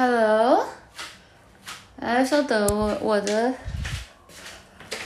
[0.00, 0.64] Hello，
[1.98, 3.52] 哎，稍等，我我的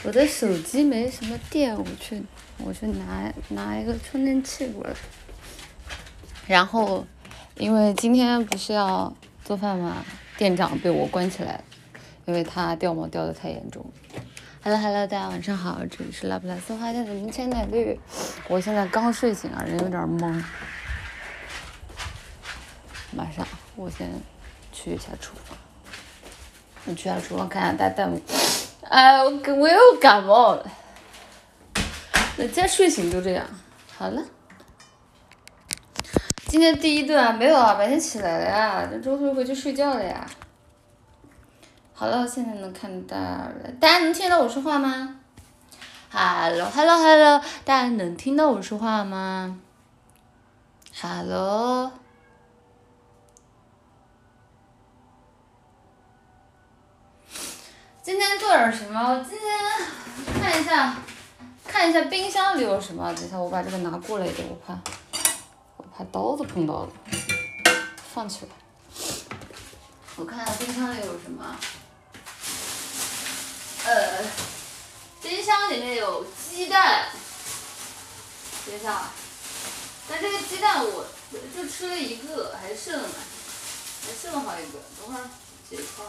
[0.03, 2.21] 我的手机没什么电，我去
[2.59, 4.93] 我去拿拿一个充电器过来。
[6.45, 7.07] 然后，
[7.55, 9.11] 因为今天不是要
[9.43, 10.05] 做饭嘛，
[10.37, 11.63] 店长被我关起来了，
[12.25, 13.83] 因为他掉毛掉的太严重。
[14.61, 17.99] Hello Hello，大家晚上好，这里是拉布拉斯花店的明前奶绿，
[18.47, 20.43] 我现在刚睡醒啊，人有点懵。
[23.09, 23.43] 马上，
[23.75, 24.07] 我先。
[24.73, 25.57] 去一下厨房，
[26.85, 28.19] 我去下厨房看下大弹幕。
[28.89, 30.65] 哎，我我又感冒了。
[32.35, 33.45] 那今天睡醒就这样。
[33.95, 34.21] 好了，
[36.47, 40.27] 今天第一顿啊，没有啊，白天起来了呀，这周六回去睡觉了呀。
[41.93, 45.19] 好了，现在能看到了，大家能听到我说话吗
[46.11, 49.59] ？Hello，Hello，Hello，大家能听到我说话吗
[50.99, 51.91] ？Hello。
[58.03, 58.99] 今天做点什么？
[58.99, 60.97] 我今天看一下，
[61.65, 63.13] 看一下冰箱里有什么。
[63.13, 64.77] 等一下，我把这个拿过来一点，我怕，
[65.77, 66.89] 我怕刀子碰到了。
[68.13, 68.51] 放起来。
[70.17, 71.55] 我看一下冰箱里有什么。
[73.85, 74.21] 呃，
[75.21, 77.05] 冰箱里面有鸡蛋。
[78.65, 79.03] 等一下，
[80.09, 81.05] 但这个鸡蛋我
[81.55, 84.79] 就吃了一个，还剩，还剩了好几个。
[84.99, 85.23] 等会儿
[85.69, 86.03] 解开。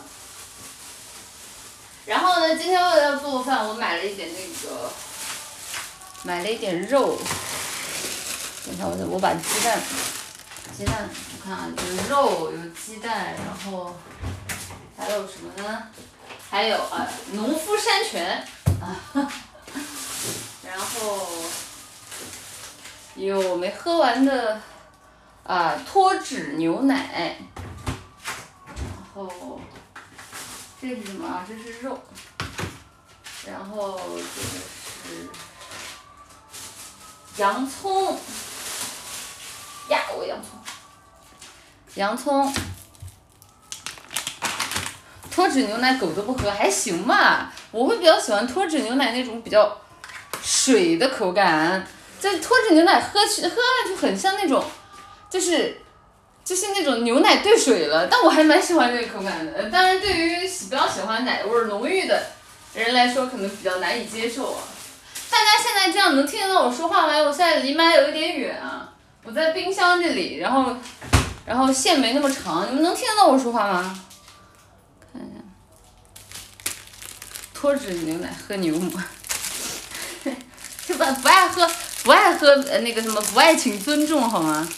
[2.06, 4.90] 然后呢，今天为了要做饭，我买了一点那个，
[6.22, 7.18] 买了一点肉。
[8.66, 9.80] 等下，我我把鸡蛋，
[10.76, 13.96] 鸡蛋，我看啊，有肉，有鸡蛋，然后
[14.98, 15.82] 还有什么呢？
[16.50, 18.46] 还有啊，农夫山泉
[18.82, 19.00] 啊，
[20.62, 21.26] 然后
[23.16, 24.60] 有没喝完的
[25.42, 27.38] 啊脱脂牛奶，
[27.86, 27.96] 然
[29.14, 29.58] 后。
[30.86, 31.46] 这是什么啊？
[31.48, 31.98] 这是肉，
[33.46, 34.20] 然后这个
[35.02, 35.28] 是
[37.38, 38.18] 洋葱
[39.88, 40.58] 呀，我洋葱，
[41.94, 42.54] 洋葱，
[45.30, 47.50] 脱脂牛奶狗都不喝，还行吧。
[47.70, 49.80] 我会比较喜欢脱脂牛奶那种比较
[50.42, 51.86] 水的口感，
[52.20, 54.62] 这脱脂牛奶喝起喝了就很像那种，
[55.30, 55.80] 就是。
[56.44, 59.70] 就是那种牛奶兑水了，但我还蛮喜欢这个口感的。
[59.70, 62.22] 当然，对于比较喜欢奶味浓郁的
[62.74, 64.62] 人来说，可能比较难以接受啊。
[65.30, 67.16] 大家现在这样能听得到我说话吗？
[67.16, 68.90] 我现在离麦有一点远啊，
[69.24, 70.76] 我在冰箱这里，然后，
[71.46, 74.00] 然后线没那么长，你们能听得到我说话吗？
[75.12, 75.40] 看一下，
[77.54, 79.04] 脱脂牛奶喝牛吗？
[80.86, 81.68] 就不不爱喝，
[82.02, 84.68] 不爱喝那个什么，不爱请尊重好吗？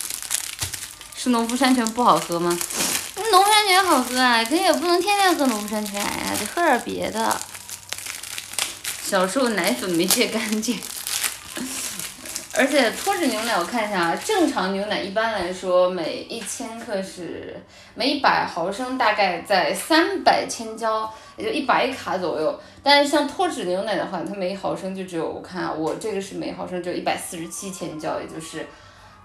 [1.30, 2.56] 农夫山泉不好喝吗？
[3.30, 7.36] 农夫山泉好喝啊，可也不能天天喝农夫山泉呀，得喝点别的。
[9.02, 10.78] 小时候奶粉没戒干净，
[12.52, 17.56] 而且脱脂牛奶我看一下啊，正常牛奶一般来说每一千克是
[17.94, 22.60] 每一百毫升大概在三百千焦，也就一百卡左右。
[22.82, 28.66] 但是像脱脂牛奶的话，它每一毫升就只有我看啊，我这个是每毫升只有一百四十七千焦，也就是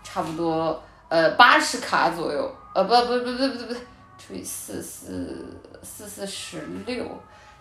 [0.04, 0.84] 差不多。
[1.12, 3.74] 呃，八十卡左右，呃，不不不不不不，
[4.18, 7.06] 除以四四四四十六，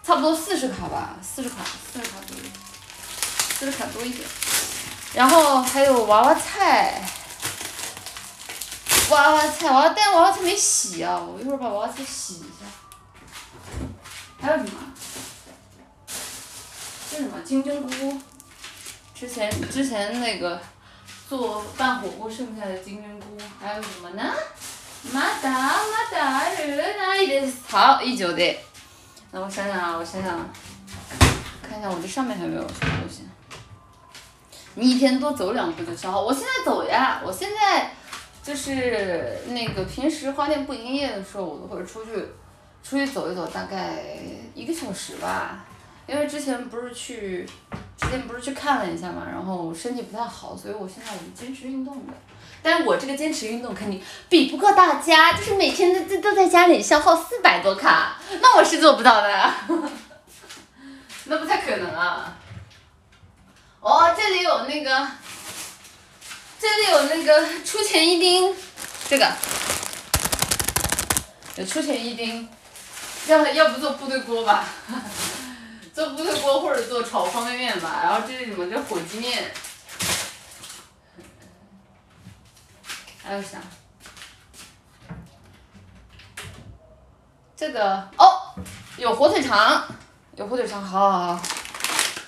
[0.05, 1.57] 差不多四十卡吧，四十卡，
[1.93, 2.45] 四十卡左右，
[3.59, 4.25] 四十卡多一点。
[5.15, 7.03] 然后还有娃娃菜，
[9.11, 12.65] 娃娃菜，娃娃但娃娃菜没洗啊，我一会儿把娃娃菜洗一下。
[14.41, 14.71] 还有什么？
[17.11, 18.17] 这什么金针菇？
[19.13, 20.63] 之前之前那个。
[21.31, 23.27] 做拌火锅剩下的金针菇，
[23.61, 24.35] 还有什么呢？
[25.13, 28.59] 马达马达热那一点好一九的。
[29.31, 30.51] 那我想想啊，我想想，
[31.63, 33.23] 看一下我这上面还有没有什么东西。
[34.75, 36.21] 你一天多走两步就消耗。
[36.21, 37.93] 我现在走呀，我现在
[38.43, 42.11] 就是那个平时花店不营业的时候，我都会出去
[42.83, 44.03] 出去走一走，大概
[44.53, 45.65] 一个小时吧。
[46.11, 47.49] 因为之前不是去。
[48.03, 52.15] 之前不是去看了一下嘛，然后身体不太好，所以我现在我是坚持运动的。
[52.63, 59.53] 但是我这个坚持运动肯定比不过大家，就是每天都都都在家里消耗四百多卡，那我是做不到的，
[61.27, 62.35] 那不太可能啊。
[63.81, 65.09] 哦，这里有那个，
[66.59, 68.57] 这里有那个出前一丁，
[69.11, 69.31] 这个
[71.57, 72.49] 有出前一丁，
[73.27, 74.65] 要要不做部队锅吧。
[76.01, 78.67] 做部队锅或者做炒方便面吧，然后这是什么？
[78.71, 79.53] 这火鸡面，
[83.23, 83.59] 还有啥？
[87.55, 88.55] 这个哦，
[88.97, 89.85] 有火腿肠，
[90.37, 91.43] 有火腿肠，好好好，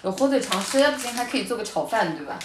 [0.02, 2.38] 有火腿肠，实在不行还可以做个炒饭，对吧？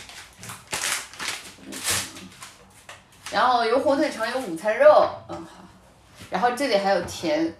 [3.32, 5.66] 然后有火腿肠，有午餐肉，嗯好，
[6.30, 7.54] 然后这里还有甜，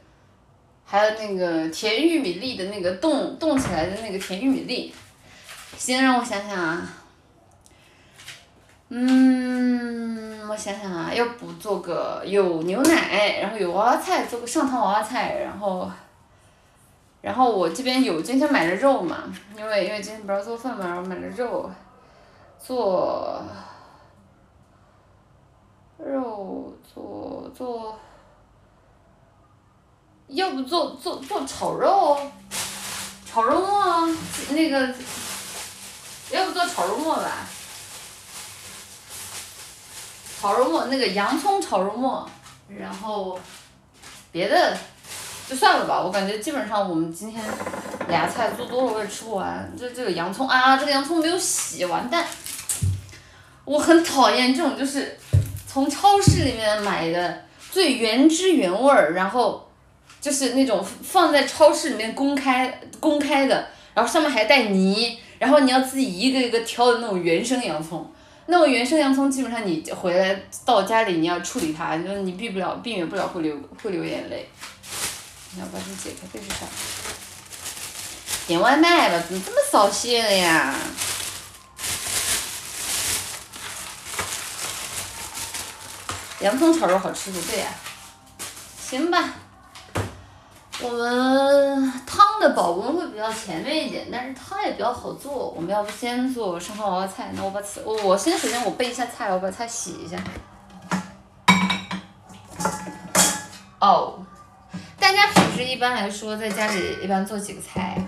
[0.90, 4.94] 还有那个甜玉米粒的那个冻冻起来的那个甜玉米粒，
[5.76, 6.88] 先让我想想啊，
[8.88, 15.92] 嗯，我想想啊，要不做个有牛奶，然后有娃娃菜，做个上汤娃娃菜，然后，
[17.22, 19.24] 然后我这边有今天买的肉嘛，
[19.58, 21.70] 因为因为今天不要做饭嘛，然后买了肉，
[22.58, 23.44] 做。
[26.00, 28.00] 肉做做，
[30.28, 32.18] 要不做做做炒肉，
[33.30, 34.08] 炒肉末啊，
[34.50, 34.94] 那个，
[36.32, 37.48] 要不做炒肉末吧，
[40.40, 42.30] 炒肉末那个洋葱炒肉末，
[42.68, 43.40] 然后，
[44.32, 44.78] 别的
[45.50, 47.44] 就算了吧，我感觉基本上我们今天
[48.08, 52.26] 俩菜做多了我也吃不完，这这个洋葱啊，这个洋葱没有洗，完蛋，
[53.66, 55.18] 我很讨厌这种就是。
[55.70, 59.67] 从超市里面买的最原汁原味儿，然后
[60.20, 68.12] 就是那种放在超市里面公开公开的，然后上面还带泥，然后你要自己一个一个挑的那种原生洋葱，
[68.48, 74.50] 那种原生洋葱基本上你回来到家里你要处理它，就你避不了避免不了会流会流眼泪。
[75.54, 76.66] 你要把它解开这是啥？
[78.48, 80.76] 点外卖吧，怎么这么扫兴呀？
[86.40, 87.68] 洋葱炒肉好吃不对呀，
[88.80, 89.34] 行吧。
[90.80, 95.50] 我们汤的保温会比较前面一点，但是汤也比较好做。
[95.50, 97.32] 我们要不先做上汤娃娃菜？
[97.36, 100.16] 那我把菜，我我先首先我备一下菜，我把菜洗一下。
[103.80, 104.20] 哦，
[105.00, 108.00] 大家平时一般来说在家里一般做几个菜？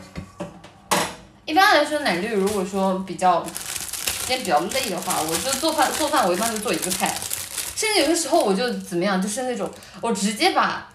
[1.46, 7.18] 一般来说，奶绿如果说比较今天比较累的话，我就做饭做饭我一般就做一个菜。
[7.76, 9.68] 甚至有的时候我就怎么样，就是那种
[10.02, 10.88] 我直接把，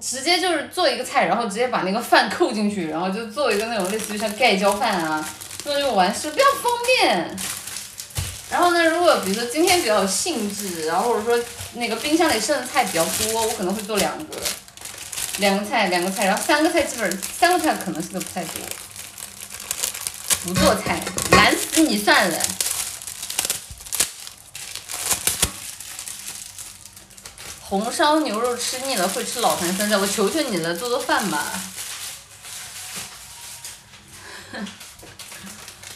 [0.00, 5.28] 直接就是做一个菜，然后直接把那个饭扣进去，然后就做一个那种类似于像盖浇饭啊，
[5.64, 7.36] 那就完事，比较方便。
[8.50, 11.38] 然后呢，如果比如说今天比较有兴致，然后或者说
[11.74, 14.36] 那个冰箱里剩的菜比较多，我可能会做两个，
[15.38, 18.52] 两个菜，两个菜，然后三个菜基本三个菜可能性都不太多。
[20.44, 21.00] 不做菜，
[21.32, 22.38] 懒死你算了。
[27.68, 29.96] 红烧牛肉吃腻了，会吃老坛酸菜。
[29.96, 31.52] 我求求你了，做做饭吧。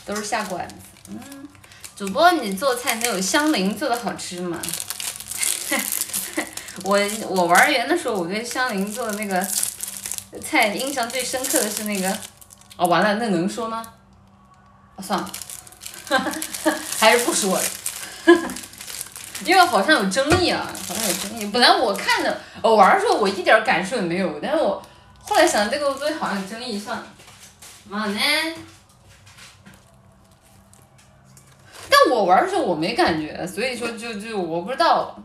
[0.05, 0.75] 都是下馆子。
[1.09, 1.49] 嗯，
[1.97, 4.61] 主播你做菜没有香菱做的好吃吗？
[6.85, 6.99] 我
[7.29, 9.47] 我玩儿园的时候，我对香菱做的那个
[10.45, 12.19] 菜印象最深刻的是那个，
[12.77, 13.83] 哦完了，那能说吗？
[15.03, 15.33] 算了，
[16.99, 17.65] 还是不说了。
[19.45, 21.47] 因为好像有争议啊，好像有争议。
[21.47, 24.83] 本来我看着我玩的时候，我一点感受也没有，但是我
[25.21, 27.03] 后来想这个东西好像有争议，算。
[27.85, 28.21] 嘛呢？
[31.91, 35.19] 但我玩的时候我没感觉，所以说就就我不知道。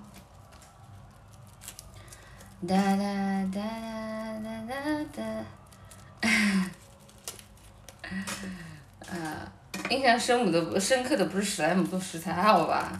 [2.67, 3.61] 哒哒哒
[4.43, 4.75] 哒哒哒
[5.15, 5.21] 哒。
[9.07, 9.15] 啊，
[9.89, 12.91] 印象深母的深刻的不是史莱姆做食材，还好吧？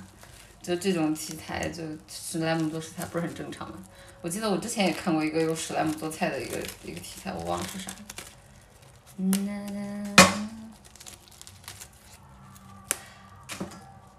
[0.67, 3.75] 就这种题材，就史莱姆做食材不是很正常吗？
[4.19, 7.89] 我记得我之前也看过一个有史莱姆做菜的一个一个题材，我忘了是啥。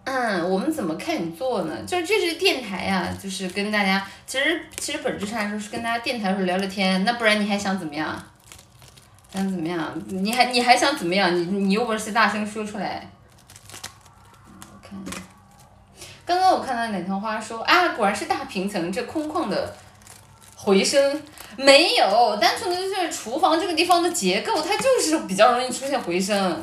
[0.04, 1.82] 嗯，我们怎么看你做呢？
[1.86, 8.24] 就是这是电台呀，就是跟大家，其实其实本质上来说是跟大家电台时候聊聊天，那不然你还想怎么样？
[9.34, 9.92] 想怎么样？
[10.06, 11.36] 你还你还想怎么样？
[11.36, 13.06] 你你有本事大声说出来
[14.72, 14.98] 我看。
[16.28, 19.74] 刚刚我看到哪条花说啊，果然是大平层，这空旷的
[20.54, 21.22] 回声
[21.56, 26.62] 没有，单纯的就是厨房这个地方的结构，它就是比较容易出现回声。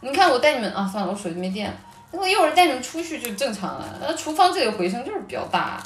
[0.00, 1.74] 你看我带你们啊，算了，我手机没电，
[2.10, 3.98] 那我一会儿带你们出去就正常了。
[3.98, 5.82] 那厨房这里回声就是比较大。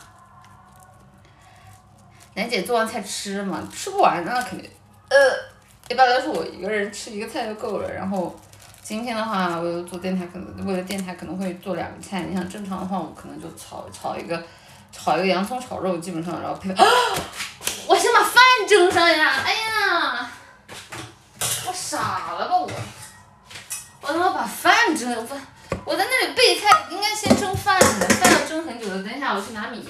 [2.35, 4.69] 楠姐做完菜吃嘛，吃不完那肯定，
[5.09, 5.17] 呃，
[5.89, 8.35] 一般来说我一个人吃一个菜就够了，然后。
[8.91, 12.23] 今天的话，我做电台可能为了电台可能会做两个菜。
[12.23, 14.45] 你想正常的话，我可能就炒炒一个，
[14.91, 16.73] 炒一个洋葱炒肉，基本上然后配。
[16.73, 16.85] 啊！
[17.87, 19.33] 我先把饭蒸上呀！
[19.45, 20.29] 哎呀，
[21.69, 22.69] 我傻了吧我！
[24.01, 25.41] 我他妈把饭蒸了，
[25.85, 29.05] 我在那里备菜，应该先蒸饭的，饭要蒸很久的。
[29.05, 29.87] 等一下我去拿米。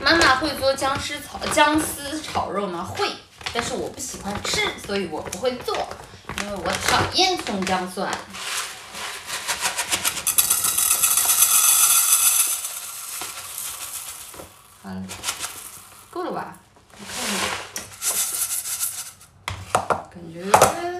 [0.00, 2.84] 妈妈会做姜丝炒姜丝炒肉吗？
[2.84, 3.10] 会，
[3.52, 5.76] 但是我不喜欢吃，所以我不会做，
[6.40, 8.08] 因为我讨厌葱姜蒜。
[14.82, 15.02] 好了，
[16.10, 16.56] 够了吧？
[16.92, 17.16] 我看
[19.72, 20.95] 看，感觉。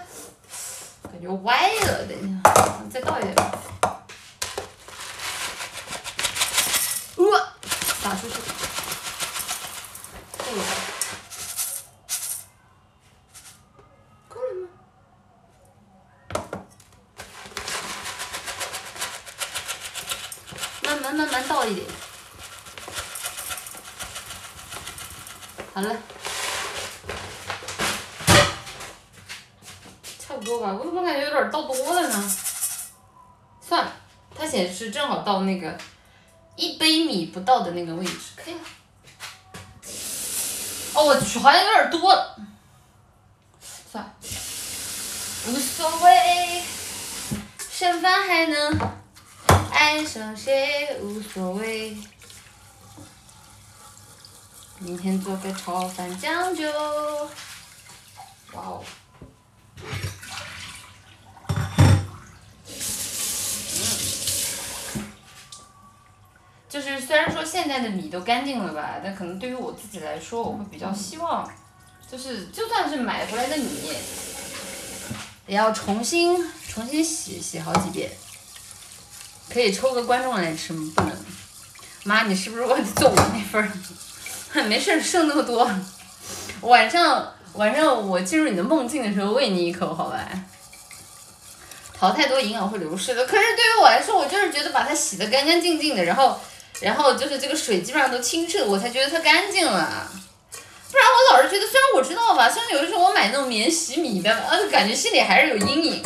[1.42, 2.50] 歪了，等一下，
[2.90, 3.35] 再倒一点。
[7.16, 7.25] 呃，
[8.02, 8.36] 打出去，
[34.87, 35.76] 它显示正好到那个
[36.55, 38.61] 一杯米不到的那个位置，可以了。
[40.95, 42.37] 哦，我去，好像有点多了。
[43.90, 44.14] 算了，
[45.49, 46.62] 无所谓，
[47.71, 48.78] 剩饭还能
[49.71, 50.97] 爱上谁？
[51.00, 51.97] 无所谓。
[54.78, 56.64] 明天做个炒饭将就。
[58.52, 58.85] 哇哦！
[66.76, 71.50] 就是虽然说现在的米都干净了吧，但可能对于我自己来说，我会比较希望，
[72.11, 73.95] 就是就算是买回来的米，
[75.47, 76.37] 也要重新
[76.68, 78.11] 重新洗洗好几遍。
[79.49, 80.92] 可以抽个观众来吃吗？
[80.95, 81.16] 不能。
[82.04, 83.62] 妈，你是不是忘记做我那份
[84.52, 84.62] 儿？
[84.68, 85.66] 没事，剩那么多，
[86.61, 90.28] 晚上晚上我进入你的梦境的时候喂你一口，好吧？
[91.99, 93.25] 淘太多营养会流失的。
[93.25, 96.38] 可是对于我来说，我就是觉得把它洗得干干净净的，然后
[96.80, 100.11] 然后就是这个水基本上都清澈，我才觉得它干净了。
[100.90, 106.02] 不然我老是觉得，虽然我知道吧，虽然有的时候我买那种免洗米的，啊，感觉心里还是有阴影，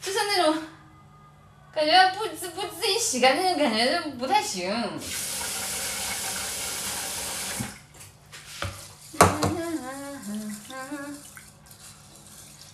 [0.00, 0.62] 就是那种
[1.74, 4.74] 感觉不自不自己洗干净，感觉就不太行。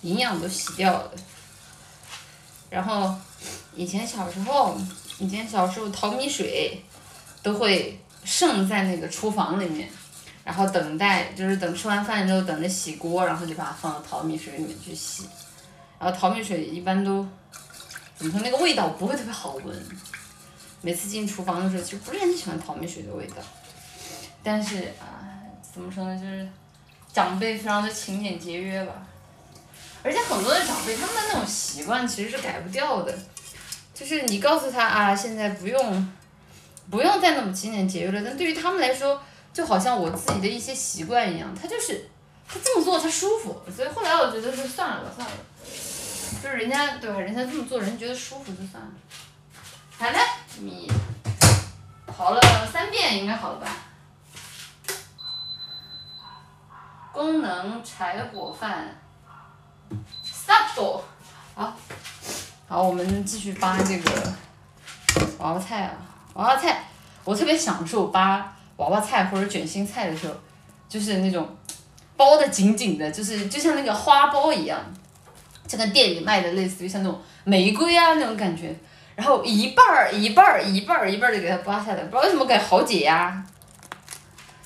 [0.02, 1.10] 营养都洗掉了，
[2.70, 3.12] 然后
[3.76, 4.76] 以前小时候，
[5.18, 6.82] 以前小时候淘米水
[7.42, 9.88] 都会剩在那个厨房里面，
[10.42, 15.28] 然后等待就是等吃完饭之后等着洗锅，然后就把它放到淘米水里面去洗，
[15.98, 17.26] 然后淘米水一般都
[18.16, 19.86] 怎么说那个味道不会特别好闻，
[20.80, 23.36] 每次进厨房的时候其实不是很喜欢淘米水的味道，
[24.42, 25.28] 但是啊
[25.60, 26.48] 怎么说呢就是
[27.12, 28.94] 长辈非常的勤俭节约吧。
[30.02, 33.12] 而且很多的长辈，他们的那种习惯其实是改不掉的，
[33.98, 36.12] 就是你告诉他啊，现在不用，
[36.90, 39.22] 不用再那么勤俭节约了，但对于他们来说，
[39.54, 42.10] 就好像我自己的一些习惯一样，他就是
[42.46, 45.34] 他这么做他舒服，所以后来我觉得是算了吧，算了，
[46.42, 48.90] 就是人家对吧，人家这么做，人家觉得舒服就算了。
[49.98, 50.18] 好了，
[50.58, 50.92] 你
[52.06, 53.66] 刨了三遍应该好了吧？
[57.14, 58.94] 功能柴火饭。
[60.22, 61.00] stop，
[61.54, 61.74] 好，
[62.68, 64.10] 好，我们继续扒这个
[65.38, 65.94] 娃娃菜啊，
[66.34, 66.82] 娃娃菜，
[67.22, 70.34] 我特别享受扒娃娃菜或者卷心菜的时候，
[70.88, 71.48] 就是那种
[72.16, 74.80] 包的紧紧的，就是就像那个花苞一样，
[75.64, 78.74] 就跟店里卖的类似于像那种玫瑰啊那种感觉，
[79.14, 83.44] 然后一半儿一半儿一半儿一半儿的给它扒下来，不知道为什么感觉好解压，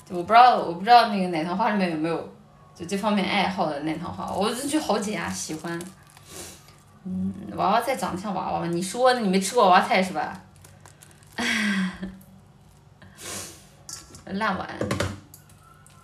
[0.09, 2.33] 我不知道我不知道那个奶糖花里面有没有。
[2.73, 5.79] 就这方面爱好的奶糖花，我就觉得好解压，喜欢。
[7.03, 8.67] 嗯，娃娃菜长得像娃娃吗？
[8.67, 10.41] 你说你没吃过娃娃菜是吧？
[14.25, 14.69] 烂碗，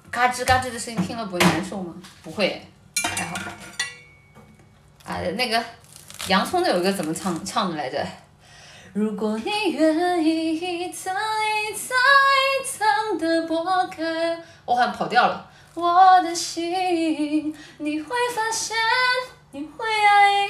[0.09, 1.93] 嘎吱嘎吱的声音听了不会难受吗？
[2.23, 2.61] 不会，
[3.03, 3.35] 还好。
[5.05, 5.63] 啊，那个
[6.27, 8.05] 洋葱的有一个怎么唱唱的来着？
[8.93, 14.03] 如果你愿意一层一层一层的剥开，
[14.65, 15.49] 我好像跑调了。
[15.75, 18.75] 我的心，你会发现，
[19.51, 20.49] 你会压抑，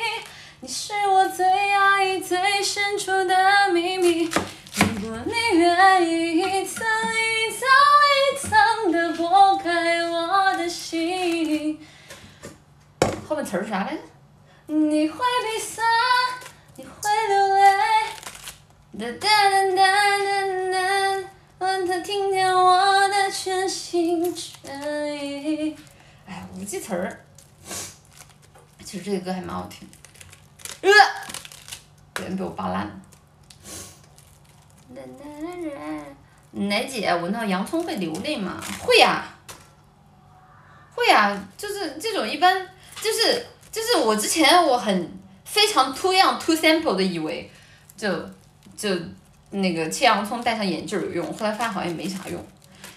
[0.59, 4.23] 你是我最压抑、最深处的秘密。
[4.23, 6.83] 如果你愿意一层
[7.13, 7.67] 一层
[8.09, 11.79] 一层的剥开我的心，
[13.29, 14.01] 后面词儿啥来着？
[14.65, 15.85] 你会鼻酸，
[16.75, 17.61] 你会流泪，
[18.97, 21.29] 哒哒哒哒哒哒。
[21.59, 25.77] 让他听见我的全心全意。
[26.25, 27.23] 哎，我不记词儿。
[28.83, 29.87] 其实这个歌还蛮好听。
[30.81, 30.89] 呃，
[32.13, 32.91] 别人被我扒烂了。
[36.51, 38.61] 奶姐，闻到洋葱会流泪吗？
[38.79, 39.25] 会呀，
[40.95, 42.67] 会呀，就是这种一般，
[43.01, 47.51] 就是就是我之前我很非常 too young too simple 的以为，
[47.95, 48.09] 就
[48.75, 48.89] 就
[49.51, 52.43] 那个切洋葱戴上眼镜有用，后来发现好像也没啥用。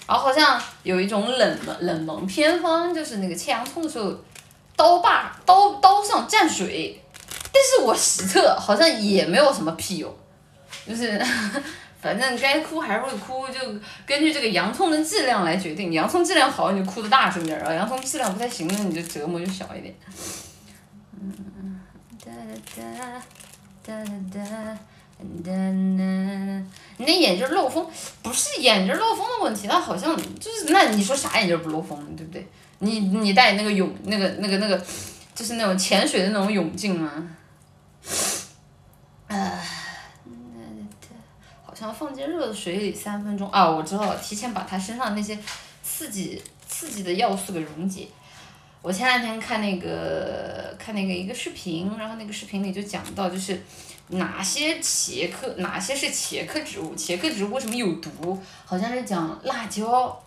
[0.06, 4.12] 然后好像有一种冷门冷门偏方，就是那个切洋葱的时候，
[4.74, 7.00] 刀把刀刀上蘸水，
[7.52, 10.14] 但是我实测好像也没有什么屁用，
[10.86, 11.20] 就是
[12.00, 13.58] 反正该哭还是会哭，就
[14.06, 19.94] 根据这个洋葱的质量来决定，洋葱质量好你就哭的大声点儿，洋葱质量不太行那你就折磨就小一点。
[21.20, 21.80] 嗯，
[22.24, 22.30] 哒
[22.76, 23.22] 哒
[23.84, 24.78] 哒哒哒。
[25.44, 25.52] 哒哒，
[26.96, 27.86] 你那眼镜漏风，
[28.22, 32.48] 不是眼镜漏风的问题，它好像就是那你说啥眼镜不漏风，对不对？
[32.78, 34.82] 你你戴那个泳那个那个那个，
[35.34, 37.10] 就是那种潜水的那种泳镜吗？
[37.12, 37.20] 啊，
[39.28, 39.62] 呃，
[40.26, 40.60] 那
[41.62, 45.38] 好像放进热水里三分钟啊，我知道了，提前把它身上那些
[45.82, 48.08] 刺激刺激的要素给溶解。
[48.82, 53.60] 我前两天看那个看那个一个视频，然后那个视频里就讲到就是。
[54.12, 55.46] 哪些茄科？
[55.58, 56.96] 哪些是茄科植物？
[56.96, 58.36] 茄科植物为什么有毒？
[58.64, 60.20] 好像是讲辣椒，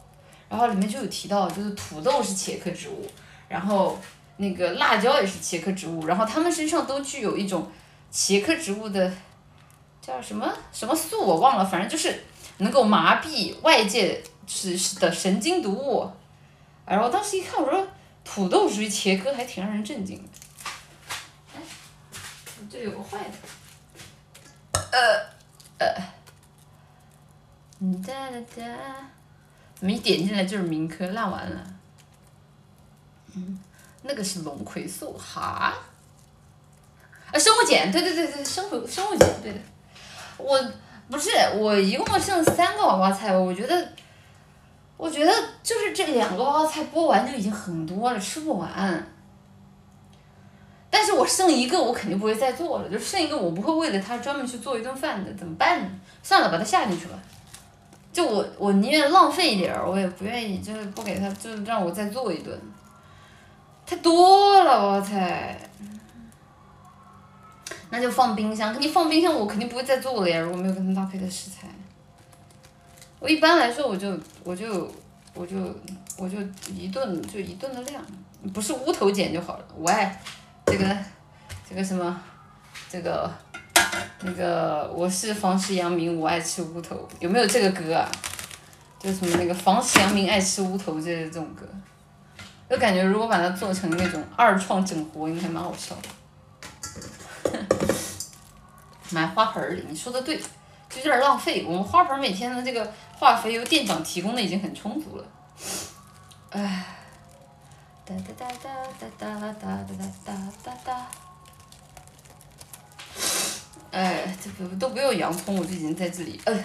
[0.48, 3.06] 然后里面就有提到，就是土豆是茄科植物，
[3.50, 4.00] 然后
[4.38, 7.72] 那个辣椒也是茄科植物，然后它们身上都具有一种
[8.12, 9.14] 茄科植物的
[10.02, 12.24] 叫什么什么素我忘了，反正就是
[12.58, 16.10] 能够麻痹外界是的神经毒物。
[16.86, 17.88] 然后当时一看，我说
[18.26, 20.30] 土豆属于茄科，还挺让人震惊的。
[21.56, 21.62] 哎，
[22.70, 23.32] 这有个坏的。
[24.92, 25.00] 呃
[25.80, 25.96] 呃，
[28.06, 28.64] 哒哒哒，
[29.76, 31.64] 怎么一点进来就是民科烂完了？
[33.36, 33.60] 嗯，
[34.04, 35.74] 那个是龙葵素哈？
[37.32, 39.60] 啊，生物碱，对对对对，生物生物碱，对的。
[40.38, 40.60] 我
[41.10, 43.88] 不是，我一共剩三个娃娃菜，我觉得，
[44.98, 45.32] 我觉得
[45.64, 49.08] 就是这两个娃娃菜剥完就已经很多了，吃不完。
[50.90, 52.90] 但是我剩一个，我肯定不会再做了。
[52.90, 55.90] 就剩一个，我不会为了它专门去做一顿饭的，怎么办呢？
[56.22, 57.18] 算了，把它下进去吧。
[58.12, 62.56] 就我，我宁愿浪费一点儿，我也不愿意就是不给他，就是让我再做一顿。
[63.94, 65.56] 太多了，我菜。
[67.92, 70.40] 那就放冰箱，肯定放冰箱，我肯定不会再做了呀。
[70.40, 71.68] 如果没有跟它搭配的食材，
[73.20, 74.92] 我一般来说，我就我就
[75.36, 75.58] 我就
[76.18, 76.40] 我就
[76.74, 78.04] 一顿就一顿的量，
[78.52, 79.66] 不是乌头碱就好了。
[79.78, 80.20] 我爱。
[80.66, 80.98] 这个，
[81.70, 82.20] 这个什么，
[82.90, 83.32] 这个，
[84.22, 88.10] 那个我是房氏阳明，我爱吃乌头，有没有这个歌啊？
[88.98, 91.68] 就什么那个房氏阳明爱吃乌头这这种歌，
[92.70, 96.10] 就感觉如果把它做成那种二创整活，应该蛮好笑的。
[99.10, 100.38] 买花盆里，你说的对，
[100.90, 101.64] 就有点浪费。
[101.68, 105.26] 我们花盆每天的这个化肥由店长提供的已经很充足了，
[106.50, 106.86] 唉。
[108.06, 108.46] 哒哒哒
[109.00, 111.08] 哒哒哒哒哒哒哒哒。
[113.92, 116.42] 哎，这不都不用洋葱，我就已经在这里。
[116.44, 116.54] 呃，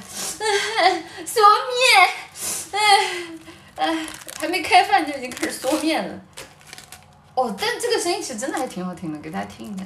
[1.24, 2.08] 嗦面，
[2.72, 2.78] 哎
[3.78, 4.06] 哎，
[4.40, 6.20] 还没开饭就已经开始嗦面了。
[7.34, 9.84] 哦，但这个声音其实真的还挺好听的，给大家听一下。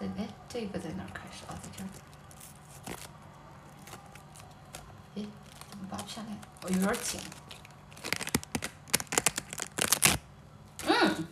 [0.00, 1.54] 哎这个在哪儿开始啊？
[1.62, 1.86] 在这儿。
[5.16, 5.24] 哎，
[5.70, 6.36] 怎么拔不下来？
[6.62, 7.20] 哦，有点紧。
[10.86, 11.26] 嗯，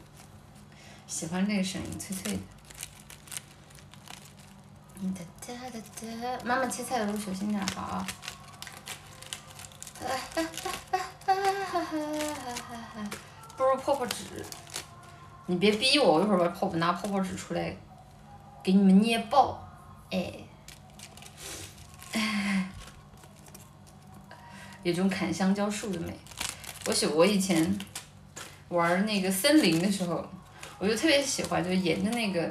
[1.09, 2.39] 喜欢这个声音，脆脆的。
[5.15, 5.81] 哒哒哒
[6.21, 7.81] 哒，妈妈切菜的时候小心点好。
[7.81, 8.07] 啊
[10.01, 10.43] 哈哈
[10.93, 13.11] 哈哈哈哈！
[13.57, 14.45] 不如泡泡纸。
[15.47, 17.75] 你别逼我，我一会儿把泡拿泡泡纸出来。
[18.63, 19.67] 给你们捏爆，
[20.11, 20.31] 哎，
[24.83, 26.13] 有种砍香蕉树的美。
[26.85, 27.79] 我喜我以前
[28.69, 30.29] 玩那个森林的时候，
[30.79, 32.51] 我就特别喜欢，就沿着那个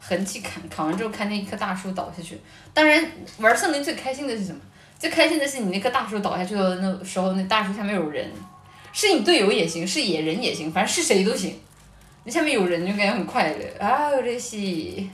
[0.00, 2.38] 痕迹砍，砍完之后看那一棵大树倒下去。
[2.74, 3.04] 当然，
[3.38, 4.60] 玩森林最开心的是什么？
[4.98, 8.30] 最开心的是你那棵大树倒下去的那时候，那大树下面有人，
[8.92, 11.60] 是你队友也行，是野人也行，反正是谁都行。
[12.24, 15.08] 那下面有人就感觉很快乐啊，这些。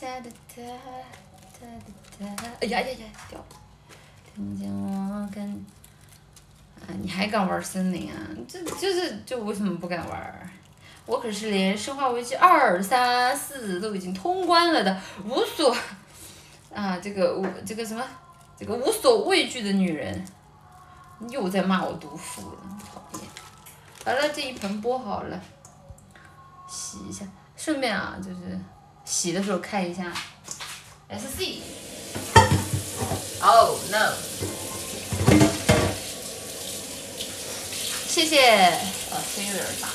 [0.00, 0.62] 哒哒哒
[1.60, 1.66] 哒
[2.18, 2.44] 哒哒！
[2.60, 3.46] 哎呀呀呀，掉了！
[4.34, 5.64] 听见我跟
[7.02, 8.16] 你还敢玩森林啊？
[8.48, 10.50] 这就是就为什么不敢玩？
[11.04, 15.76] 我可是连生化危机二三四都已经通关了的无所
[16.72, 18.04] 啊，这个无这个什么
[18.56, 20.24] 这个无所畏惧的女人，
[21.28, 23.28] 又在骂我毒妇了，讨厌。
[24.04, 25.40] 好了，这一盆剥好了，
[26.68, 27.24] 洗一下。
[27.56, 28.58] 顺便啊，就是
[29.04, 30.12] 洗的时候看一下
[31.10, 31.60] SC。
[33.44, 34.51] Oh no！
[38.12, 38.42] 谢谢，
[39.10, 39.88] 呃，声音有点大。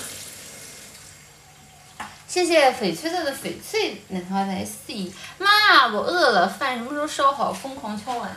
[2.27, 5.11] 谢谢翡翠色的翡翠奶糖花的 SC。
[5.37, 7.53] 妈，我饿了，饭什么时候烧好？
[7.53, 8.35] 疯狂敲碗。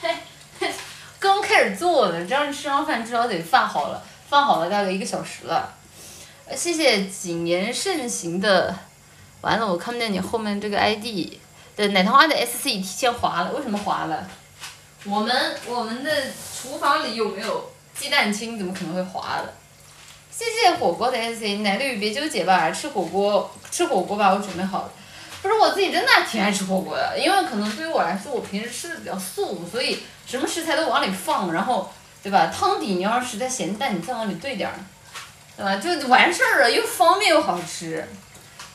[0.00, 0.16] 嘿，
[1.18, 5.74] 刚开始做呢，这样吃完饭至少得饭好了，饭好了大概一个小时了。
[6.56, 8.74] 谢谢谨言慎行的。
[9.42, 11.36] 完了，我看不见你后面这个 ID
[11.76, 14.26] 的奶糖花的 SC 提前划了，为什么划了？
[15.04, 16.10] 我们我们的
[16.58, 17.69] 厨房里有没有
[18.00, 18.56] 鸡蛋清？
[18.56, 19.52] 怎么可能会滑了？
[20.30, 24.92] 谢谢火锅的 SC 奶绿，别纠结吧，吃火锅吃火锅吧，我准备好了。
[25.42, 32.46] 不是我自己真的挺爱吃火锅的，因为可能对于我来说，我平时吃的比较素，所以什么食材都往里放，然后对吧？
[32.46, 34.74] 汤底你要是实在咸淡，你再往里兑点儿，
[35.58, 35.76] 对吧？
[35.76, 38.08] 就完事儿了，又方便又好吃。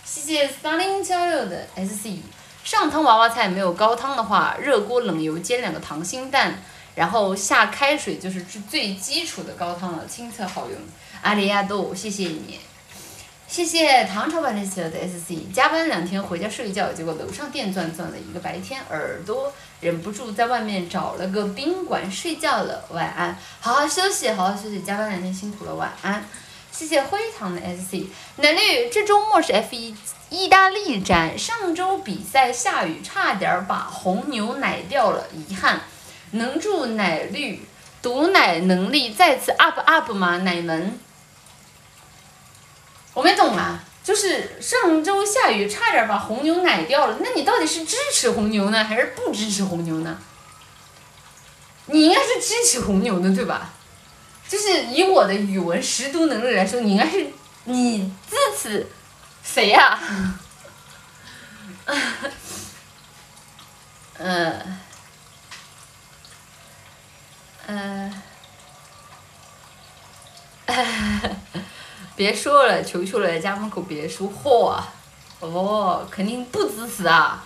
[0.03, 2.19] 谢谢三零九六的 SC。
[2.63, 6.61] 上汤娃娃菜没有高汤的话，热锅冷油煎两个溏心蛋，
[6.95, 10.77] 然后下开水就是最最基础的高汤了，亲测好用。
[11.21, 12.59] 阿里亚豆，谢谢你。
[13.47, 15.53] 谢谢唐朝版的企鹅的 SC。
[15.53, 22.85] 加班两天回家睡觉，结果楼上电钻钻了一个白天，耳朵忍不住在外面找了个宾馆睡觉了。
[22.91, 24.79] 晚安，好好休息，好好休息。
[24.79, 26.25] 加班两天辛苦了，晚安。
[26.71, 28.07] 谢谢灰糖的 SC。
[28.37, 29.95] 奶绿，这周末是 F1
[30.29, 35.81] 意大利站，上周比赛下雨，差点把红牛奶掉了，遗憾。
[36.35, 37.65] 能助奶绿
[38.01, 40.37] 毒奶能力再次 up up 吗？
[40.37, 40.97] 奶门。
[43.13, 47.17] 我没懂啊，就是上周下雨，差点把红牛奶掉了。
[47.21, 50.17] 那你到底是支持红牛呢，还是不支持红牛呢？
[51.87, 53.71] 你应该是支持红牛的，对吧？
[54.47, 57.27] 就是以我的语文识读能力来说，你应该是
[57.63, 58.87] 你支持
[59.43, 59.99] 谁呀？
[64.17, 64.77] 嗯，
[67.67, 68.13] 嗯，
[72.15, 74.79] 别说了，求求了，家门口别说嚯，
[75.39, 77.43] 哦，肯定不支持啊，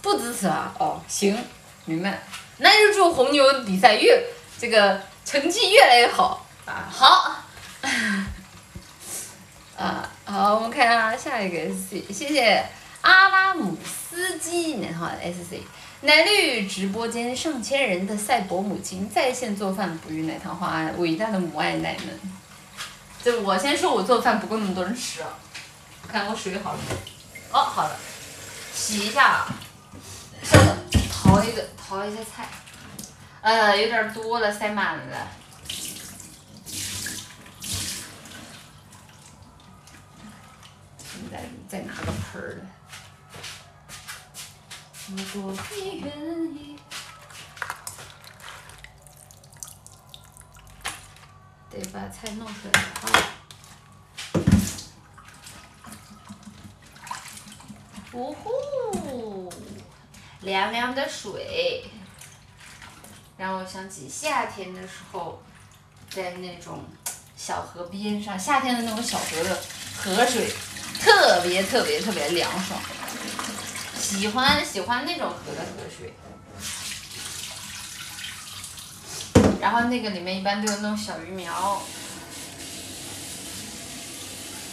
[0.00, 1.36] 不支持啊，哦，行，
[1.84, 2.22] 明白，
[2.58, 4.24] 那就祝红牛比赛越
[4.58, 6.46] 这个成绩越来越好。
[6.64, 7.36] 啊，好，
[9.78, 12.64] 啊，好，我们看下下一个 SC，谢谢
[13.02, 15.62] 阿拉姆斯基，然后 SC。
[16.02, 22.20] 奶绿直播间上千人的赛博母亲在线做饭，哺育奶糖花，伟大的母爱奶们。
[23.24, 25.28] 就我先说，我做饭不够那么多人吃啊。
[26.06, 26.78] 看我水好了，
[27.50, 27.96] 哦，好了，
[28.72, 29.46] 洗一下。
[30.42, 30.76] 稍等，
[31.10, 32.46] 淘一个，淘一下菜。
[33.40, 35.28] 呃，有点多了，塞满了。
[41.32, 42.75] 再再拿个盆儿来。
[45.08, 46.12] 如果你愿
[46.52, 46.76] 意，
[51.70, 53.06] 得把菜弄出来啊！
[58.14, 59.52] 呜呼，
[60.40, 61.88] 凉凉的水，
[63.36, 65.40] 让我想起夏天的时候，
[66.10, 66.84] 在那种
[67.36, 69.56] 小河边上，夏天的那种小河的
[69.96, 70.52] 河水，
[70.98, 72.80] 特别特别特别凉爽。
[74.06, 76.14] 喜欢喜欢那种河的河水，
[79.60, 81.82] 然后那个里面一般都有那种小鱼苗，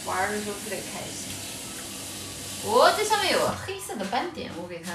[0.06, 1.34] 玩的时候特别开心。
[2.64, 4.92] 哦，这上面有黑色的斑点，我给它，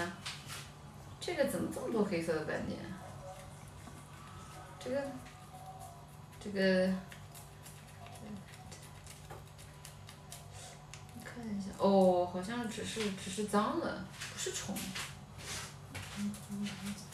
[1.19, 2.79] 这个怎么这么多黑色的斑点？
[4.81, 5.03] 这个，
[6.41, 6.89] 这个。
[11.77, 14.75] 哦，好像只是只是脏了，不是虫，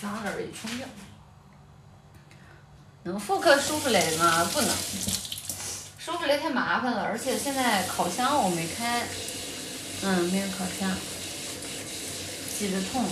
[0.02, 0.88] 脏了而已，冲掉。
[3.04, 4.44] 能复刻舒芙蕾吗？
[4.52, 4.70] 不能，
[6.00, 9.04] 舒芙蕾太麻烦了，而且现在烤箱我没开，
[10.04, 10.92] 嗯，没有烤箱，
[12.58, 13.06] 挤得痛。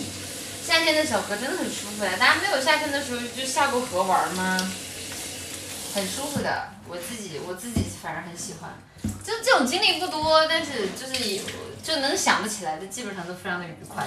[0.65, 4.57] 夏天的小河真的很舒服呀，大家没有夏天的时候就下过河玩吗？
[5.93, 8.71] 很舒服的，我自己我自己反正很喜欢。
[9.23, 11.43] 就这种经历不多，但是就是有
[11.83, 14.05] 就能想得起来的，基本上都非常的愉快。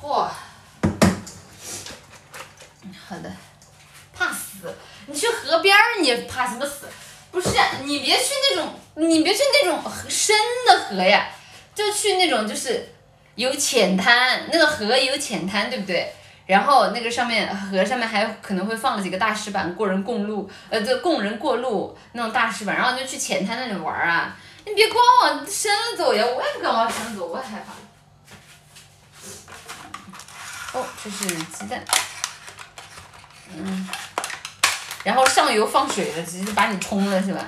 [0.00, 0.28] 嚯，
[3.08, 3.32] 好的，
[4.12, 4.74] 怕死？
[5.06, 6.88] 你去河边儿，你怕什么死？
[7.30, 7.48] 不是，
[7.84, 11.28] 你别去那种，你别去那种深的河呀。
[11.74, 12.92] 就去那种就是
[13.34, 16.12] 有浅滩，那个河有浅滩，对不对？
[16.46, 24.36] 然后那个上面河上面还可能会放了几个大石板，过人共路，呃，就供人过路那种大石板，然后就去浅滩那里玩啊。
[24.64, 27.64] 你别光往深了走呀，我也不敢往深了走，我也害
[30.72, 30.78] 怕。
[30.78, 31.82] 哦，这是鸡蛋。
[33.54, 33.88] 嗯。
[35.04, 37.44] 然后上游放水了，直接把你冲了是吧？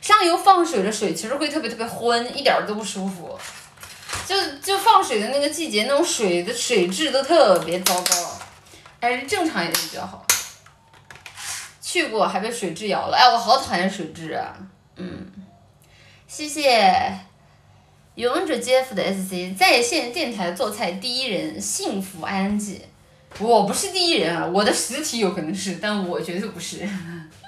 [0.00, 3.38] 上游放水的水其实会特别特别浑，一点都不舒服。
[4.30, 8.38] 就就放水的那个季节，那种水的水质都特别糟糕，
[9.00, 10.24] 还是正常一点比较好。
[11.82, 14.54] 去过还被水蛭咬了，哎，我好讨厌水蛭啊！
[14.94, 15.26] 嗯，
[16.28, 17.18] 谢谢
[18.14, 22.82] 勇者 JF 的 SC 在线电台做菜第一人，幸福安吉。
[23.40, 26.88] 我不是第一人啊，我的实体有可能是，但我绝对不是。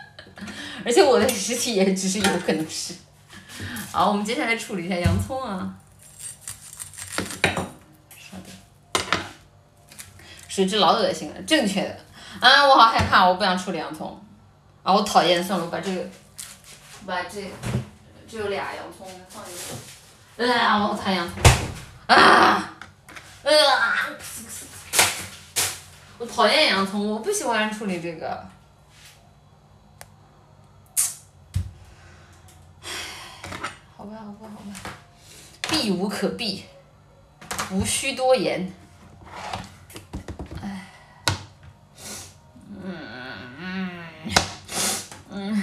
[0.84, 2.94] 而且我的实体也只是有可能是。
[3.92, 5.72] 好，我们接下来处理一下洋葱啊。
[10.52, 11.98] 水质老恶心了，正确的
[12.46, 12.66] 啊！
[12.66, 14.22] 我好害怕，我不想处理洋葱
[14.82, 14.92] 啊！
[14.92, 16.04] 我讨厌，算了，我把这个，
[17.06, 17.50] 把这，
[18.28, 19.62] 这有俩洋葱，放进去。
[20.52, 20.86] 啊！
[20.86, 21.42] 我讨厌洋葱
[22.06, 22.14] 啊！
[22.14, 22.74] 啊！
[26.18, 28.46] 我讨厌洋葱，我不喜欢处理这个。
[33.96, 34.74] 好吧，好吧，好吧，
[35.70, 36.66] 避无可避，
[37.70, 38.70] 无需多言。
[42.84, 42.92] 嗯
[45.30, 45.62] 嗯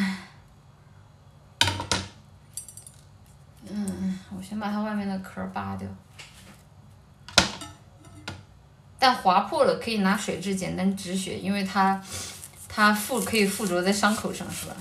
[3.72, 5.88] 嗯我先把它外面的壳扒掉，
[8.98, 12.02] 但划破了可以拿水蛭简单止血，因为它
[12.68, 14.76] 它附可以附着在伤口上，是吧？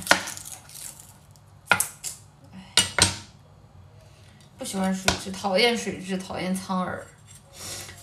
[4.57, 7.05] 不喜欢水蛭，讨厌水蛭，讨厌苍耳，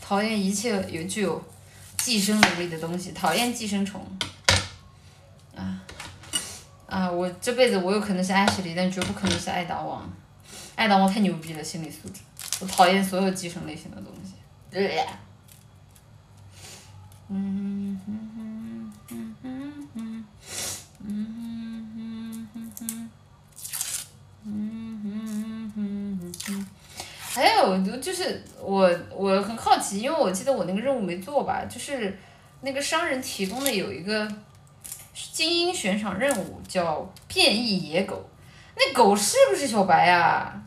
[0.01, 1.43] 讨厌一切有具有
[2.05, 3.99] 寄生能力的东西，讨厌寄生虫。
[5.55, 5.81] 啊
[6.85, 7.09] 啊！
[7.09, 10.07] 我这辈子我有可能是艾什莉，但绝不可能是艾达王。
[10.75, 12.21] 艾达王太牛逼了，心理素质。
[12.59, 14.33] 我讨厌所有寄生类型的东西。
[17.29, 18.24] 嗯哼嗯
[27.35, 32.17] 还有就是我我很好奇，因为我记得我那个任务没做吧，就是
[32.61, 34.25] 那个商人提供的有一个
[35.33, 38.25] 精英悬赏任务，叫变异野狗。
[38.77, 40.61] 那狗是不是小白呀？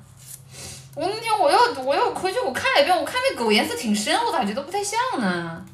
[0.94, 5.64] 我那天我又我又回去我看了一遍，我看那狗颜色挺深，我咋觉得不太像呢？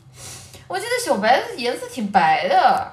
[0.68, 2.92] 我记得小白颜色挺白的。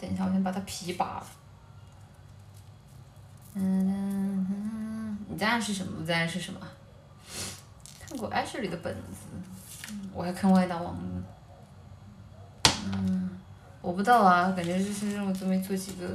[0.00, 1.26] 等一下，我先把它皮扒了。
[3.54, 4.31] 嗯，
[5.32, 5.94] 你在暗示什么？
[5.98, 6.60] 我在暗示什么？
[8.06, 11.22] 看过艾 s 里的本子，我还看过爱大王呢。
[12.84, 13.30] 嗯，
[13.80, 16.06] 我不知道啊，感觉这些任务都没做几个，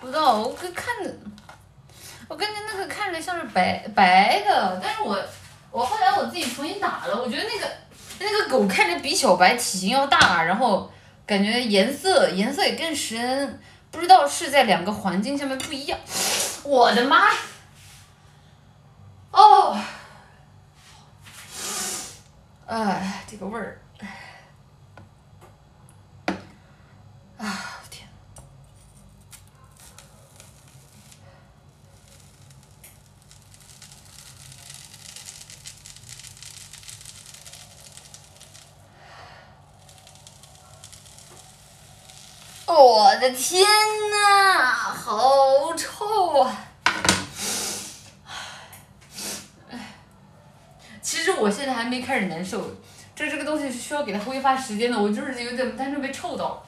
[0.00, 0.86] 不知道我看看。
[2.28, 5.20] 我感觉那个看着像是白白的，但是我
[5.72, 7.68] 我后来我自己重新打了，我觉得那个
[8.20, 10.88] 那个狗看着比小白体型要大，然后
[11.26, 15.98] 感觉颜色颜色也更深，不知道是在两个环境下面不一样。
[16.62, 17.28] 我的妈！
[19.34, 19.76] 哦，
[22.66, 23.80] 哎，这个味儿，
[27.38, 27.72] 啊。
[42.66, 43.64] 我的天
[44.10, 46.73] 呐，好臭啊！
[51.04, 52.66] 其实我现在还没开始难受，
[53.14, 56.66] 这这个东西是需要给它挥发时间的，我就是有点单纯被臭到。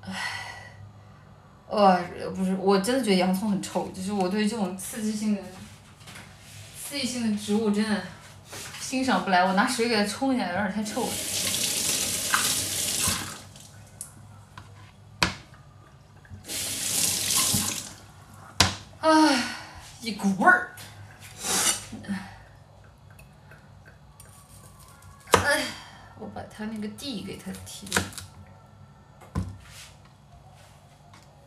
[0.00, 0.12] 唉，
[1.68, 2.00] 哇，
[2.34, 5.42] 不是，我真的觉得洋葱很臭，就是我对这种刺激性的、
[6.76, 8.02] 刺激性的植物真的
[8.80, 11.12] 欣赏不来，我拿水给它冲一下，有点太臭了。
[18.98, 19.42] 唉
[20.00, 20.74] 一股味儿，
[25.32, 25.64] 哎，
[26.18, 28.02] 我把他那个地给他踢了。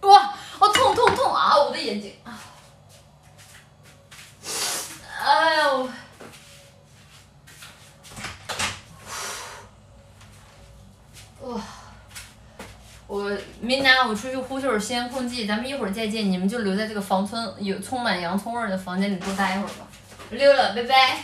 [0.01, 1.56] 哇，好痛痛痛啊！
[1.58, 2.13] 我的眼睛，
[5.21, 5.89] 哎呦，
[11.41, 11.62] 哇，
[13.08, 13.29] 我
[13.62, 16.29] me now 家，我出去呼吸会儿新鲜空气，咱们一会儿再见。
[16.29, 19.88] 你们就留在这个房村有充满洋葱味的房间里多待一会儿吧。
[20.34, 21.17] 溜了，拜拜。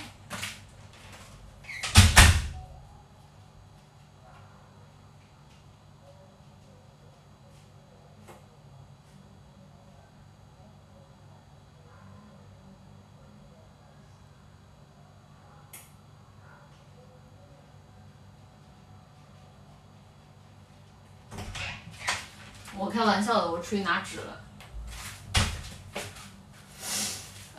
[22.77, 24.41] 我开玩笑的，我出去拿纸了。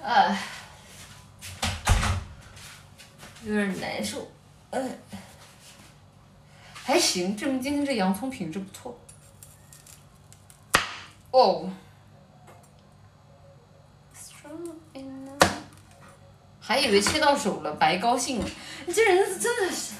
[0.03, 0.39] 哎，
[3.44, 4.31] 有点难受。
[4.70, 4.81] 哎，
[6.74, 8.98] 还行，证明今天这洋葱品质不错。
[11.31, 11.70] 哦。
[16.61, 18.48] 还以为切到手了，白高兴了。
[18.87, 19.94] 你这人真的是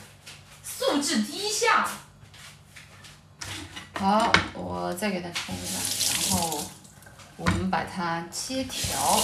[0.63, 1.85] 素质低下。
[3.95, 6.63] 好，我再给它冲一下，然后
[7.37, 9.19] 我们把它切条，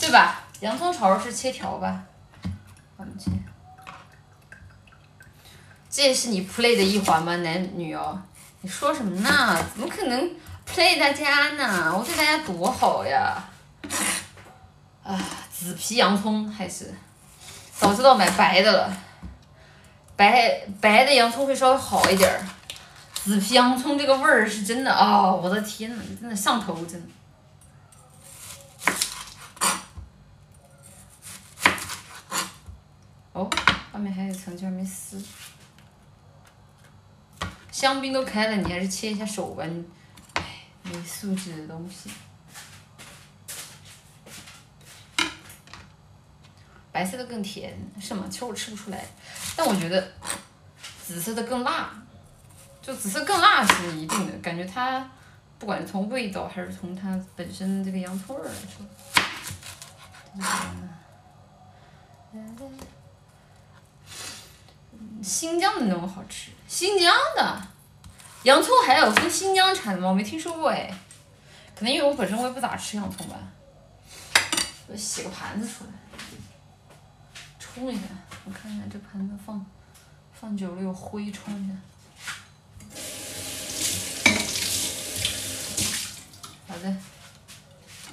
[0.00, 0.42] 对吧？
[0.58, 2.02] 洋葱炒肉是切条吧？
[2.96, 3.30] 我们切。
[5.90, 8.22] 这也是你 play 的一环吗，男女哦？
[8.60, 9.60] 你说什么呢？
[9.72, 10.30] 怎么可能
[10.66, 11.92] play 大家呢？
[11.98, 13.42] 我对大家多好呀！
[15.02, 15.18] 啊。
[15.60, 16.94] 紫皮洋葱还是，
[17.78, 18.96] 早知道买白的了，
[20.16, 22.40] 白白的洋葱会稍微好一点儿，
[23.12, 25.30] 紫皮洋葱这个味儿是真的啊！
[25.30, 27.08] 我的天呐，真的上头，真的。
[33.34, 33.50] 哦，
[33.92, 35.22] 外面还有层，居然没撕。
[37.80, 39.82] 香槟都开了，你还是切一下手吧，你，
[40.34, 40.42] 哎，
[40.82, 42.10] 没素质的东西。
[46.92, 48.26] 白色的更甜是吗？
[48.30, 49.02] 其实我吃不出来，
[49.56, 50.12] 但我觉得
[51.02, 51.90] 紫色的更辣，
[52.82, 55.10] 就紫色更辣是一定的，感觉它
[55.58, 58.84] 不管从味道还是从它本身这个洋葱味来说，
[65.22, 67.69] 新疆的那种好吃，新疆的
[68.44, 70.08] 洋葱还有分新疆产的吗？
[70.08, 70.90] 我没听说过哎，
[71.74, 73.36] 可能因为我本身我也不咋吃洋葱吧。
[74.86, 75.90] 我洗个盘子出来。
[77.58, 78.02] 冲一下，
[78.46, 79.64] 我看一下这盘子放
[80.32, 81.74] 放久了有灰，冲一下。
[86.66, 86.96] 好的，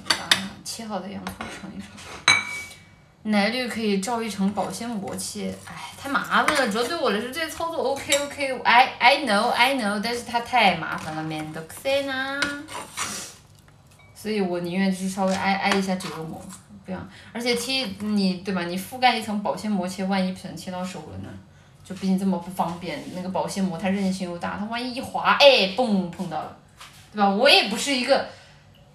[0.08, 0.28] 把
[0.62, 2.37] 切好的洋葱盛一盛。
[3.30, 6.72] 奶绿可以罩一层保鲜膜切，哎，太麻烦了。
[6.72, 12.40] 主要对我来说，这些操作 OK OK，I I know I know，但是它太麻烦了，面倒可塞呢。
[14.14, 16.42] 所以我宁愿就是稍微挨挨一下折磨。
[16.86, 18.64] 这样，而且贴你对吧？
[18.64, 21.28] 你覆盖一层保鲜膜切，万一不小心切到手了呢？
[21.84, 22.98] 就毕竟这么不方便。
[23.14, 26.56] 那个保鲜膜它韧性又大，它万一一滑，哎，嘣碰到了，
[27.12, 27.28] 对吧？
[27.28, 28.26] 我也不是一个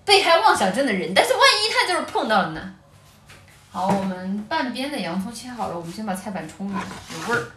[0.03, 2.73] 被害妄想症的人，但是万一它就是碰到了呢？
[3.73, 7.47] 好，我们半边的洋葱切好了，我们先把菜板冲一下，有味儿。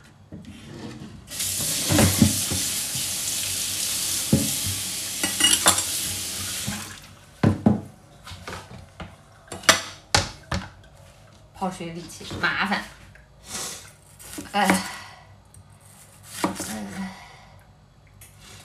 [11.54, 12.82] 泡水里去麻烦，
[14.52, 14.66] 哎，
[16.42, 17.12] 哎，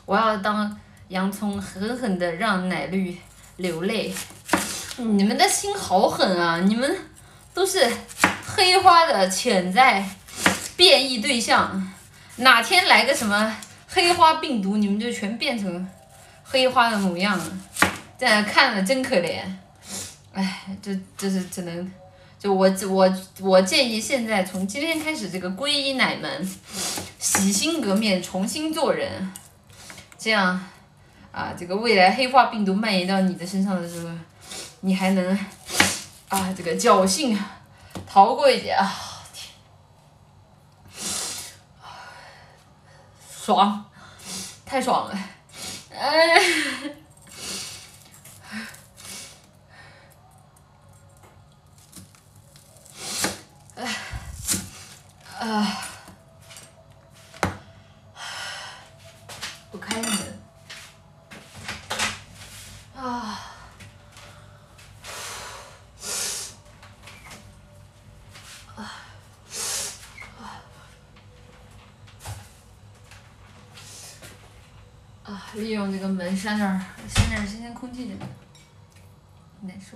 [0.06, 3.20] 我要当洋葱狠狠的让奶绿
[3.58, 4.16] 流泪。
[4.96, 6.60] 你们的心好狠啊！
[6.60, 6.96] 你们
[7.54, 7.92] 都是
[8.56, 10.04] 黑花的潜在
[10.76, 11.92] 变异对象，
[12.38, 13.56] 哪天来个什么
[13.88, 15.88] 黑花病毒，你们就全变成
[16.44, 17.58] 黑花的模样了。
[18.18, 19.42] 这样看了真可怜，
[20.32, 21.92] 哎，这这是只能。
[22.38, 26.58] 就我我我建议现在从今天开始这个皈依奶门，
[27.20, 29.32] 洗心革面，重新做人，
[30.18, 30.60] 这样
[31.32, 34.10] 啊，这个未来黑化病毒蔓延到你的身上的时候，
[34.80, 35.38] 你还能
[36.32, 37.38] 啊这个侥幸
[38.08, 38.90] 逃过一劫啊！
[43.30, 43.86] 爽，
[44.66, 45.20] 太爽了，
[45.94, 46.40] 哎。
[53.76, 53.98] 哎
[55.42, 55.78] 啊！
[59.70, 60.42] 不开门。
[62.96, 63.48] 啊！
[75.24, 75.51] 啊！
[75.62, 78.26] 利用这个门扇点儿，扇点儿新鲜空气进来，
[79.62, 79.96] 难受。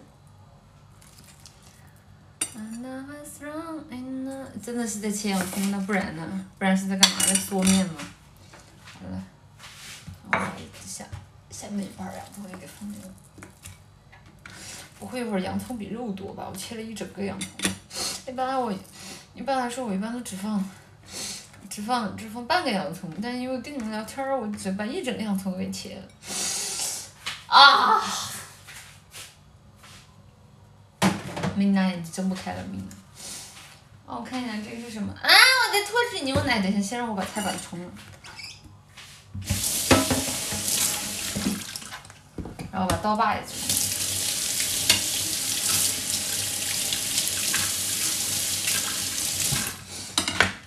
[4.63, 6.45] 真的是在切洋葱那，不然呢？
[6.59, 7.17] 不然是在干嘛？
[7.25, 7.93] 在嗦面吗？
[8.83, 9.23] 好了，
[10.85, 11.03] 下
[11.49, 11.83] 下面。
[11.85, 13.07] 一半儿洋葱也给放进去。
[14.99, 16.47] 不会一会儿洋葱比肉多吧？
[16.49, 17.49] 我切了一整个洋葱。
[18.27, 18.71] 一般我，
[19.33, 20.63] 一般来说我一般都只放，
[21.75, 23.11] 只放只放半个洋葱。
[23.21, 26.03] 但因为跟你们聊天儿，我只把一整个洋葱给切了。
[27.47, 28.01] 啊！
[31.53, 32.81] 明娜眼睛睁不开了，明。
[34.05, 35.19] 哦，我看一下这个是什么啊？
[35.27, 37.91] 我的脱脂牛奶，等一下，先让我把菜把它冲了，
[42.71, 43.64] 然后把刀把也冲。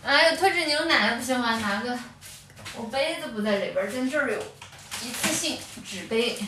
[0.08, 1.94] 哎呦，脱脂牛奶不行啊，拿个，
[2.74, 4.38] 我杯子不在里边儿，但这儿有
[5.02, 6.38] 一次性纸杯，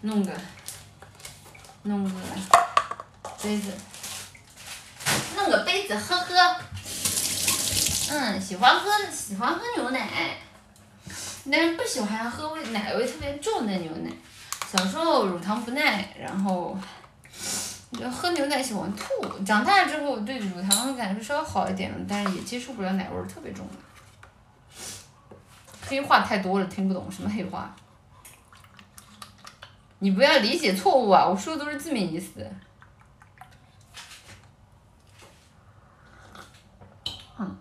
[0.00, 0.32] 弄个，
[1.82, 2.10] 弄个
[3.42, 3.70] 杯子。
[5.36, 6.56] 弄个杯子喝喝，
[8.08, 10.38] 嗯，喜欢喝喜欢喝牛奶，
[11.50, 14.10] 但是不喜欢喝味奶味特别重的牛奶。
[14.72, 16.78] 小时候乳糖不耐，然后
[17.92, 19.04] 就喝牛奶喜欢吐。
[19.44, 23.74] 长大之后对乳糖感觉稍微好一点了，但是也接受不了奶味儿特别重的。
[25.86, 27.74] 黑话太多了，听不懂什么黑话。
[29.98, 32.50] 你不要理解错误啊，我说的都是字面意思。
[37.38, 37.56] 嗯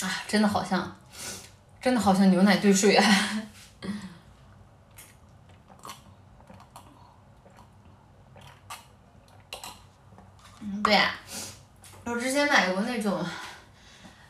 [0.00, 0.96] 啊，真的好像，
[1.80, 3.04] 真的好像牛奶兑水啊！
[10.82, 11.14] 对呀，
[12.04, 13.24] 我之前买过那种，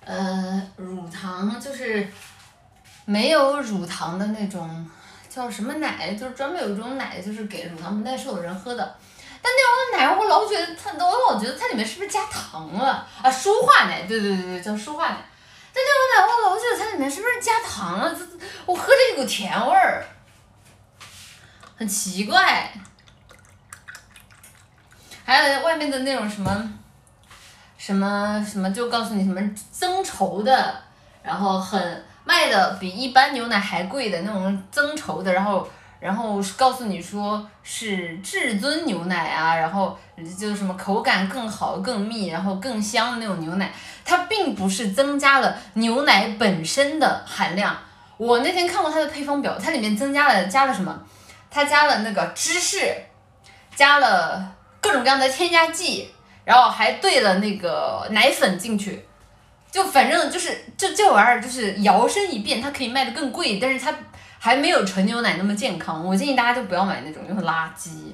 [0.04, 2.06] 呃，乳糖就是
[3.04, 4.90] 没有乳糖的那种，
[5.28, 6.14] 叫什么奶？
[6.14, 8.96] 就是专门有一种奶，就是给乳糖不耐受的人喝的。
[9.42, 13.06] 但那种奶，我老觉得它，我老觉得它里面是不是加糖了？
[13.22, 15.16] 啊，舒化奶，对对对对，叫舒化奶。
[15.72, 18.14] 但那种奶，我老觉得它里面是不是加糖了？
[18.14, 18.26] 这
[18.64, 20.04] 我喝着一股甜味儿，
[21.76, 22.72] 很奇怪。
[25.26, 26.72] 还有外面的那种什么，
[27.76, 30.74] 什么什么，就告诉你什么增稠的，
[31.22, 35.68] 然后很卖的比一般牛奶还贵的那种增稠的，然后。
[35.98, 39.98] 然后告诉你说是至尊牛奶啊，然后
[40.38, 43.72] 就是什么口感更好、更密，然后更香的那种牛奶，
[44.04, 47.74] 它并不是增加了牛奶本身的含量。
[48.18, 50.96] 我那天看过它的配方表，它里面增加了加了什么？
[51.50, 52.94] 它加了那个芝士，
[53.74, 54.52] 加了
[54.86, 56.08] 各种各样的添加剂，
[56.44, 59.04] 然后还兑了那个奶粉进去，
[59.70, 63.92] 就反正就是这这玩意儿就是摇身一变，它可以卖的更贵，但是它。
[64.38, 68.12] 还没有纯牛奶那么健康，我建议大家就不要买那种，因为垃圾。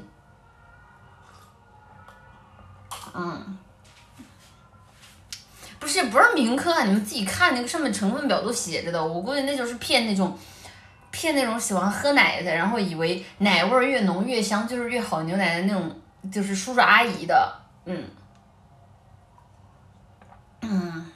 [3.13, 3.59] 嗯，
[5.79, 10.39] 不是不是名科啊，你们自己看那个上面成分表都写着的，我估计那就是骗那种
[11.11, 16.01] 骗那种喜欢喝奶的，然后以为奶味越浓越香就是越好牛奶的那种，
[16.31, 18.09] 就是叔叔阿姨的，嗯，
[20.61, 21.13] 嗯，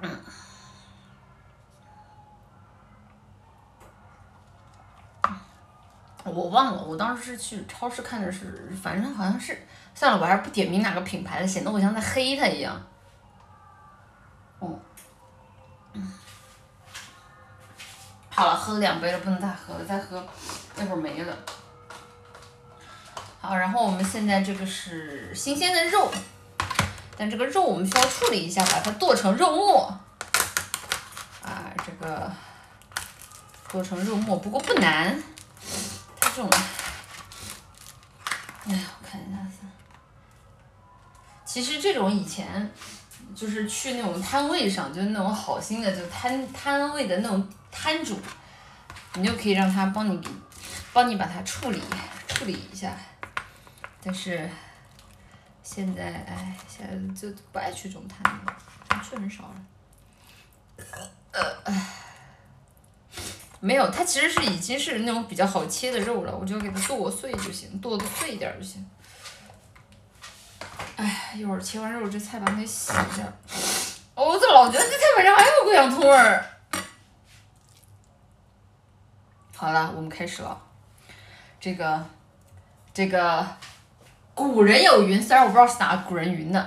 [0.00, 0.24] 嗯。
[6.24, 12.80] 我忘了，我当时是去超市看的是，反正好像是，算了，我还是不点名哪个品牌了，显得我像在黑他一样。
[14.60, 14.78] 哦，
[15.92, 16.12] 嗯，
[18.42, 20.20] 好了，喝了两杯了，不能再喝了，再喝
[20.74, 21.32] 那会儿没了。
[23.40, 26.12] 好，然后我们现在这个是新鲜的肉，
[27.16, 29.96] 但这个肉我们需要处理一下，把它剁成肉末。
[31.40, 32.32] 啊，这个
[33.68, 35.22] 剁成肉末，不过不难。
[36.20, 36.50] 这种，
[38.66, 39.38] 哎呀，我看一下
[41.44, 42.72] 其实这种以前
[43.34, 48.18] 就是去那种摊位上，就是那种好心的，就摊摊位的那种摊主，
[49.14, 50.28] 你就可以让他帮你给，
[50.92, 51.80] 帮你把它处理
[52.28, 52.96] 处理一下。
[54.02, 54.48] 但是
[55.62, 59.54] 现在，哎，现在就不爱去这种摊子，去很少了。
[61.32, 61.86] 呃，哎。
[63.64, 68.84] 没有，它其实是已经是那种比较好切的肉了，我就给它剁碎就行，剁的碎一点就行。
[70.96, 73.22] 哎，一会儿切完肉，这菜板得洗一下。
[74.14, 76.44] 我怎么老觉得这菜板上还有股洋葱味儿？
[79.56, 80.60] 好了，我们开始了。
[81.60, 82.04] 这个，
[82.92, 83.46] 这个，
[84.34, 86.60] 古人有云，虽然我不知道是哪个古人云的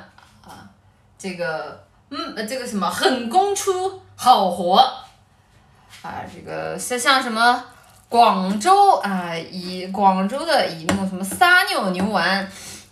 [0.43, 0.69] 啊，
[1.17, 4.77] 这个，嗯，这个什么，狠工出好活。
[6.01, 7.65] 啊，这个像像什么
[8.07, 12.49] 广州啊，以广州的以那种什么撒尿牛丸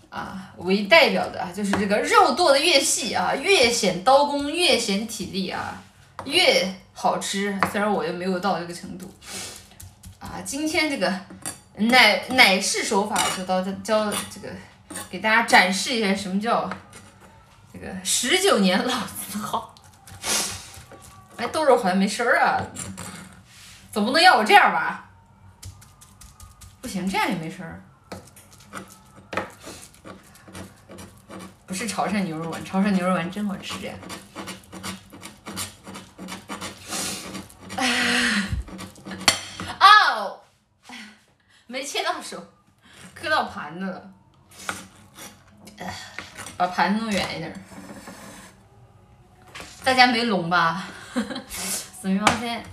[0.09, 5.81] 啊为代表的啊，就是这个肉剁的越细啊，越显刀工，越显体力啊。
[6.25, 7.59] 越好吃。
[7.69, 9.13] 虽然我又没有到这个程度。
[10.19, 11.19] 啊，今天这个
[11.75, 14.47] 奶奶式手法就到这教这个，
[15.09, 16.69] 给大家展示一下什么叫
[17.73, 19.75] 这个十九年老字号。
[21.35, 22.63] 哎，豆肉好像没声儿啊，
[23.91, 25.09] 总不能要我这样吧？
[26.79, 27.82] 不行，这样也没声儿。
[31.73, 33.95] 不是潮汕牛肉丸，潮汕牛肉丸真好吃呀！
[39.79, 40.39] 哦，
[41.65, 42.45] 没切到手，
[43.15, 44.13] 磕到盘子了。
[46.55, 47.65] 把盘子弄远一点。
[49.83, 50.85] 大家没聋吧？
[51.49, 52.63] 死命往前，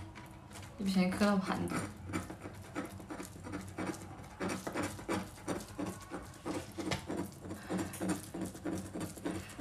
[0.77, 1.75] 一不小心磕到盘子。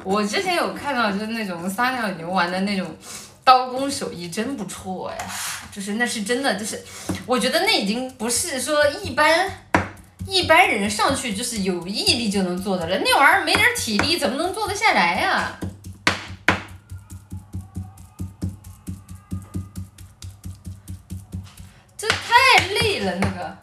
[0.03, 2.95] 我之前有看到，就是那种撒尿牛丸的那种
[3.43, 5.17] 刀工手艺真不错呀，
[5.71, 6.81] 就是那是真的，就是
[7.25, 9.51] 我觉得那已经不是说一般
[10.25, 15.59] 一般人上去就是有毅力就能做的了，那玩意儿没点体力怎么能做得下来呀？
[21.97, 23.57] 这太累了，那个。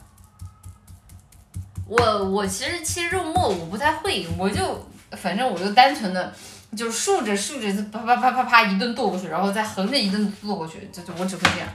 [1.88, 4.88] 我我其实切肉末我不太会，我就。
[5.12, 6.32] 反正我就单纯的，
[6.76, 11.68] 就竖着竖着，啪啪啪啪啪一顿剁过去，然后再横着一顿剁过去，就就我只会这样。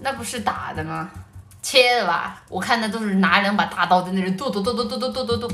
[0.00, 1.10] 那不是打的吗？
[1.60, 2.40] 切的吧？
[2.48, 5.50] 我看那都是拿两把大刀在那里剁剁剁剁剁剁剁剁剁。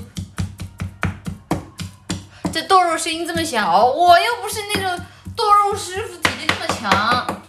[2.53, 5.05] 这剁肉声音这么小，我又不是那种
[5.35, 7.44] 剁肉师傅，体力这么强。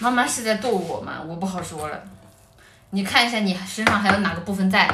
[0.00, 1.20] 妈妈是在剁我吗？
[1.26, 2.02] 我不好说了。
[2.88, 4.90] 你看一下你身上还有哪个部分在？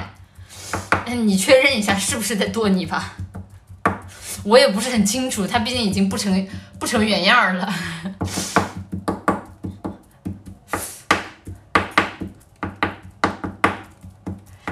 [1.06, 3.12] 你确认一下是不是在剁你吧？
[4.42, 6.48] 我也不是很清楚，它毕竟已经不成
[6.80, 7.72] 不成原样了。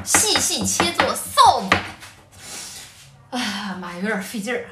[0.03, 1.77] 细细切做臊子。
[3.31, 4.67] 哎呀妈，有点费劲儿。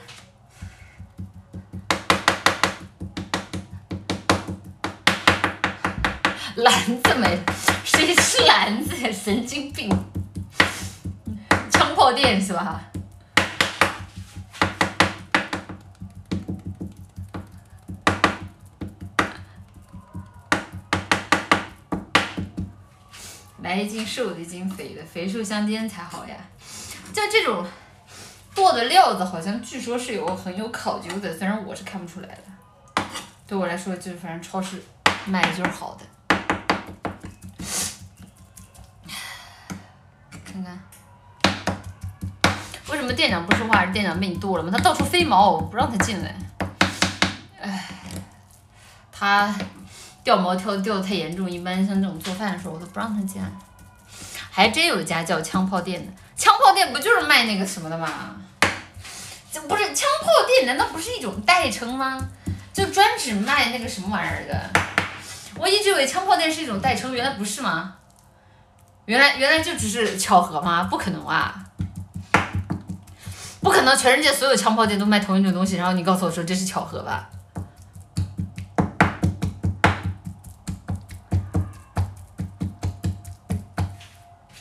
[6.62, 7.38] 篮子没，
[7.84, 9.10] 谁吃篮子呀？
[9.10, 9.90] 神经病！
[11.68, 12.80] 枪炮店是吧？
[23.60, 26.36] 来一斤瘦的，一斤肥的，肥瘦相间才好呀。
[27.12, 27.66] 像这种
[28.54, 33.02] 剁的料子，好像据说是有很有考究的，虽然我是看不出来的。
[33.48, 34.80] 对我来说，就是反正超市
[35.26, 36.06] 卖的就是好的。
[43.02, 43.84] 什么店长不说话？
[43.84, 44.70] 是店长被你剁了吗？
[44.72, 46.32] 他到处飞毛，不让他进来。
[47.60, 47.88] 哎，
[49.10, 49.52] 他
[50.22, 53.48] 掉毛掉掉的太严重，一般像这种做饭的时候，我都不让他进来。
[54.52, 58.08] 还真有一家叫枪炮店的，枪炮店不就是卖那个什么的吗？
[59.50, 62.20] 这不是枪炮店，难道不是一种代称吗？
[62.72, 64.70] 就专指卖那个什么玩意儿的？
[65.56, 67.94] 我一直以为枪炮店是一种代称，原来不是吗？
[69.06, 70.84] 原来原来就只是巧合吗？
[70.84, 71.61] 不可能啊！
[73.62, 77.30] 不可能，全世界所有枪炮店都卖同一种东西，然后你告诉我说这是巧合吧？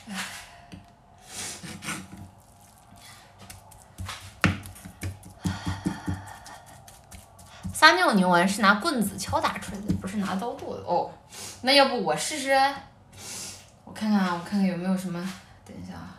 [7.73, 11.09] 撒尿牛丸是拿棍子敲打出来的，不是拿刀剁的哦。
[11.63, 12.51] 那要不我试试？
[13.83, 15.19] 我看看啊，我看看有没有什么。
[15.65, 16.13] 等一下啊，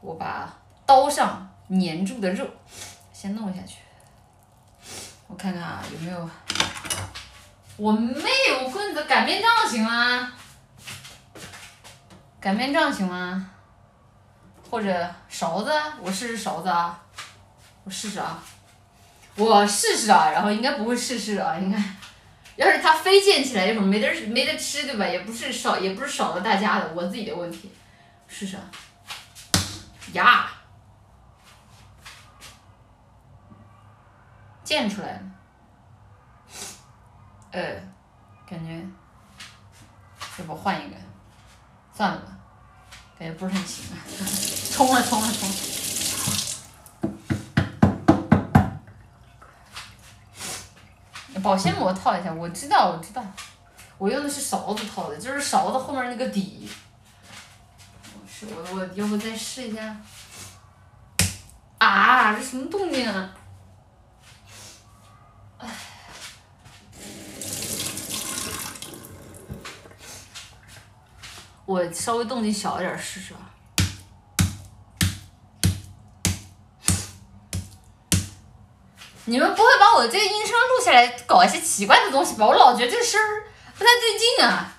[0.00, 0.52] 我把
[0.84, 2.46] 刀上粘住的肉
[3.12, 3.76] 先弄下去。
[5.26, 6.30] 我看看啊，有没有？
[7.76, 10.32] 我没有棍子，擀面杖行吗？
[12.40, 13.50] 擀面杖行吗？
[14.70, 15.70] 或者勺子？
[16.00, 17.00] 我试试勺子啊！
[17.84, 18.42] 我试试啊！
[19.36, 20.30] 我试试啊！
[20.30, 21.78] 然后应该不会试试啊，应该。
[22.56, 25.06] 要是它飞溅起来，一会没得没得吃，对吧？
[25.06, 27.72] 也不是少，也不是少了大家的，我自己的问题。
[28.26, 28.58] 试试。
[30.12, 30.50] 呀，
[34.68, 35.20] 溅出来了。
[37.52, 37.62] 呃，
[38.46, 38.86] 感觉，
[40.38, 40.96] 要不换一个？
[41.94, 42.36] 算了吧，
[43.18, 43.98] 感觉不是很行啊。
[44.70, 45.48] 冲了，冲了，冲！
[51.42, 53.24] 保鲜膜套一下，我知道，我知道，
[53.96, 56.68] 我用的是勺子套的，就是勺子后面那个底。
[58.28, 59.96] 是我我要不再试一下？
[61.78, 63.34] 啊，这什么动静啊？
[71.68, 73.40] 我稍微动静小一点试试吧。
[79.26, 82.46] 你们不会把我这个音声录下来搞一些奇怪的东西吧？
[82.46, 83.44] 我老觉得这声儿
[83.76, 84.77] 不太对劲啊。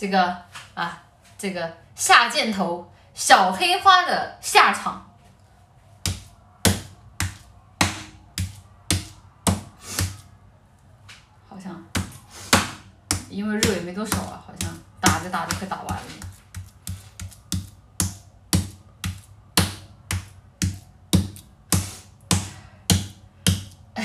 [0.00, 0.34] 这个
[0.72, 1.02] 啊，
[1.36, 5.10] 这个下箭头小黑花的下场，
[11.46, 11.84] 好像
[13.28, 14.70] 因为肉也没多少啊，好像
[15.02, 16.02] 打着打着快打完了。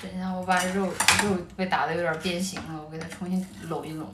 [0.00, 4.06] 等一下，我把肉肉被打的有点变形了，我给它重新搂一搂。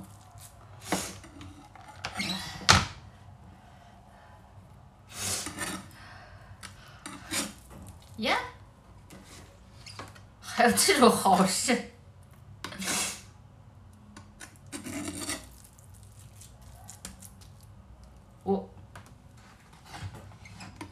[8.16, 8.36] 耶，
[10.40, 11.92] 还有这种好事！
[18.42, 18.68] 我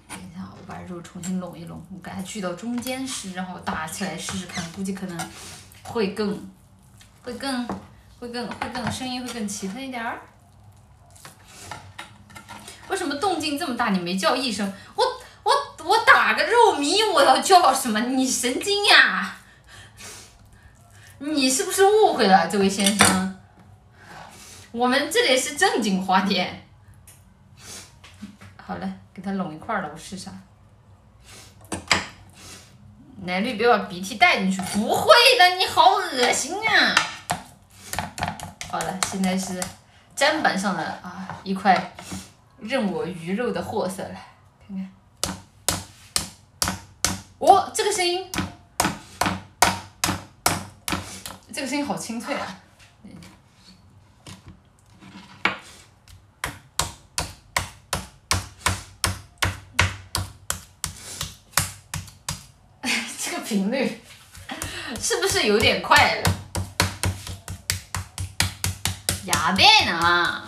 [0.09, 5.31] 等一下，我把肉重新拢一拢，我给它锯到中间试，然后打起来试试看，估计可能
[5.83, 6.49] 会更
[7.25, 7.67] 会更
[8.21, 10.21] 会更会更声音会更齐分一点儿。
[12.89, 14.73] 为什么动静这么大，你没叫一声？
[14.95, 15.05] 我
[15.43, 15.53] 我
[15.85, 18.01] 我打个肉糜，我要叫什么？
[18.01, 19.37] 你神经呀？
[21.19, 23.39] 你是不是误会了，这位先生？
[24.73, 26.67] 我们这里是正经花店。
[28.57, 30.31] 好了，给它拢一块儿了，我试试。
[33.23, 34.63] 奶绿，别把鼻涕带进去。
[34.73, 36.95] 不会的，你好恶心啊！
[38.71, 39.63] 好了，现在是
[40.17, 41.95] 砧板上的啊一块。
[42.67, 44.19] 任我鱼肉的货色了，
[44.67, 44.91] 看看，
[47.39, 48.29] 哦，这个声音，
[51.53, 52.59] 这个声音好清脆啊！
[63.19, 64.01] 这个频率
[65.01, 66.23] 是不是有点快了？
[69.27, 70.46] 呀べえ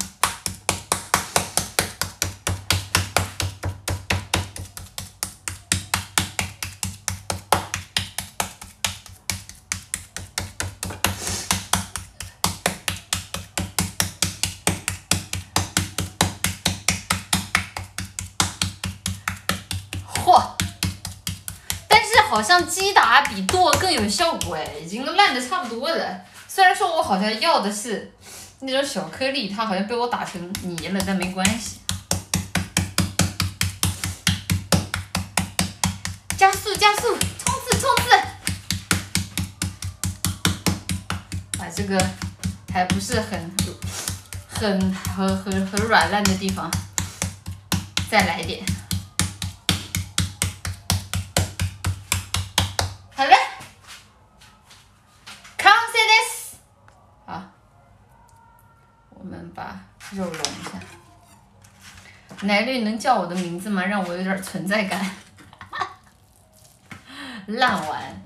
[22.39, 26.21] 好像击打比剁更有效果哎，已经烂的差不多了。
[26.47, 28.13] 虽然说我好像要的是
[28.61, 31.81] 那种小颗粒，它好像被我打成泥了，但没关系。
[36.37, 38.11] 加速加速，冲刺冲刺！
[41.59, 42.01] 把，这个
[42.73, 43.51] 还不是很
[44.49, 46.71] 很很很很软烂的地方，
[48.09, 48.65] 再来一点。
[60.13, 60.71] 肉拢一下，
[62.47, 63.85] 奶绿能叫我的名字吗？
[63.85, 65.11] 让我有点存在感。
[67.47, 68.23] 烂丸，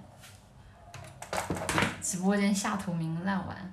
[2.00, 3.72] 直播间下图名烂丸，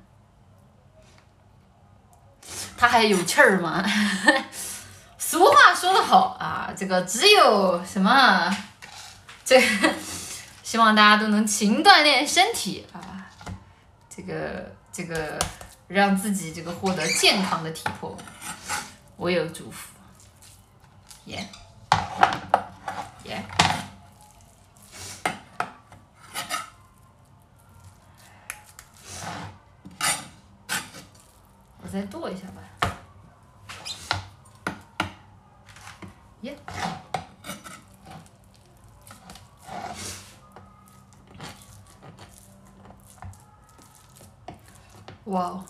[2.78, 3.84] 他还有气儿吗？
[5.18, 8.56] 俗话说得好啊，这个只有什么，
[9.46, 9.62] 这
[10.64, 13.00] 希望大家都能勤锻炼身体啊，
[14.10, 15.38] 这个这个。
[15.90, 18.16] 让自己这个获得健康的体魄，
[19.18, 19.90] 我有祝福。
[21.26, 21.50] 耶，
[23.24, 23.44] 耶，
[31.82, 32.62] 我再剁一下吧。
[36.42, 36.56] 耶，
[45.26, 45.66] 哇。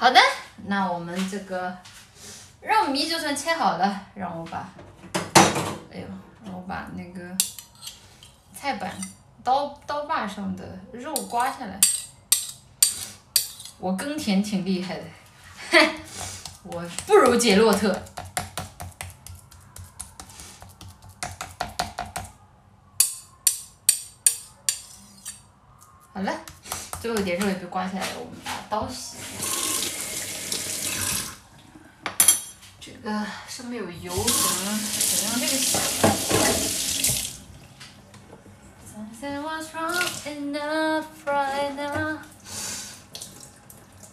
[0.00, 0.20] 好的，
[0.66, 1.76] 那我们这个
[2.60, 4.68] 肉糜就算切好了，让我把，
[5.90, 6.06] 哎呦，
[6.44, 7.36] 让我把那个
[8.54, 8.96] 菜板
[9.42, 11.80] 刀刀把上的肉刮下来。
[13.80, 15.04] 我耕田挺厉害的，
[15.72, 15.94] 哼，
[16.62, 18.00] 我不如杰洛特。
[26.14, 26.32] 好了，
[27.00, 29.16] 最后一点肉也被刮下来了，我们把刀洗。
[33.02, 35.78] 个上面有油，只能只能用这个洗。
[38.90, 39.94] Something was wrong
[40.26, 42.18] enough right now.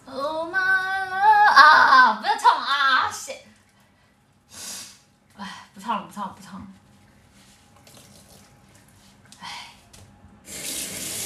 [0.08, 2.20] Oh my love 啊！
[2.22, 3.40] 不要唱啊！shit！
[5.38, 6.68] 哎，不唱了，不唱了，不唱了。
[9.42, 9.74] 哎，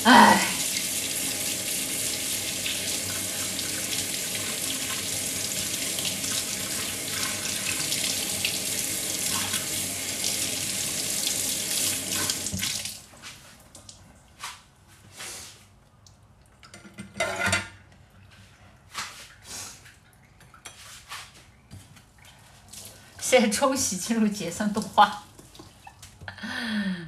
[0.05, 0.45] 哎。
[23.49, 25.23] 现在冲洗进入结算动画。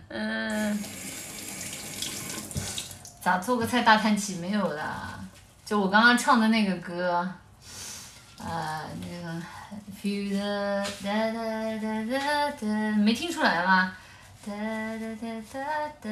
[0.08, 0.84] 嗯，
[3.22, 4.84] 咋做个菜大叹气没有的？
[5.64, 7.32] 就我刚刚唱的那个歌，
[8.40, 9.32] 呃，那个
[10.02, 11.38] feel the 哒哒
[11.80, 13.96] 哒哒哒，没听出来吗？
[14.44, 15.60] 哒哒哒哒
[16.02, 16.10] 哒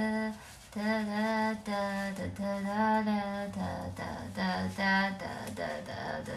[0.75, 4.03] 哒哒哒哒哒哒哒哒
[4.35, 4.39] 哒
[4.77, 5.25] 哒哒
[5.55, 6.31] 哒哒哒。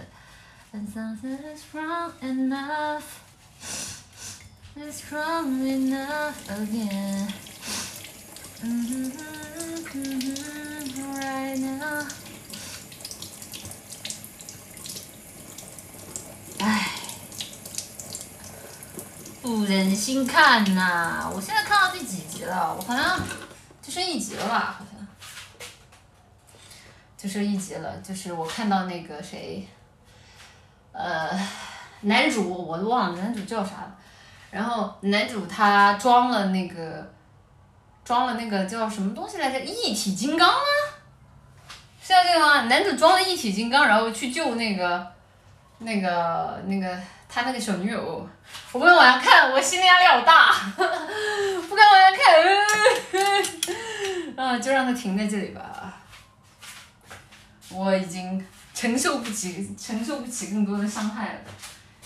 [0.74, 3.04] And something is wrong enough.
[4.74, 7.28] It's strong enough again.
[8.64, 9.10] Mm-hmm,
[9.92, 12.06] mm-hmm, right now.
[16.58, 16.90] 唉，
[19.42, 21.30] 不忍心看呐！
[21.34, 22.74] 我现在看到第几集了？
[22.74, 23.20] 我好像
[23.82, 24.76] 就剩一集了吧？
[24.78, 25.06] 好像
[27.18, 27.98] 就剩一集了。
[27.98, 29.68] 就是我看到那个谁，
[30.92, 31.38] 呃。
[32.04, 33.96] 男主我都忘了男主叫啥了，
[34.52, 37.10] 然后男主他装了那个，
[38.04, 39.58] 装了那个叫什么东西来着？
[39.58, 40.58] 一体金刚吗？
[42.02, 42.62] 是叫这个吗？
[42.64, 45.10] 男主装了一体金刚，然后去救那个，
[45.78, 46.98] 那个那个
[47.28, 48.28] 他那个小女友。
[48.72, 52.22] 我不敢往下看，我心理压力好大， 不敢往下看，
[54.36, 55.94] 嗯，就让他停在这里吧。
[57.70, 61.40] 我已经承受不起，承受不起更多的伤害了。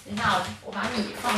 [0.07, 1.33] 等一下，我我把米放。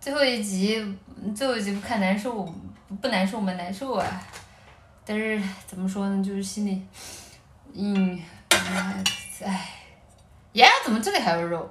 [0.00, 0.96] 最后一集，
[1.34, 2.44] 最后一集不看难受，
[3.02, 3.52] 不难受吗？
[3.54, 4.06] 难受啊！
[5.04, 6.86] 但是怎么说呢，就是心里，
[7.74, 8.22] 嗯，
[9.42, 9.70] 哎，
[10.52, 11.68] 呀，怎么这里还有肉？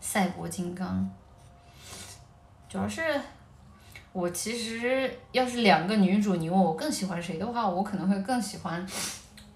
[0.00, 1.10] 赛博金刚。
[2.70, 3.20] 主要是，
[4.12, 8.86] 我其实要是两个女主，你问我更喜欢谁的话，我可能会更喜欢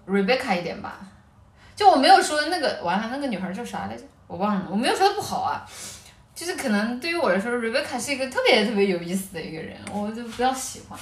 [0.05, 0.99] Rebecca 一点吧。
[1.77, 4.03] 就我没有说那个完了，那个女孩叫啥来着？
[4.27, 5.65] 我忘了，我没有说她不好啊。
[6.35, 10.99] 就是可能对于我来说，Rebecca 是一个特别特别有意思的一个人，我就比较喜欢。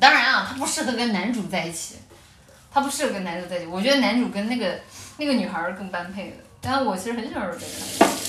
[0.00, 1.96] 当然啊，她不适合跟男主在一起，
[2.72, 3.66] 她不适合跟男主在一起。
[3.66, 4.80] 我觉得男主跟那个
[5.18, 6.36] 那个女孩更般配的。
[6.62, 8.19] 但我其实很喜欢 Rebecca。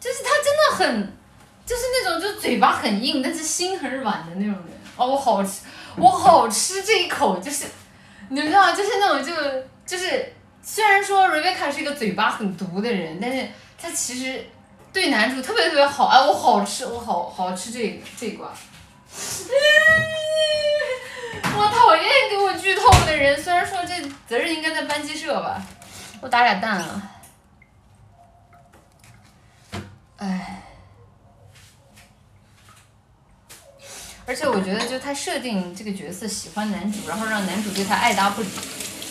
[0.00, 1.16] 就是他真的很，
[1.64, 4.64] 就是那种就嘴巴很硬，但是心很软的那种人。
[4.96, 5.62] 哦，我好吃，
[5.96, 7.64] 我好吃这一口，就是
[8.28, 9.34] 你知道，就是那种就
[9.86, 10.32] 就是
[10.62, 13.48] 虽然说 Rebecca 是一个嘴巴很毒的人，但是
[13.80, 14.46] 他其实
[14.92, 16.06] 对男主特别特别好。
[16.08, 18.52] 哎，我好吃，我好好吃这这一瓜。
[21.56, 23.94] 我讨厌给我剧透的人，虽然说这
[24.28, 25.62] 责任应该在班级社吧。
[26.24, 27.10] 我打俩蛋啊！
[30.16, 30.62] 哎，
[34.24, 38.48] 而且我觉得，就他设定这个角色喜欢男主，然后让男主对他爱答不理，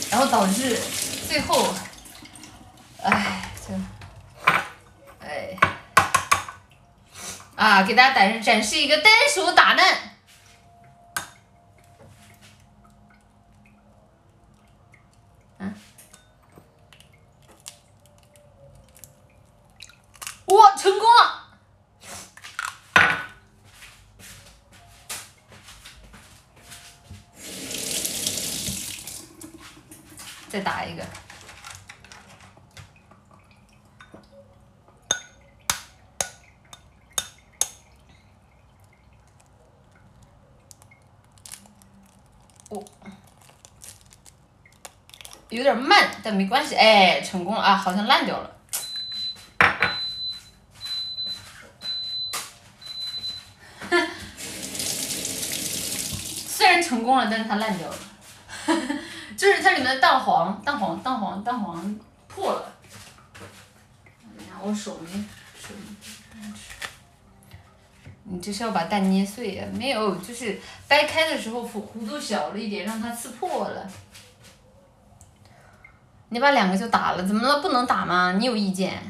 [0.09, 0.75] 然后导致
[1.27, 1.71] 最后，
[3.03, 3.75] 哎，就，
[5.19, 5.55] 哎，
[7.53, 10.12] 啊，给大家展示展示一个单手打蛋。
[20.45, 21.39] 我成功了！
[30.49, 31.03] 再打一个。
[42.69, 42.83] 哦，
[45.49, 46.75] 有点慢，但没关系。
[46.75, 47.75] 哎，成功了啊！
[47.75, 48.51] 好像烂掉了。
[56.47, 57.95] 虽然成功了，但是它烂掉了。
[59.35, 62.71] 就是它里面的蛋黄，蛋黄，蛋黄，蛋黄破了。
[64.37, 65.11] 等下我手没
[65.59, 66.47] 手没
[68.25, 69.65] 你这是要把蛋捏碎呀？
[69.73, 73.89] 没有，就是掰开的时候弧度小了一点，让它刺破了。
[76.29, 77.59] 你把两个就打了，怎么了？
[77.59, 78.33] 不能打吗？
[78.33, 79.01] 你有意见？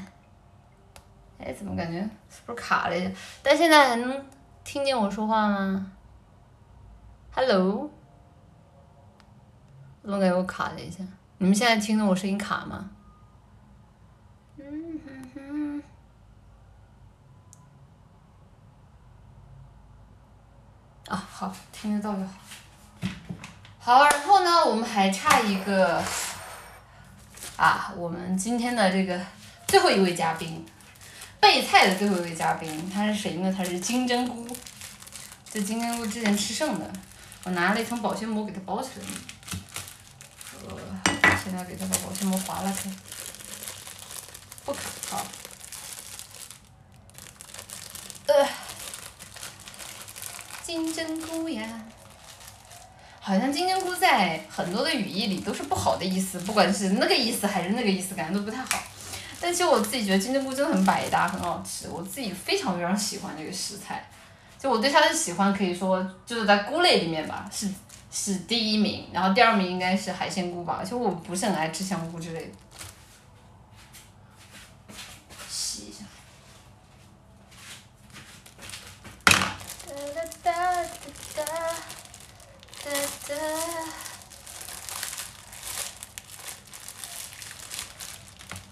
[1.37, 3.11] 哎，怎么感觉是不是卡了？
[3.43, 4.25] 但现在能
[4.63, 5.91] 听见我说话吗
[7.35, 7.89] ？Hello。
[10.01, 11.03] 怎么感觉我卡了一下？
[11.37, 12.91] 你们现在听到我声音卡吗？
[14.57, 15.83] 嗯哼哼。
[21.07, 22.33] 啊，好，听得到就好。
[23.79, 26.01] 好，然后呢，我们还差一个
[27.57, 29.19] 啊，我们今天的这个
[29.67, 30.65] 最后一位嘉宾，
[31.39, 33.53] 备菜的最后一位嘉宾，他是谁呢？
[33.55, 34.47] 他是金针菇。
[35.51, 36.93] 这金针菇之前吃剩的，
[37.43, 39.05] 我拿了一层保鲜膜给它包起来。
[40.65, 40.77] 呃，
[41.43, 42.89] 现在给它把保鲜膜划拉开，
[44.63, 44.79] 不卡，
[45.09, 45.25] 好。
[48.27, 48.47] 呃，
[50.63, 51.67] 金针菇呀，
[53.19, 58.81] 好像金针菇在很多的语义里都是不好的意思，不管是那个意思还是那个意思，感觉都不太好。
[59.41, 64.09] 但其实我自己觉得金针菇真的很百搭，很好吃，我自己非常非常喜欢这个食材。
[64.63, 67.69] 就我对它的喜欢，可以说就是在菇类里面吧，是。
[68.15, 72.51] 是第一名，然后第二名应该是海鲜菇吧，其实我不是很爱吃香菇之类的。
[75.49, 76.05] 洗一下。
[79.25, 79.33] 哒
[80.13, 80.53] 哒哒
[81.33, 81.43] 哒
[82.83, 82.91] 哒
[83.27, 83.33] 哒。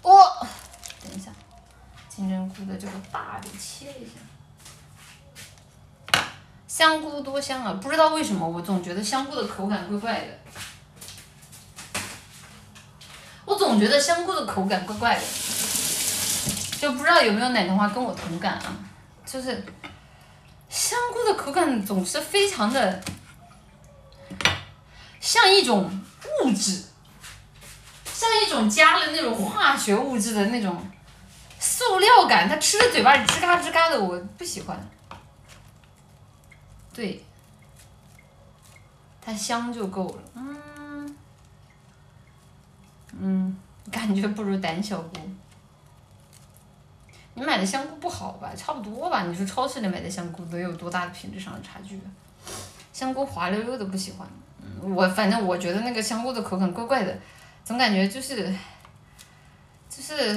[0.02, 0.46] 哦，
[1.02, 1.32] 等一下，
[2.08, 4.12] 金针菇的这个把给切一下。
[6.82, 7.78] 香菇多香啊！
[7.80, 10.26] 不知道为什么，我总觉得香菇的口感怪怪的。
[13.44, 15.22] 我总觉得香菇的口感怪怪的，
[16.80, 18.74] 就不知道有没有奶糖花跟我同感啊？
[19.24, 19.64] 就是
[20.68, 23.00] 香菇的口感总是非常的
[25.20, 25.84] 像一种
[26.42, 26.82] 物质，
[28.12, 30.84] 像一种加了那种化学物质的那种
[31.60, 34.90] 塑料感，它吃的嘴巴里吱嘎吱嘎的，我不喜欢。
[36.92, 37.24] 对，
[39.20, 40.22] 它香就够了。
[40.34, 41.16] 嗯，
[43.18, 43.56] 嗯，
[43.90, 45.18] 感觉不如胆小菇。
[47.34, 48.52] 你买的香菇不好吧？
[48.54, 49.22] 差不多吧？
[49.22, 51.98] 你说超市里买的香菇能有多大的品质上的差距？
[52.92, 54.28] 香菇滑溜溜的不喜欢。
[54.82, 57.18] 我反正我觉得那个香菇的口感怪怪的，
[57.64, 58.54] 总感觉就是，
[59.88, 60.34] 就是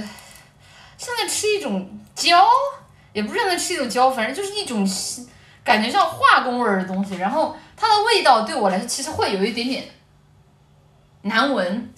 [0.97, 2.47] 像在吃一种胶，
[3.11, 4.87] 也不是像在吃一种胶，反正就是一种。
[5.65, 9.83] 感觉像化工味儿的东西，然后它的味道对我来说其实会有一点点
[11.23, 11.91] 难闻。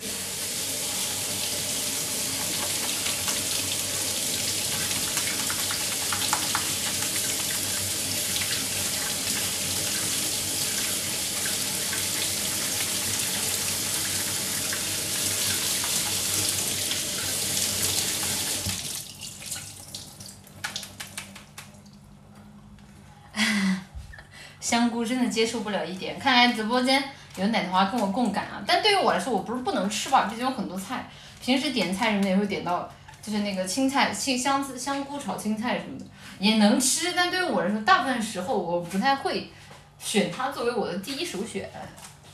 [24.60, 27.04] 香菇真的接受不了一点，看来直播间
[27.38, 28.62] 有奶糖花跟我共感啊。
[28.68, 31.10] 但对于我来说，我不是不能吃吧，毕竟有很多菜，
[31.42, 32.90] 平时点菜什么的也会点到，
[33.22, 36.06] 就是那个青菜、青香香菇炒青菜什么的
[36.40, 37.14] 也能吃。
[37.14, 39.52] 但对于我来说，大部分时候我不太会
[39.98, 41.70] 选它作为我的第一首选。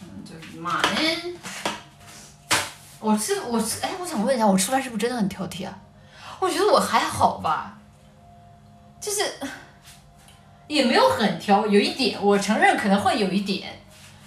[0.01, 0.89] 嗯，就妈呀？
[2.99, 5.77] 我吃我吃，哎，我想问一下，我吃饭是不是真的很挑剔啊？
[6.39, 7.77] 我觉得我还好吧，
[8.99, 9.23] 就是。
[10.73, 13.79] 也没有很挑，有一点，我承认可能会有一点，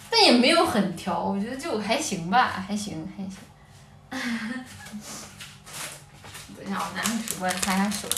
[0.09, 3.37] 但也没有很挑，我觉得就还行吧，还行还行。
[6.57, 8.09] 等一下，我拿个纸过来擦下手。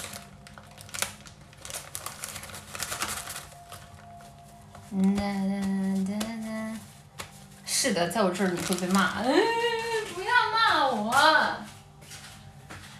[7.64, 9.32] 是的，在我这儿你会被骂，嗯
[10.14, 11.10] 不要骂我。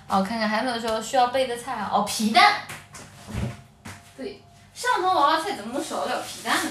[0.08, 1.90] 哦，看看还有没有说需要备的菜啊？
[1.92, 2.62] 哦，皮蛋。
[4.16, 4.42] 对。
[4.80, 6.70] 上头娃娃菜怎么能少得了皮蛋呢？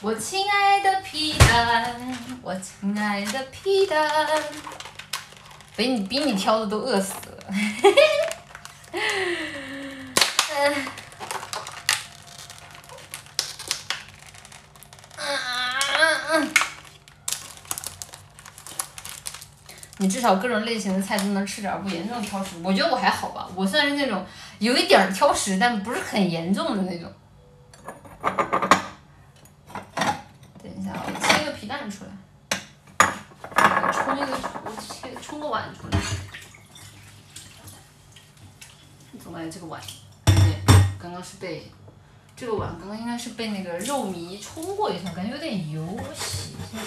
[0.00, 4.28] 我亲爱的皮蛋，我亲爱的皮蛋，
[5.76, 7.44] 比你比你挑的都饿死了。
[20.00, 22.56] 你至少各种类型的菜都能吃点，不严重挑食。
[22.62, 24.24] 我觉得我还好吧，我算是那种
[24.60, 27.12] 有一点挑食，但不是很严重的那种。
[30.62, 32.10] 等一下，我切个皮蛋出来，
[33.48, 34.26] 我冲一个，
[34.64, 35.98] 我切冲个碗出来。
[39.22, 39.80] 总感觉这个碗，
[40.24, 40.34] 对，
[40.98, 41.70] 刚刚是被
[42.36, 46.78] 这个碗刚刚应该是被那个肉糜冲过一下，感觉有点油，我洗一下。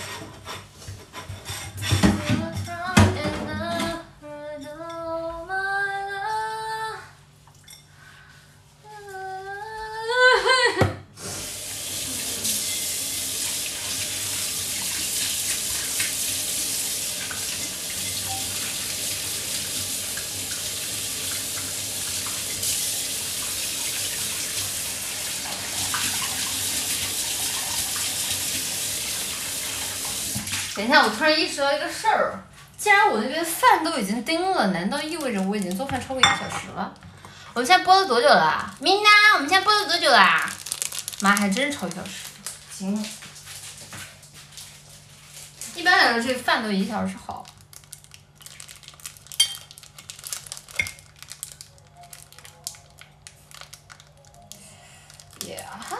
[30.92, 32.38] 下，我突然意识到一个事儿，
[32.78, 36.94] 既然我那边饭都已经叮了，难道意味着我已经做饭超过一个小时了？
[37.54, 38.76] 我们现在播了多久了？
[38.80, 40.50] 明娜，我们现在播了多久啦？
[41.22, 42.12] 妈，还真超一小时，
[42.72, 43.06] 行。
[45.76, 47.46] 一般来说，这饭都一小时好。
[55.46, 55.98] 耶哈！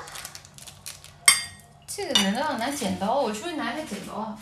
[1.88, 3.16] 这个难道要拿剪刀？
[3.16, 4.38] 我出去拿一下剪刀啊。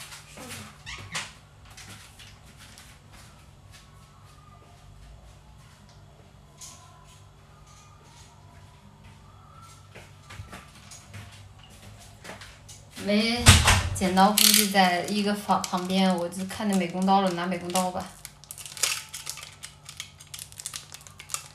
[13.09, 13.43] 没
[13.95, 18.05] 剪刀，估计在一个房旁边，我就看见美工刀了，拿美工刀吧。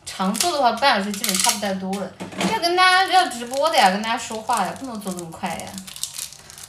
[0.04, 2.12] 长做的话，半小时基本差不太多了。
[2.52, 5.66] 要跟大家要直播的呀，跟大家说话呀，不能做这么快呀。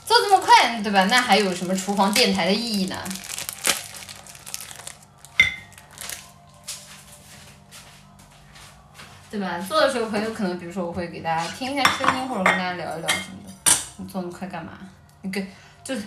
[0.05, 1.05] 做这么快，对吧？
[1.05, 2.95] 那还有什么厨房电台的意义呢？
[9.31, 9.57] 对吧？
[9.67, 13.44] 做的时候很有可能，比如说我会给大家听一下声音，或者跟大家聊一聊什么。
[14.03, 14.73] 做那么快干嘛？
[15.21, 15.47] 你给
[15.83, 16.03] 就是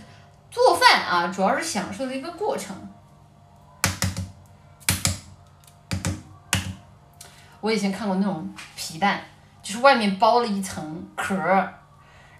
[0.51, 2.77] 做饭啊，主要是享受的一个过程。
[7.61, 9.21] 我以前看过那种皮蛋，
[9.63, 11.35] 就是外面包了一层壳，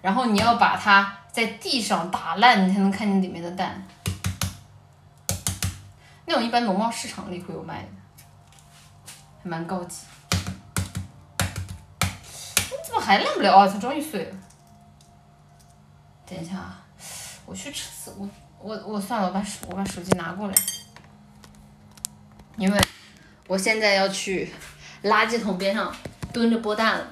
[0.01, 3.85] 然后你要把它在地上打烂，你才能看见里面的蛋。
[6.25, 7.89] 那种一般农贸市场里会有卖的，
[9.43, 10.05] 还蛮高级。
[11.39, 13.67] 你怎么还烂不了啊？
[13.67, 14.35] 它终于碎了。
[16.29, 16.85] 等一下啊，
[17.47, 18.29] 我去吃，我
[18.61, 20.53] 我我算了，我把手我把手机拿过来，
[22.55, 22.79] 因为
[23.47, 24.53] 我现在要去
[25.01, 25.91] 垃圾桶边上
[26.31, 27.07] 蹲着剥蛋了。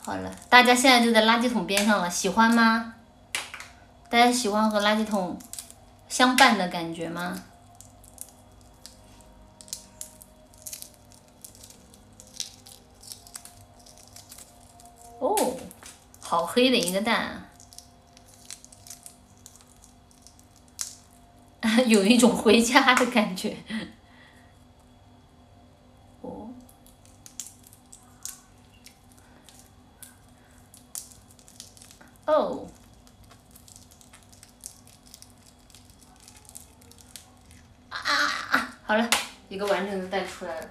[0.00, 2.94] 好了，大家现在就在垃圾桶边上了，喜欢吗？
[4.08, 5.36] 大家喜欢和垃圾桶
[6.08, 7.42] 相伴的感觉吗？
[15.18, 15.56] 哦。
[16.32, 17.50] 好黑的一个蛋，
[21.86, 23.54] 有一种回家的感觉。
[26.22, 26.48] 哦，
[32.24, 32.66] 哦，
[37.90, 38.78] 啊！
[38.84, 39.06] 好了，
[39.50, 40.70] 一个完整的蛋出来了。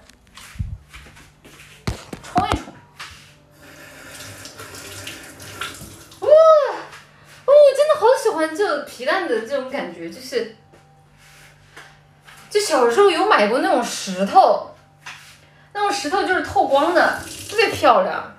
[8.32, 10.56] 欢这皮蛋的这种感觉，就是，
[12.50, 14.74] 就小时候有买过那种石头，
[15.72, 18.34] 那种石头就是透光的，特别漂亮。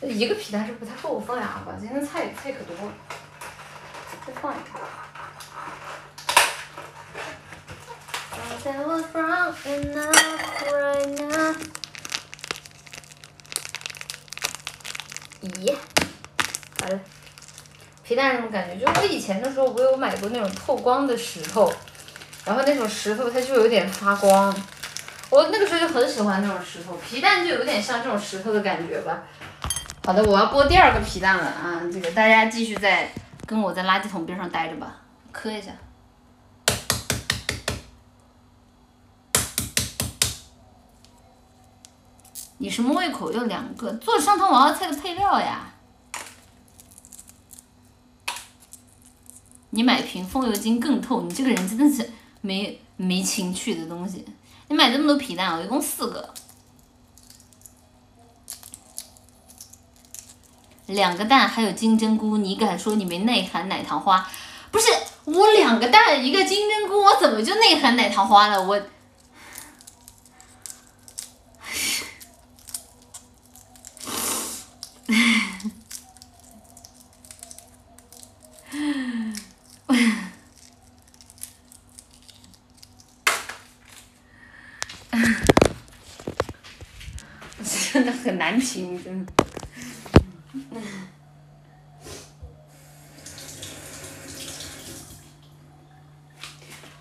[0.00, 2.92] 一个皮蛋是不太够，我放俩吧，今天菜菜可多了，
[4.26, 4.70] 再放一个。
[15.42, 15.76] 咦，
[16.80, 17.00] 好了。
[18.12, 18.74] 皮蛋什么感觉？
[18.76, 21.72] 就是我以前的时候，我有买过那种透光的石头，
[22.44, 24.54] 然后那种石头它就有点发光，
[25.30, 26.94] 我那个时候就很喜欢那种石头。
[26.96, 29.22] 皮蛋就有点像这种石头的感觉吧。
[30.04, 31.80] 好的，我要剥第二个皮蛋了啊！
[31.90, 33.10] 这个大家继续在
[33.46, 34.96] 跟我在垃圾桶边上待着吧，
[35.32, 35.72] 磕一下。
[42.58, 43.32] 你什么胃口？
[43.32, 45.71] 要两个做上汤娃娃菜的配料呀？
[49.74, 52.10] 你买瓶风油精更透，你这个人真的是
[52.42, 54.22] 没没情趣的东西。
[54.68, 56.34] 你买这么多皮蛋，我一共四个，
[60.86, 64.30] 两个蛋还有金针菇，你敢说你没内涵奶糖花？
[64.70, 64.88] 不是
[65.24, 68.62] 我两个蛋一个金针菇，我怎么就内涵奶糖花了？
[68.62, 68.82] 我。
[87.92, 88.12] 真的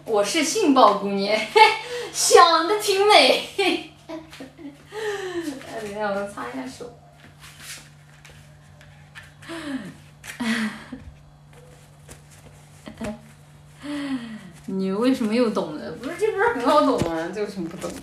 [0.03, 1.39] 我是杏鲍姑娘，
[2.11, 3.47] 想的挺美。
[4.05, 4.19] 等
[5.89, 6.93] 一下，我擦一下手。
[14.65, 15.89] 你为什么又懂了？
[15.93, 17.29] 不是，这不是很好懂吗？
[17.33, 18.01] 这有什么不懂的？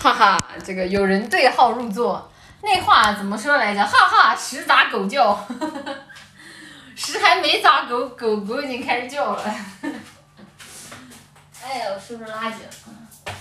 [0.00, 2.32] 哈哈，这个有人对号入座，
[2.62, 3.84] 那话怎么说来着？
[3.84, 5.38] 哈哈，十砸狗叫，
[6.96, 9.44] 十还没砸狗，狗狗已经开始叫了。
[11.62, 12.70] 哎呀，我收拾垃圾了。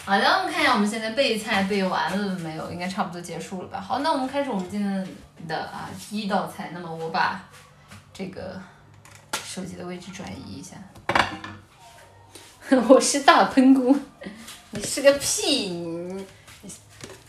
[0.06, 2.70] 好的，我们看一下我们现在备菜备完了没有？
[2.70, 3.80] 应该差不多结束了吧？
[3.80, 5.08] 好，那我们开始我们今天
[5.48, 6.72] 的啊第一道菜。
[6.74, 7.42] 那么我把
[8.14, 8.62] 这个
[9.42, 10.76] 手机的位置转移一下。
[12.90, 13.98] 我是大喷菇，
[14.72, 15.99] 你是个屁你。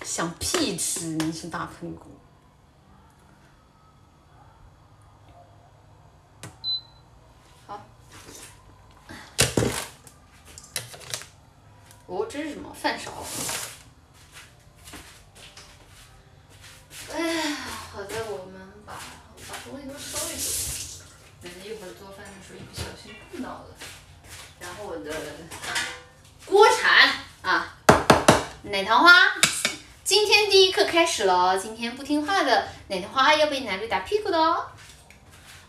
[0.05, 1.01] 想屁吃！
[1.01, 2.11] 你是大喷菇。
[7.67, 7.81] 好。
[12.07, 12.75] 哦，这是什么？
[12.75, 13.25] 饭勺。
[17.13, 17.57] 哎呀，
[17.93, 18.95] 好在我们把
[19.49, 21.05] 把东西都收一收，
[21.43, 23.67] 免得一会儿做饭的时候一不小心碰到了。
[24.59, 25.13] 然后我的
[26.47, 27.79] 锅铲啊，
[28.63, 29.13] 奶糖花。
[30.11, 34.67] 今天第一课开始了，今天不听话的奶糖花要被奶绿打屁股的哦。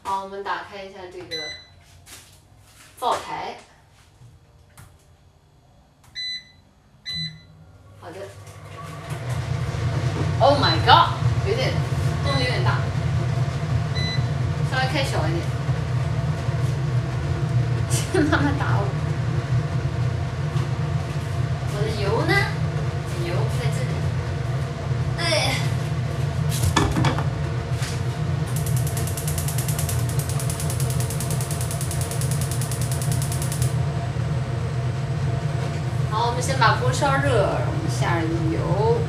[0.02, 1.36] 好，我们打开一下这个
[2.98, 3.58] 灶台。
[8.00, 8.18] 好的。
[10.40, 11.12] Oh my god，
[11.48, 11.72] 有点
[12.24, 12.80] 动静有点大，
[14.72, 15.46] 稍微开小一点。
[18.26, 18.88] 妈妈打我。
[21.76, 22.34] 我的油呢？
[23.28, 23.70] 油在。
[36.10, 38.20] 好，我们先把锅烧热，我们下
[38.52, 39.00] 油。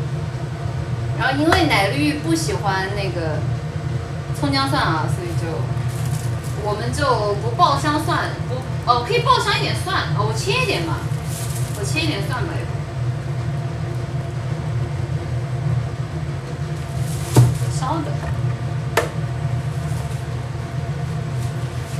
[1.19, 3.39] 然后因为奶绿不喜欢那个
[4.39, 5.47] 葱姜蒜啊，所以就
[6.65, 8.55] 我们就不爆香蒜，不
[8.91, 10.99] 哦可以爆香一点蒜，哦我切一点吧，
[11.79, 12.53] 我切一点蒜吧。
[17.83, 18.13] 烧的，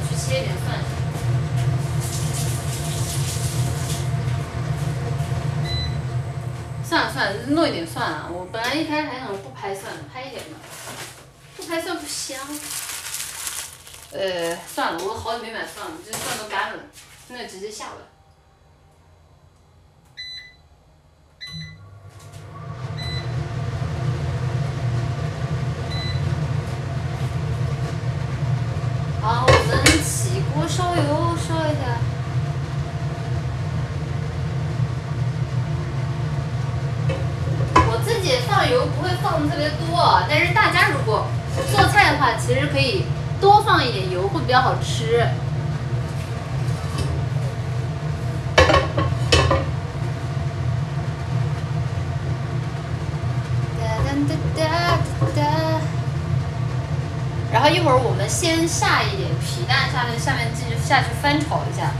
[0.09, 0.79] 去切点蒜。
[6.85, 8.29] 算了算了，弄一点蒜啊！
[8.31, 10.61] 我本来一开始还想不拍蒜，拍一点吧。
[11.57, 12.39] 不拍蒜不香。
[14.13, 16.79] 呃，算了，我好久没买蒜了，这蒜都干了，
[17.27, 18.03] 那直接下吧。
[29.23, 31.97] 好，我们起锅烧油，烧一下。
[37.87, 41.29] 我自己放油不会放特别多，但是大家如果
[41.71, 43.05] 做菜的话，其实可以
[43.41, 45.27] 多放一点油，会比比较好吃。
[57.51, 61.93] 然后一会儿我们先下一点皮蛋，下面下面继续下去翻炒一下。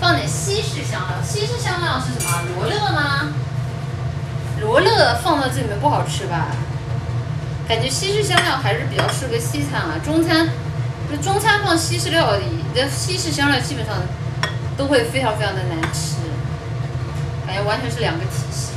[0.00, 2.42] 放点西式香料，西式香料是什么？
[2.54, 3.32] 罗勒吗？
[4.60, 6.46] 罗勒放到这里面不好吃吧？
[7.68, 10.48] 感觉西式香料还是比较适合西餐啊，中餐，
[11.10, 13.96] 就中餐放西式料理的西式香料基本上
[14.76, 16.16] 都会非常非常的难吃，
[17.44, 18.70] 感觉完全是两个体系。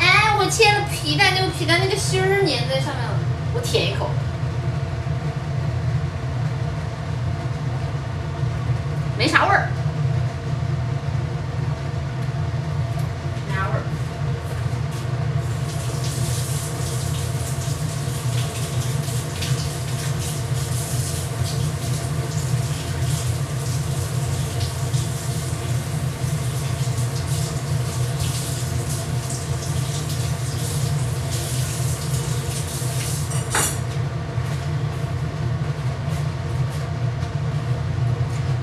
[0.00, 3.18] 哎我切了皮蛋，那个皮蛋那个芯儿粘在上面了，
[3.54, 4.10] 我舔一口，
[9.16, 9.68] 没啥味儿，
[13.48, 13.82] 没啥味儿。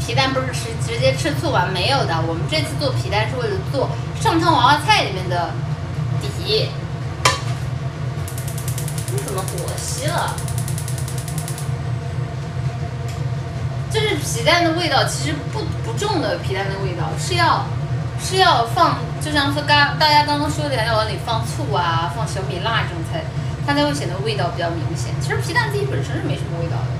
[0.07, 1.65] 皮蛋不是吃直接吃醋吗？
[1.73, 3.89] 没有的，我们这次做皮蛋是为了做
[4.19, 5.51] 上汤娃娃菜里面的
[6.21, 6.69] 底。
[9.11, 9.47] 你怎么火
[9.77, 10.35] 熄了？
[13.89, 17.65] 就是皮蛋的味道，其实不不重的皮蛋的味道是要
[18.19, 23.23] 是要放，就像是刚大家刚刚说的，要往里放醋啊，放小米辣这种菜，
[23.65, 25.13] 它才会显得味道比较明显。
[25.21, 26.94] 其实皮蛋自己本身是没什么味道的。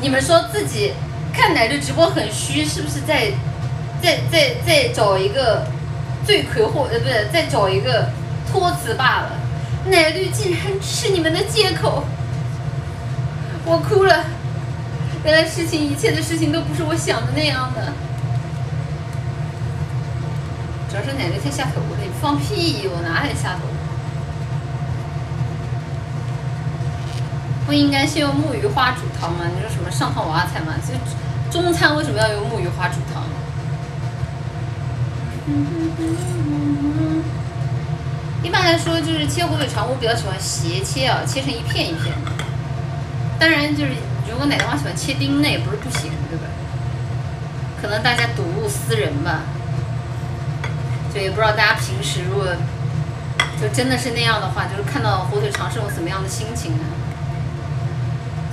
[0.00, 0.92] 你们说自己
[1.32, 3.32] 看奶绿直播很虚，是不是在
[4.02, 5.66] 在在在找一个
[6.24, 8.10] 罪魁祸呃不是在找一个
[8.50, 9.32] 托词罢了？
[9.86, 12.04] 奶绿竟然是你们的借口，
[13.64, 14.24] 我哭了。
[15.24, 17.92] 原来事情一切的事情都不是我想的那样的。
[20.90, 22.88] 主要是奶绿太下头了，你放屁！
[22.88, 23.77] 我哪里下头了？
[27.68, 29.44] 不应该先用木鱼花煮汤吗？
[29.54, 30.72] 你说什么上汤娃娃菜吗？
[30.80, 30.94] 就
[31.52, 33.22] 中餐为什么要用木鱼花煮汤？
[38.42, 42.14] 一般来说，就是切火腿肠，我比较喜欢斜切啊，切成一片一片。
[43.38, 43.92] 当然，就是
[44.30, 46.46] 如果奶糖花喜欢切丁，那也不是不行，对吧？
[47.82, 49.42] 可能大家睹物思人吧，
[51.14, 52.46] 就也不知道大家平时如果
[53.60, 56.84] 就真的是那样的话，就是看到火腿肠是种什么样的心情呢？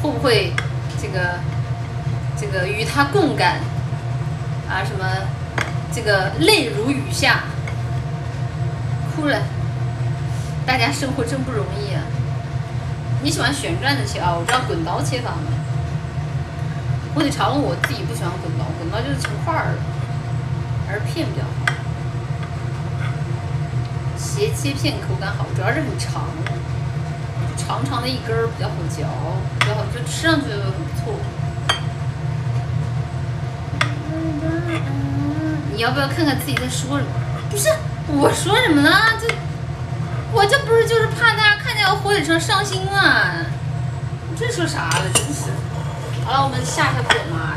[0.05, 0.53] 会不会
[1.01, 1.39] 这个
[2.39, 3.59] 这个与他共感
[4.69, 4.85] 啊？
[4.85, 5.03] 什么
[5.91, 7.45] 这个泪如雨下，
[9.15, 9.41] 哭了。
[10.65, 12.01] 大家生活真不容易啊！
[13.23, 14.35] 你喜欢旋转的切啊？
[14.35, 15.51] 我知道滚刀切法吗？
[17.15, 19.79] 火腿肠我自己不喜欢滚刀，滚刀就是成块儿的，
[20.87, 21.73] 还是片比较好。
[24.17, 26.27] 斜切片口感好，主要是很长。
[27.57, 29.07] 长长的一根儿比较好嚼，
[29.65, 31.17] 比较好，就吃上去就很不错。
[35.73, 37.09] 你要不要看看自己在说什么？
[37.49, 37.67] 不是
[38.07, 39.17] 我说什么了？
[39.19, 39.27] 这
[40.31, 43.45] 我这不是就是怕大家看见我火腿肠伤心吗？
[44.37, 45.09] 这说啥了？
[45.13, 45.49] 真是。
[46.25, 47.53] 好了，我们下一下滚嘛。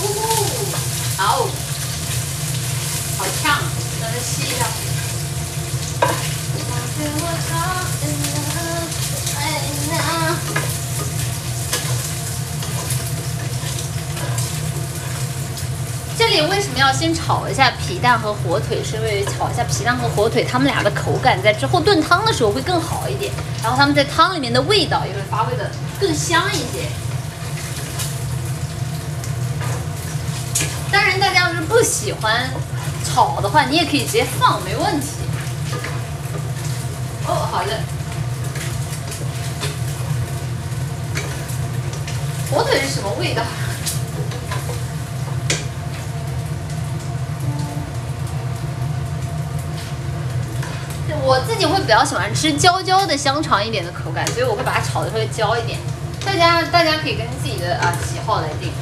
[0.00, 0.66] 呜呼，
[1.18, 1.48] 好，
[3.18, 3.60] 好呛，
[4.00, 4.64] 让它吸一下。
[16.18, 18.82] 这里为什么要先炒一下皮蛋火腿？
[18.84, 23.32] 是因为炒一下皮蛋和火腿，它们俩的口感在之后炖汤的时候会更好一点，
[23.62, 26.88] 然后它们在汤里面的味道也会发挥的更香一些。
[30.90, 32.48] 当然，大家要是不喜欢
[33.04, 35.08] 炒的话，你也可以直接放，没问题。
[37.26, 37.78] 哦，好的。
[42.50, 43.42] 火腿是什么味道？
[51.28, 55.78] 我自己会比较喜欢吃焦焦的香肠一点的口感，所以我会把它炒的稍微焦一点。
[56.24, 58.72] 大家大家可以根据自己的啊喜好来定。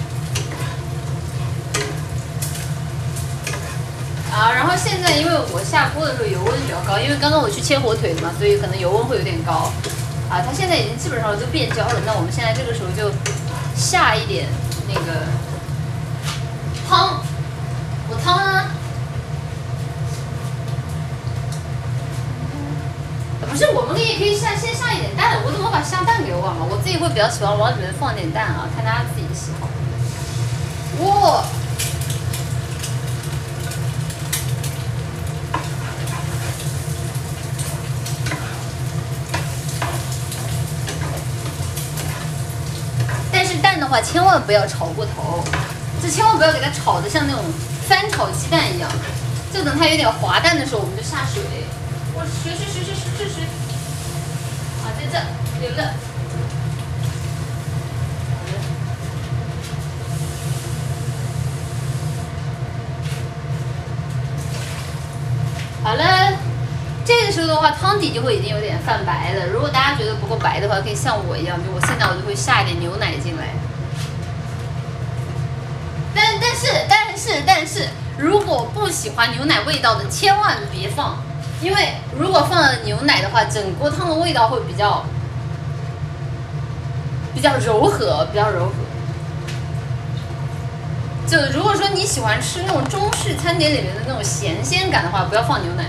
[4.32, 9.72] 啊，然后现在因为我下锅的时候油温比较高，因为刚刚我去切火腿的嘛，所以可能油温会有点高。
[10.30, 13.10] 啊，它现在已经基本上都变焦了，那我们现在这个时候就
[13.74, 14.46] 下一点
[14.86, 15.26] 那个
[16.88, 17.20] 汤，
[18.08, 18.70] 我汤啊，
[23.48, 26.66] 不是，我们也可以下先下一点蛋，我怎么把下蛋给忘了？
[26.68, 29.66] 我自己会比较喜欢往里面放点蛋啊，看大家自己的喜好。
[31.02, 31.44] 哇！
[43.32, 45.42] 但是蛋的话，千万不要炒过头，
[46.02, 47.42] 就千万不要给它炒的像那种
[47.88, 48.90] 翻炒鸡蛋一样。
[49.54, 51.42] 就等它有点滑蛋的时候，我们就下水。
[52.12, 53.44] 我水水水水水水水。
[54.84, 55.94] 啊，在这有了。
[65.82, 66.36] 好了，
[67.04, 67.40] 这个时
[68.12, 69.46] 就会已经有点泛白了。
[69.46, 73.48] 如果大家觉得不够白的话，可以像我一样，就我现在我就会下一点牛奶进来。
[76.14, 77.88] 但但是但是但是，
[78.18, 81.22] 如果不喜欢牛奶味道的，千万别放，
[81.60, 85.04] 因为如果放了牛奶的话，整锅汤的味道会比较
[87.34, 88.72] 比较柔和，比较柔和。
[91.26, 95.84] 就如果说你喜欢吃那种中式餐点里面的那种咸鲜感的话，不要放牛奶。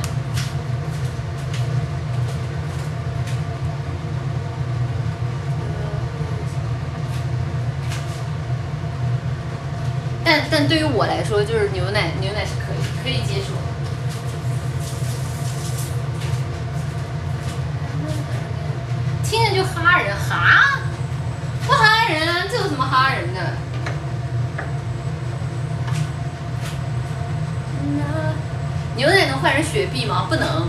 [10.68, 13.54] 对于我来说，就是牛奶，牛奶是可以可以接受。
[19.24, 20.80] 听着就哈人哈，
[21.66, 23.54] 不哈人，这有什么哈人的？
[28.96, 30.26] 牛奶能换成雪碧吗？
[30.28, 30.68] 不能。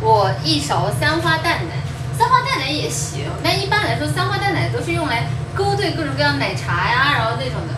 [0.00, 1.85] 我一勺三花淡奶。
[2.16, 7.74] 三花淡奶也行，但一般来说，三花淡奶都是用来勾兑各种各样奶茶呀，然后那种的，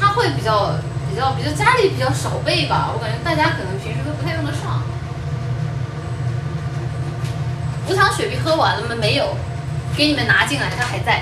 [0.00, 0.74] 它会比较
[1.10, 4.82] 比较比较家里比较少备吧，我感觉大家可能平时都不太用得上。
[7.88, 8.94] 无糖雪碧喝完了吗？
[8.98, 9.36] 没有，
[9.96, 11.20] 给你们拿进来，它还在。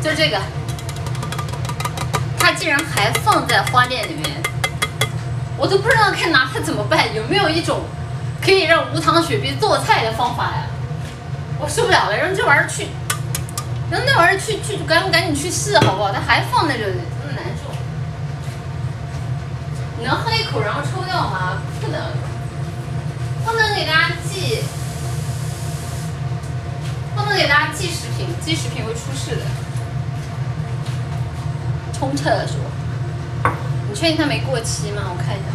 [0.00, 0.36] 就这个，
[2.40, 4.42] 它竟然还放在花店里面，
[5.56, 7.14] 我都不知道该拿它怎么办。
[7.14, 7.82] 有没有一种
[8.42, 10.66] 可以让无糖雪碧做菜的方法呀？
[11.60, 12.88] 我受不了了，让这玩意儿去，
[13.92, 16.10] 让那玩意儿去去赶赶紧去试好不好？
[16.10, 17.70] 它还放在这里，真的难受。
[20.00, 21.62] 你能喝一口然后抽掉吗？
[21.80, 22.00] 不能，
[23.44, 24.64] 不能给大家寄，
[27.14, 29.42] 不能给大家寄食品，寄食品会出事的。
[31.98, 32.56] 冲厕所，
[33.90, 35.02] 你确定它没过期吗？
[35.10, 35.48] 我看一下，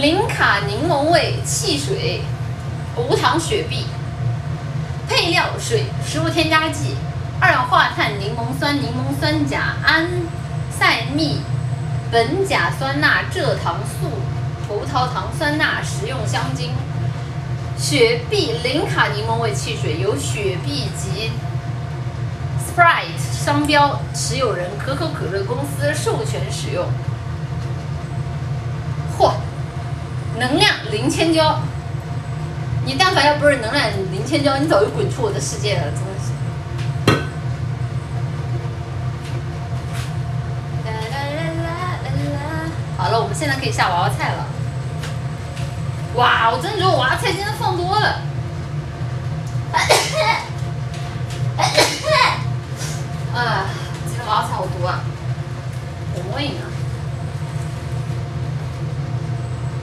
[0.00, 2.22] 零卡柠檬味汽水，
[2.96, 3.86] 无糖雪碧，
[5.08, 6.96] 配料水，食物添加剂，
[7.40, 10.08] 二氧化碳、柠檬酸、柠檬酸钾、安
[10.70, 11.40] 赛蜜、
[12.12, 14.08] 苯甲酸钠、蔗糖素、
[14.68, 16.70] 葡萄糖酸钠、食用香精。
[17.76, 21.32] 雪碧零卡柠檬味汽水由雪碧及
[22.74, 23.44] Sprite。
[23.44, 26.86] 商标持有人可口可乐公司授权使用。
[29.18, 29.34] 嚯，
[30.38, 31.60] 能量零千焦，
[32.84, 36.32] 你但凡要不是能量零千焦，你早就滚出我的世界了，真的是。
[42.96, 44.46] 好了，我们现在可以下娃娃菜了。
[46.14, 48.20] 哇，我真的觉得娃娃菜今天放多了。
[53.34, 53.66] 啊，
[54.06, 55.00] 今天娃娃菜好多啊！
[56.14, 56.60] 我摸一下。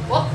[0.07, 0.25] 我。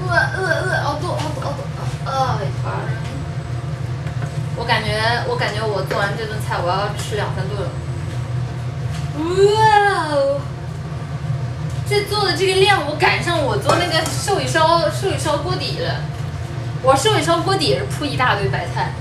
[0.00, 1.52] 饿饿饿，好多好多好
[2.04, 2.40] 多，啊！
[4.56, 4.88] 我感觉
[5.28, 7.68] 我感觉我做完这顿菜，我要吃两三顿了。
[12.04, 16.00] 做的这个量，我赶上我做那个寿喜烧寿喜烧锅底了。
[16.82, 18.92] 我寿喜烧锅底也是铺一大堆白菜，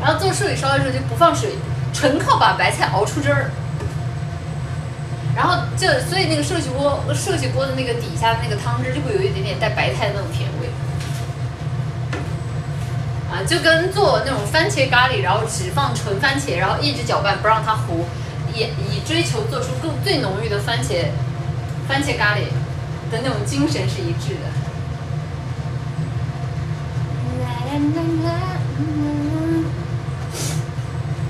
[0.00, 1.56] 然后做寿喜烧的时候就不放水，
[1.92, 3.50] 纯靠把白菜熬出汁儿。
[5.34, 10.68] 然后就所以那个寿喜锅寿喜锅的那个底下的那个汤汁就会有一点点带白菜的那种甜味。
[13.28, 18.06] 啊，就跟做那种番茄咖喱，然后只放纯番茄，然后一直搅拌不让它糊，
[18.54, 21.06] 也以追求做出更最浓郁的番茄
[21.88, 22.40] 番茄咖喱
[23.10, 24.50] 的那种精神是一致的。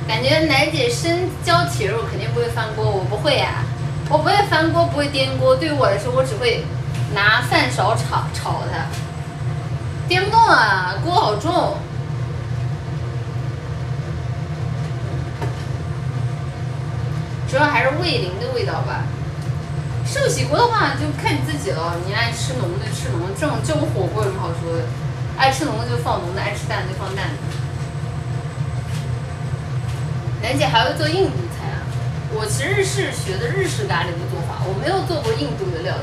[0.08, 3.64] 感觉奶姐生椒铁肉肯定不会翻锅，我不会呀、
[4.08, 5.56] 我不会翻锅，不会颠锅。
[5.56, 6.64] 对于我来说，我只会
[7.12, 8.86] 拿饭勺炒炒它，
[10.08, 11.76] 颠不动啊，锅好重。
[17.48, 19.02] 主要还是味淋的味道吧。
[20.06, 24.84] 寿喜锅的话就看你自己了，你爱吃浓的吃浓的，这种这种火锅有什么好说的？
[25.36, 27.34] 爱吃浓的就放浓的，爱吃淡的就放淡的。
[30.42, 31.82] 楠姐还会做印度菜啊？
[32.32, 36.02] 我其实是学的日式咖喱的做法，我没有做过印度的料理。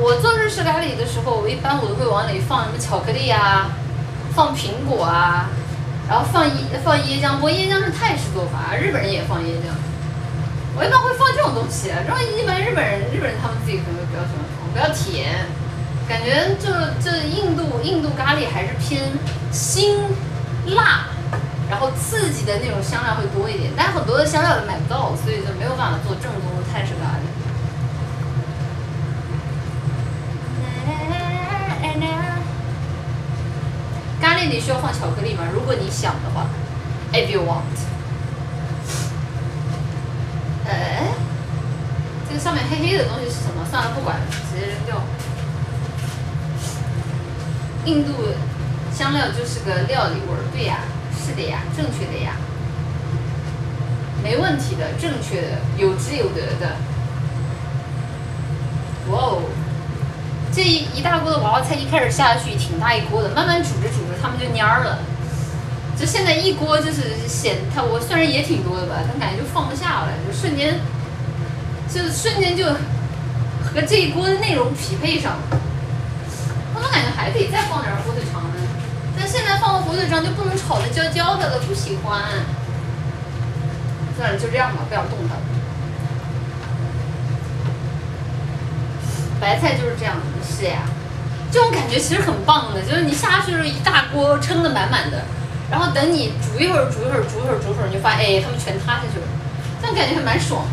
[0.00, 3.70] 我做日式咖喱的时候，我一般我都会往里放什么巧克力啊，
[4.34, 5.48] 放苹果啊，
[6.06, 9.72] 然后放椰放椰浆，不过椰浆是泰式做法，日本人也放椰浆。
[10.78, 15.44] 我一般会放这种东西，然后一般日本人日本人他们自己可能比较喜欢放，比较甜，
[16.06, 16.70] 感觉就
[17.02, 19.10] 就印度印度咖喱还是偏
[19.50, 20.06] 辛
[20.66, 21.10] 辣，
[21.68, 27.26] 然后刺激的那种香料会多一点，但很多的香料也买不到，所以就没有办法做正宗的泰式咖喱。
[34.20, 35.42] 咖喱里需要放巧克力吗？
[35.52, 36.46] 如果你想的话
[37.12, 37.97] ，if you want。
[40.68, 41.02] 哎，
[42.28, 43.64] 这个上面黑黑的东西是什么？
[43.70, 45.02] 算了，不管了，直接扔掉。
[47.84, 48.12] 印度
[48.94, 50.80] 香料就是个料理味儿，对呀，
[51.16, 52.36] 是的呀，正确的呀，
[54.22, 56.76] 没问题的，正确的，有值有得的。
[59.10, 59.42] 哇哦，
[60.52, 64.98] 这一一大锅的娃娃菜一开始下去挺大一锅的，慢慢煮着煮着它们就蔫儿了。
[65.98, 70.78] 就现在一锅就是显它，我虽然也挺多的吧，但感觉就放不下了，就瞬间，
[71.92, 72.66] 就瞬间就
[73.64, 75.58] 和这一锅的内容匹配上了。
[76.72, 78.54] 我总感觉还可以再放点火腿肠呢，
[79.18, 82.22] 但现在放了火腿肠就不能炒的焦焦的了，不喜欢。
[84.16, 85.34] 算了，就这样吧，不想动它。
[89.40, 90.82] 白菜就是这样的，是呀，
[91.50, 95.24] 这种感觉其实很棒的，就是你下去的时候一大锅撑得满满的。
[95.70, 99.26] 然后等你煮一会儿，煮一会儿，煮一会儿，煮一会儿，你就发现，哎，它们全塌下去了，
[99.80, 100.70] 这样感觉还蛮爽的。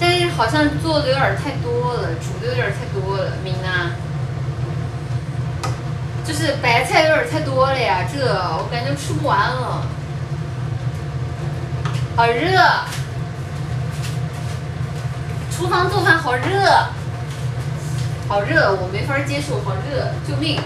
[0.00, 3.92] 但是好像做的有点太多了，煮的有点太多了，明娜。
[6.24, 9.86] 就是白菜有点太多了呀，这我感觉吃不完了，
[12.16, 12.58] 好热。
[15.62, 16.88] 厨房做饭好热，
[18.26, 20.60] 好热，我没法接受，好热，救命！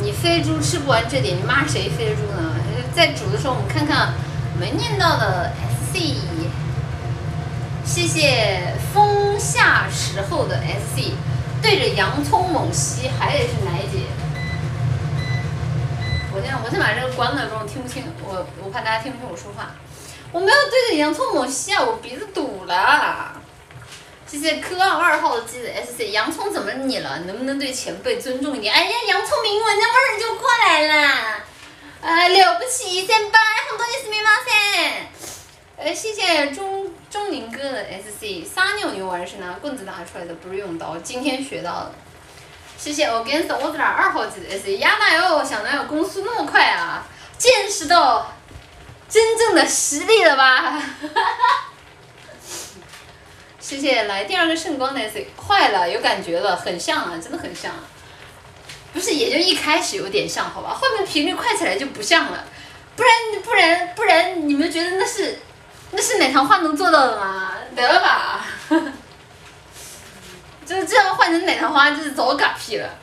[0.00, 2.54] 你飞猪吃不完这点，你骂谁飞猪呢？
[2.94, 4.12] 在煮的时候，我们看看
[4.60, 5.50] 没念到的
[5.92, 6.18] SC，
[7.84, 11.14] 谢谢风下时候的 SC，
[11.60, 14.02] 对着洋葱猛吸，还得是奶姐。
[16.64, 19.74] 我先把这个关了，不然听不清，我我怕大家听不清我说话。
[20.32, 23.40] 我没有对着洋葱猛吸啊，我鼻子堵了。
[24.26, 27.20] 谢谢科二二号机的 SC，洋葱怎么你了？
[27.20, 28.74] 能不能对前辈尊重一点？
[28.74, 31.44] 哎呀，洋葱明闻着味儿就过来了，
[32.00, 33.38] 哎，了不起，先輩，
[33.70, 34.30] 很多你是没吗？
[34.44, 35.06] 噻。
[35.78, 41.94] 哎，谢谢钟钟宁哥的 SC，撒尿牛丸是拿棍子拿出来的，不是用刀，今天学到了。
[42.78, 47.06] 谢谢 Against o z r 二号机的 S，亚大哟，想哪有攻速那么快啊？
[47.36, 48.32] 见识到
[49.08, 50.80] 真正的实力了吧？
[53.58, 57.72] 谢谢来第二个圣光的 S，坏了，有感觉了，很像啊，真的很像、
[58.92, 62.44] 不是，也就一开始有点像，好吧，后面频率快起来就不像了。
[62.94, 63.12] 不然
[63.42, 65.40] 不然不然，你们觉得那是
[65.90, 67.52] 那是奶糖花能做到的吗？
[67.74, 68.46] 得了吧。
[70.66, 72.98] 就是这样换成奶糖花，就是早嗝屁了。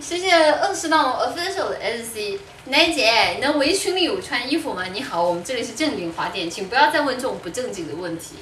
[0.00, 4.84] 谢谢二十档 official 的 SC 奶姐，你的围裙里有穿衣服吗？
[4.84, 8.36] 你好，我们这里是正经花店，请不要再问这种不正经的问题。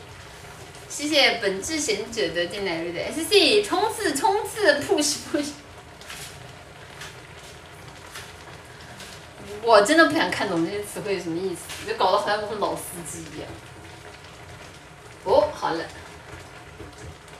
[0.88, 5.48] 谢谢本质贤者的进来瑞的 SC 冲刺冲刺 push push。
[9.62, 13.48] 我真的不想看懂这些词汇有什么意思，就搞得好像我是老司机一样。
[15.24, 15.84] 哦，好了。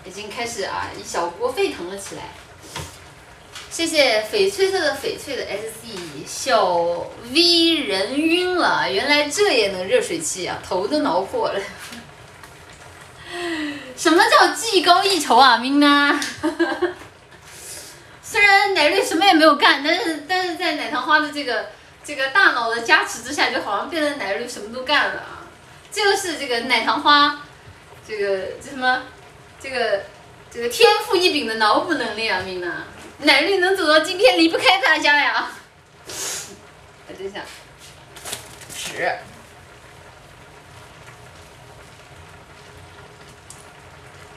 [0.07, 2.23] 已经开始啊，一小锅沸腾了起来。
[3.71, 6.67] 谢谢翡翠色的翡翠的 SC 小
[7.31, 11.61] V 人晕了，原来这也能热水器啊，头都挠破了。
[13.97, 16.19] 什么叫技高一筹啊，明娜？
[18.23, 21.67] 虽然奶绿什么也没有干，但是但是在奶糖花的这个
[22.03, 25.45] 这个大脑的加持之下，就好像变得奶绿什么都干了啊。
[25.93, 27.43] 这个是这个奶糖花，
[28.07, 29.03] 这个这什么，
[29.61, 30.03] 这个
[30.51, 32.85] 这个天赋异禀的脑补能力啊，明娜。
[33.19, 35.49] 奶绿能走到今天离不开大家呀。
[37.09, 37.41] 我等一下，
[38.77, 39.11] 屎。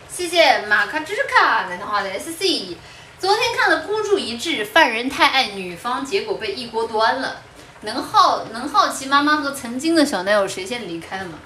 [0.10, 2.78] 谢谢马卡芝卡奶糖花的 SC。
[3.18, 7.42] 昨天看了孤注一掷，犯人太爱女方，结果被一锅端了。
[7.82, 11.40] 能好能好奇妈妈和曾经的小男友谁先离开的吗？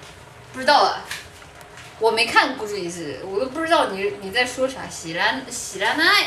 [0.52, 1.04] 不知道啊，
[2.00, 4.80] 我没看孤注一掷，我都不知道你你在说啥。
[4.90, 6.26] 喜兰喜兰奈，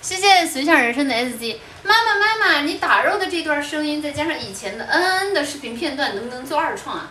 [0.00, 1.56] 谢谢随想人生的 SG。
[1.82, 7.10] 妈妈妈妈，你打肉的这段声音，再加上以前的嗯嗯的视频片段，能不能做二创啊？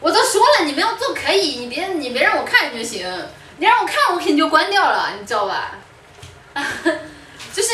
[0.00, 3.06] 我都说了，你们要做可以，你别你别让我看就行。
[3.58, 5.78] 你让我看，我肯定就关掉了，你知道吧？
[7.52, 7.72] 就是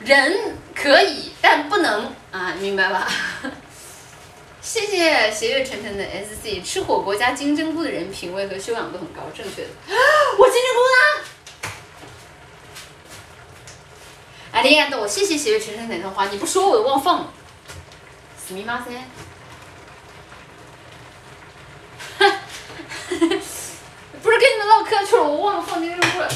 [0.00, 3.08] 人可以，但不能啊，明白吧？
[4.66, 9.68] 谢谢斜月沉沉的 SC，吃火锅加金针菇的人品味和修养都很高，正确的。
[10.36, 11.70] 我金针菇呢？
[14.50, 17.32] 哎，李安豆，谢谢斜月沉沉奶糖花，你不说我都忘放了。
[18.36, 18.90] 死密码噻。
[24.20, 26.28] 不是跟你们唠嗑去了，我忘了放金针菇了。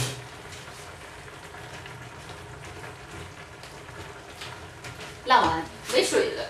[5.24, 6.44] 烂完，没水了。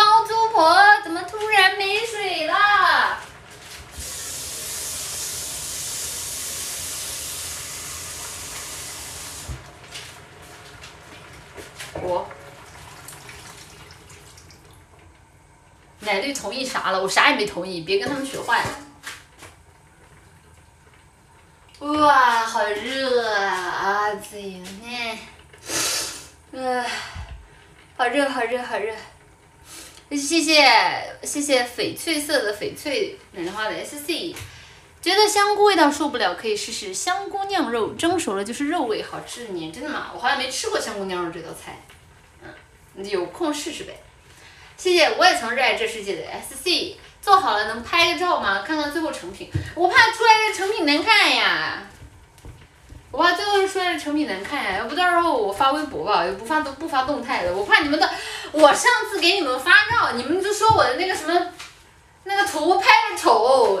[0.00, 0.74] 包租婆
[1.04, 3.18] 怎么突然没水了？
[12.02, 12.26] 我。
[16.00, 17.02] 奶绿同意啥了？
[17.02, 18.70] 我啥也没同意，别跟他们学坏了。
[21.80, 23.52] 哇，好热啊！
[23.54, 25.18] 啊，子英呢？
[26.52, 26.86] 呃，
[27.98, 28.94] 好热，好热，好热。
[30.10, 30.64] 谢谢
[31.22, 34.34] 谢谢翡翠色的翡翠奶奶花的 SC，
[35.00, 39.72] 觉得香菇味道受不了，可以试试香菇酿肉，蒸熟了就是肉味，好吃黏。
[39.72, 40.10] 真的吗？
[40.12, 41.78] 我好像没吃过香菇酿肉这道菜。
[42.42, 43.94] 嗯，有空试试呗。
[44.76, 48.62] 谢谢，我也曾热爱这世界的 SC，做好了能拍个照吗？
[48.66, 51.86] 看看最后成品，我怕出来的成品难看呀。
[53.12, 58.10] 我怕最后出来的成品难看呀，要不到时候我发微博吧，又不发都不发动态的，我怕你们的。
[58.52, 61.52] 我上次给你们发照，你们就说我的那个什么，
[62.24, 63.80] 那个图拍的丑，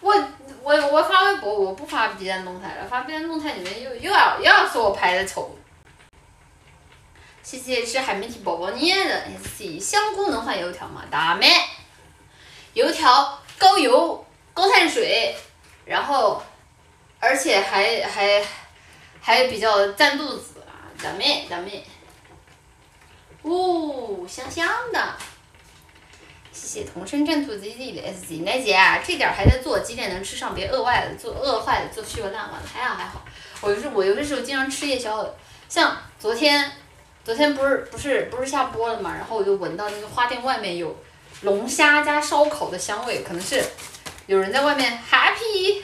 [0.00, 0.28] 我
[0.62, 5.56] 我我发微博，我不发 B 站动态了，发 B 站动态你们又又要又要说我拍的丑。
[7.42, 11.02] 谢谢吃海绵体宝宝捏的 SC 香菇能换油条吗？
[11.10, 11.48] 大妹，
[12.74, 15.34] 油条高油高碳水，
[15.86, 16.42] 然后
[17.18, 18.44] 而且还还
[19.20, 21.82] 还比较占肚子啊，大妹大妹。
[23.42, 25.14] 哦，香香的。
[26.52, 30.54] 谢谢同声战兔 ZZ 的 SG 奶姐，这点还在做，几点能吃上？
[30.54, 33.22] 别饿坏了，做饿坏了做虚了烂完了，还好还好。
[33.60, 35.34] 我就是我有的时候经常吃夜宵，
[35.68, 36.72] 像昨天。
[37.22, 40.96] 昨天不是不是不是下播了嘛，然后我就闻到那个花店外面有
[41.42, 43.62] 龙虾加烧烤的香味，可能是
[44.26, 45.82] 有人在外面 happy，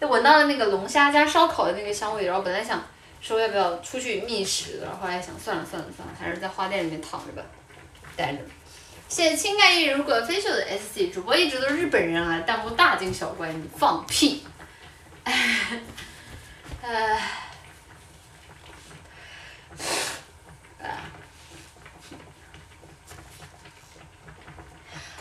[0.00, 2.80] 就闻到了那个龙虾加烧烤的那个香味，然后本来想
[3.26, 7.42] 说要不要出去觅食然，后后来想算了算了算了，还是在花店里面躺着吧，
[8.14, 8.38] 待着。
[9.08, 14.46] 谢谢情感艺人如果飞秀的 SC 主播一直都是日本人啊，弹幕大惊小怪，你放屁，
[15.24, 15.80] 哎，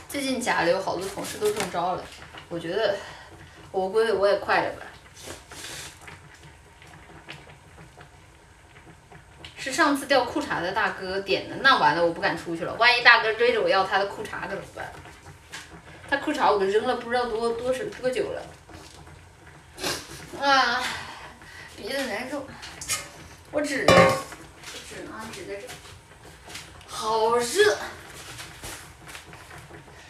[0.08, 2.06] 最近甲流好多同事都中招了，
[2.50, 2.96] 我觉得
[3.72, 4.86] 我估计我也快了吧。
[9.66, 14.92] 是上次掉裤衩的大哥点的，那完了我不敢出去了，万一大哥追着我要他的裤衩怎么办？
[16.08, 18.42] 他裤衩我都扔了不知道多多少多久了。
[20.40, 20.84] 啊，
[21.76, 22.46] 鼻子难受，
[23.50, 23.94] 我指呢？
[24.88, 25.12] 指呢？
[25.34, 25.68] 指在这。
[26.88, 27.76] 好热。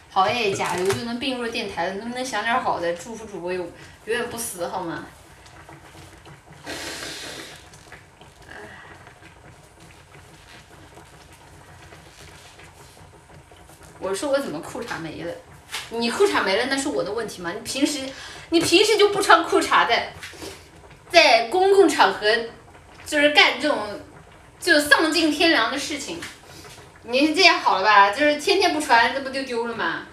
[0.10, 3.65] 好哎，甲流就能并入电台了，能不能想点好的，祝福主播永
[4.06, 5.06] 永远不死好吗？
[14.00, 15.32] 我说我怎么裤衩没了？
[15.90, 17.52] 你裤衩没了那是我的问题吗？
[17.52, 18.00] 你平时
[18.50, 20.14] 你平时就不穿裤衩在
[21.10, 22.28] 在公共场合
[23.06, 23.78] 就是干这种
[24.60, 26.20] 就丧尽天良的事情，
[27.04, 28.12] 你这样好了吧？
[28.12, 30.06] 就是天天不穿，这不就丢了吗？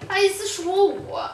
[0.00, 1.30] 不好意思说我。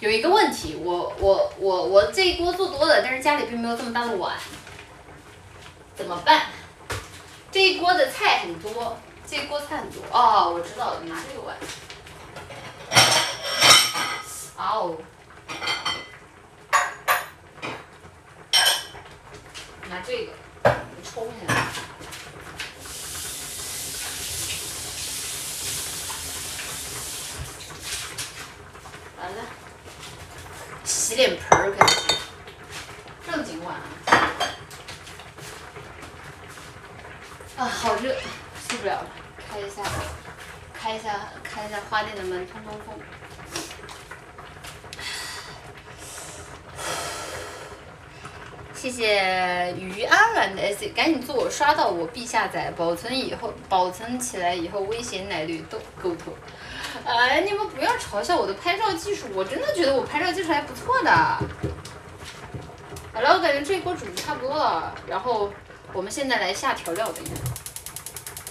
[0.00, 4.34] 有一个问题，我我我我这一锅做多了，但是家里并没有这么大的碗，
[5.94, 6.46] 怎么办？
[7.52, 8.98] 这一锅的菜很多，
[9.28, 10.02] 这锅菜很多。
[10.10, 11.54] 哦，我知道了，拿这个碗。
[14.56, 14.96] 哦，
[19.90, 20.32] 拿这个，
[21.04, 21.54] 冲一下。
[29.20, 29.44] 完了，
[30.84, 32.00] 洗脸盆儿开始，
[33.30, 33.76] 正经碗
[37.62, 37.68] 啊。
[37.68, 38.12] 好热，
[38.68, 39.06] 受不了了，
[39.48, 39.82] 开一下，
[40.74, 42.96] 开一下，开一下花店的门，通通风。
[48.74, 56.34] 谢谢于安然的 S，赶紧做我刷到我必下载，保存以后保存起来以后危险奶绿都沟通。
[57.04, 61.12] 哎，你们不要嘲笑我的拍照技术，我真的觉得我拍照技术还不错的。
[63.14, 65.52] 好了，我感觉这一锅煮的差不多了，然后
[65.92, 67.34] 我们现在来下调料，等一下。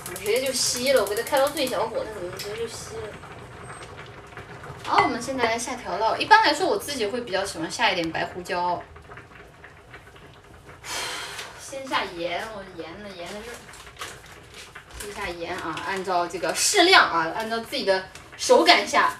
[0.09, 1.01] 我直接就吸了？
[1.01, 3.07] 我给它开到最小火，它怎么直接就吸了？
[4.83, 6.17] 好，我们现在来下调料。
[6.17, 8.83] 一般来说，我自己会比较喜欢下一点白胡椒。
[11.59, 13.09] 先下盐，我盐呢？
[13.17, 13.55] 盐在这儿。
[14.99, 18.03] 先下盐啊，按照这个适量啊，按照自己的
[18.37, 19.15] 手感下。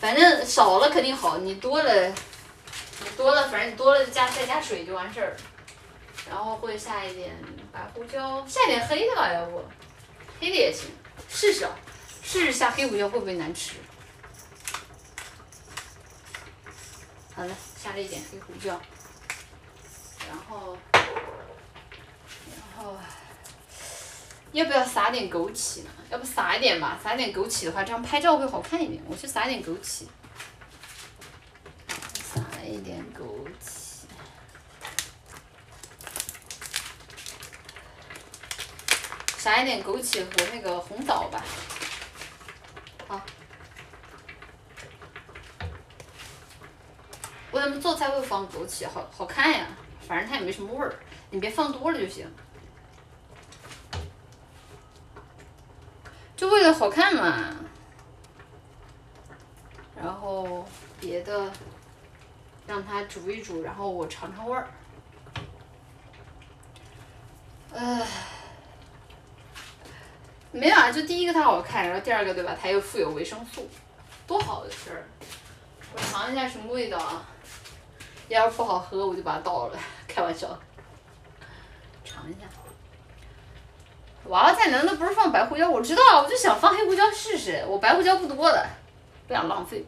[0.00, 5.36] 反正少了肯定好，你多了，你多了，反正你多了加再加水就完事儿。
[6.30, 7.36] 然后会下一点
[7.72, 9.62] 白胡椒，下一点黑的吧，要不，
[10.40, 10.88] 黑的也行，
[11.28, 11.72] 试试啊，
[12.22, 13.72] 试试下黑胡椒会不会难吃。
[17.34, 18.80] 好了，下了一点黑胡椒，
[20.28, 21.02] 然后，然
[22.76, 22.96] 后，
[24.52, 25.90] 要不要撒点枸杞呢？
[26.10, 29.02] 要不撒一点吧，撒点枸杞的话，这样拍照会好看一点。
[29.08, 30.04] 我去撒点枸杞，
[32.22, 33.90] 撒一点枸杞。
[39.40, 41.42] 撒一点枸杞和那个红枣吧。
[43.08, 43.18] 好。
[47.50, 48.86] 为什么做菜会放枸杞？
[48.86, 49.66] 好好看呀，
[50.06, 50.94] 反正它也没什么味儿，
[51.30, 52.30] 你别放多了就行。
[56.36, 57.56] 就为了好看嘛。
[59.96, 60.68] 然后
[61.00, 61.50] 别的，
[62.66, 64.68] 让它煮一煮，然后我尝尝味儿。
[67.74, 68.06] 唉。
[70.52, 72.56] 没有啊，就第一个它好看，然后第二个对吧？
[72.60, 73.68] 它又富有维生素，
[74.26, 75.06] 多好的事儿！
[75.94, 77.22] 我尝一下什么味道啊？
[78.28, 79.78] 要是不好喝，我就把它倒了，
[80.08, 80.58] 开玩笑。
[82.04, 82.40] 尝一下。
[84.24, 85.70] 娃娃菜难道不是放白胡椒？
[85.70, 87.64] 我知道，我就想放黑胡椒试试。
[87.66, 88.66] 我白胡椒不多的，
[89.26, 89.84] 不想浪费。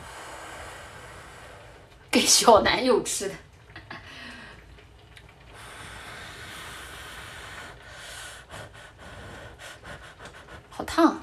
[2.10, 3.34] 给小男友吃的。
[10.76, 11.18] 好烫！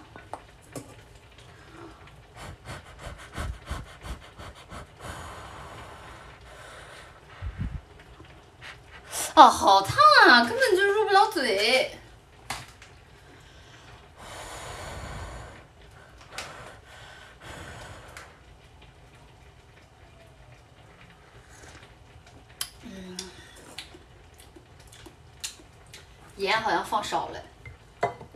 [9.35, 9.95] 哦，好烫
[10.27, 11.95] 啊，根本就入不了嘴。
[22.81, 23.17] 嗯，
[26.37, 27.39] 盐好像放少了，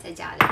[0.04, 0.50] 再加点。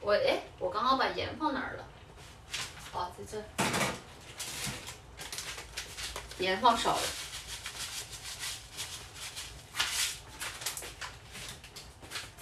[0.00, 1.84] 我哎，我刚刚把盐放哪儿了？
[2.92, 3.42] 哦，在这。
[6.38, 7.00] 盐放少了，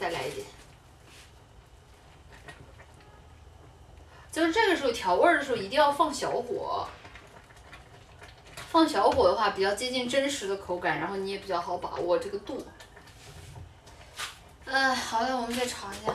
[0.00, 0.46] 再来一点。
[4.32, 6.88] 就是这个时候调味的时候，一定要放小火。
[8.70, 12.66] 放小火的话，比较接近真实的口感，然后你也比较好把握这个度。
[14.64, 16.14] 嗯，好的，我们再尝一下。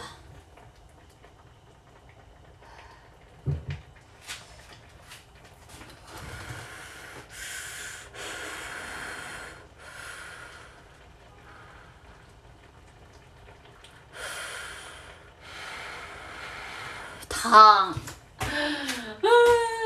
[17.42, 17.98] 烫，
[18.40, 18.78] 嗯，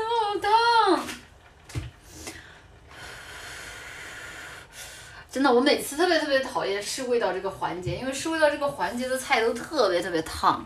[0.08, 1.06] 好烫，
[5.30, 10.64] 真的的，我每次特别特别讨厌试味道这个环节，因为试味道这个环节的菜都特别特别烫。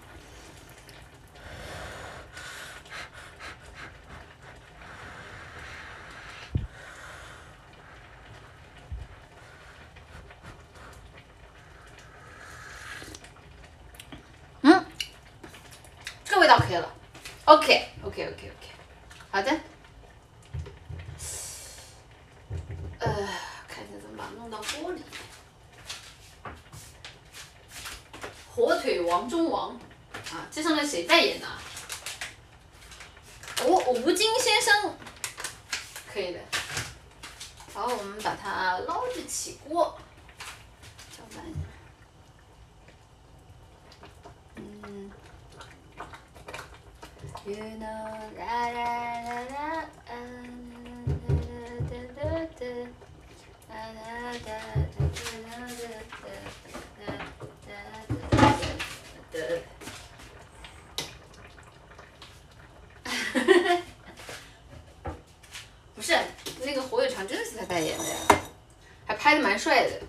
[69.59, 70.01] 帅的。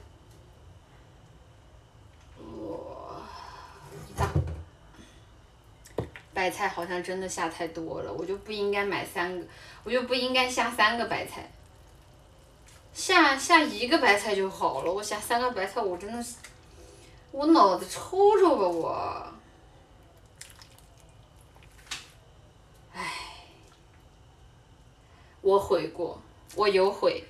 [2.43, 3.21] 哇，
[4.15, 4.29] 大
[6.33, 9.45] 白菜好像真的下太多了，我就不应该买三个，
[9.83, 11.49] 我就不应该下三个白菜，
[12.93, 16.35] 下下一个白菜就好了，我下三个白菜我真的是，
[17.31, 19.25] 我脑子抽抽吧我。
[25.41, 26.21] 我悔过，
[26.55, 27.23] 我有悔，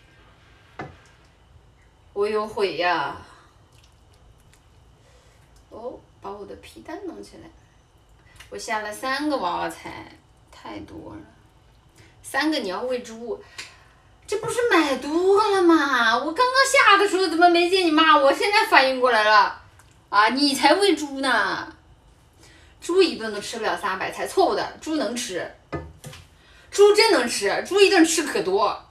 [2.39, 3.17] 后悔呀！
[5.69, 7.49] 哦，把我的皮蛋弄起来。
[8.49, 10.05] 我下了三个娃娃菜，
[10.49, 11.21] 太多了。
[12.23, 13.43] 三个你要喂猪，
[14.25, 16.17] 这不是买多了吗？
[16.17, 18.33] 我刚刚下的时候怎么没见你骂我？
[18.33, 19.61] 现在反应过来了，
[20.07, 21.75] 啊，你才喂猪呢！
[22.79, 25.51] 猪一顿都吃不了仨白菜，错误的，猪能吃。
[26.71, 28.85] 猪真能吃，猪一顿吃可多。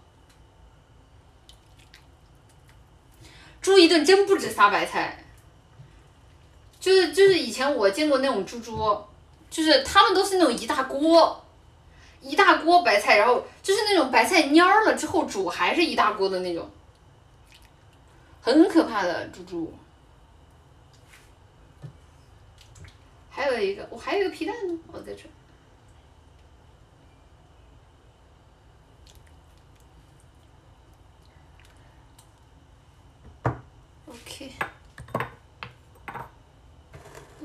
[3.61, 5.25] 猪一顿真不止仨白菜，
[6.81, 8.77] 就是就是以前我见过那种猪猪，
[9.51, 11.45] 就是他们都是那种一大锅，
[12.21, 16.71] 一大锅白菜，然后就是那种白菜蔫儿了之后煮还是一大锅的那种，
[18.41, 19.73] 很可怕的猪猪。
[23.31, 25.23] 还有一个，我还有一个皮蛋呢，我在这。
[34.11, 34.53] OK，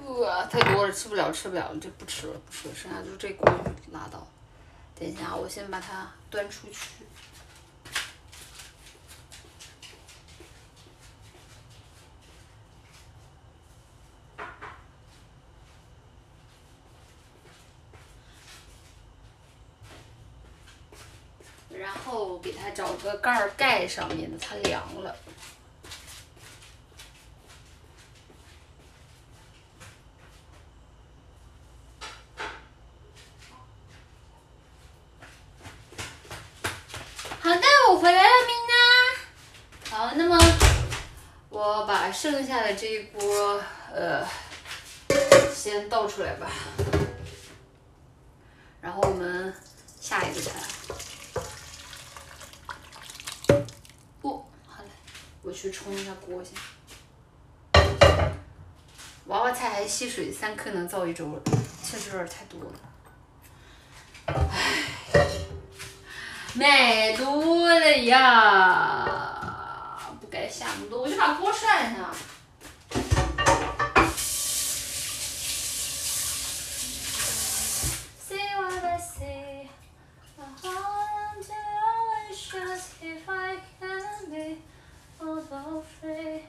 [0.05, 3.51] 哇，太多了，吃不了，吃不了，就不吃了，不吃了，剩下就这锅
[3.91, 4.25] 拉倒。
[4.97, 6.77] 等一下，我先把它端出去。
[21.75, 25.13] 然后给它找个盖儿盖上，免得它凉了。
[37.41, 39.97] 好的，我回来了，米娜。
[39.97, 40.37] 好，那么
[41.49, 42.09] 我把
[42.71, 43.61] 这一锅，
[43.93, 44.25] 呃，
[45.53, 46.49] 先倒出来吧。
[48.81, 49.53] 然后我们
[49.99, 50.51] 下一个菜。
[54.21, 54.89] 哦，好嘞，
[55.41, 56.53] 我去冲一下锅先。
[59.25, 61.41] 娃娃菜还吸水，三颗能造一周了，
[61.83, 62.71] 确实有点太多了。
[64.27, 64.33] 唉。
[66.55, 69.09] 买多了呀，
[70.21, 72.09] 不该下那么多，我就把锅涮一下。
[82.53, 84.61] Just if I can be
[85.19, 86.43] although free.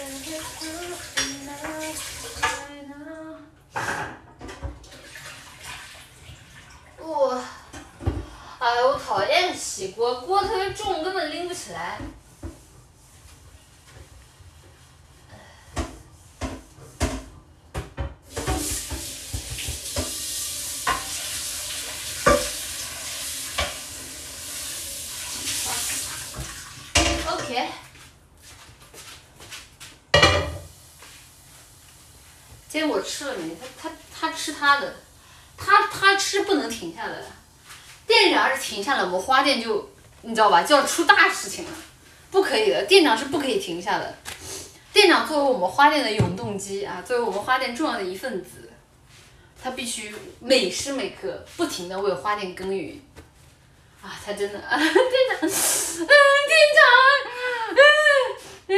[0.00, 0.90] And it's good
[1.42, 2.02] enough,
[2.42, 3.42] I know
[7.02, 7.42] Ooh,
[8.60, 11.98] 哎，我讨厌洗锅，锅特别重，根本拎不起来。
[32.66, 33.54] 今天我吃了没？
[33.80, 34.96] 他他他吃他的，
[35.56, 37.18] 他他吃不能停下来。
[38.06, 39.90] 店长要是停下来，我们花店就
[40.22, 41.70] 你知道吧，就要出大事情了，
[42.30, 42.84] 不可以的。
[42.84, 44.16] 店长是不可以停下的。
[44.92, 48.70] 店长作为我们花店的永动机啊，作为我们花店重要的一份子，
[49.62, 53.00] 他必须每时每刻不停的为花店耕耘。
[54.02, 57.32] 啊，他真的，啊，店长，嗯，店长，
[58.66, 58.74] 呃，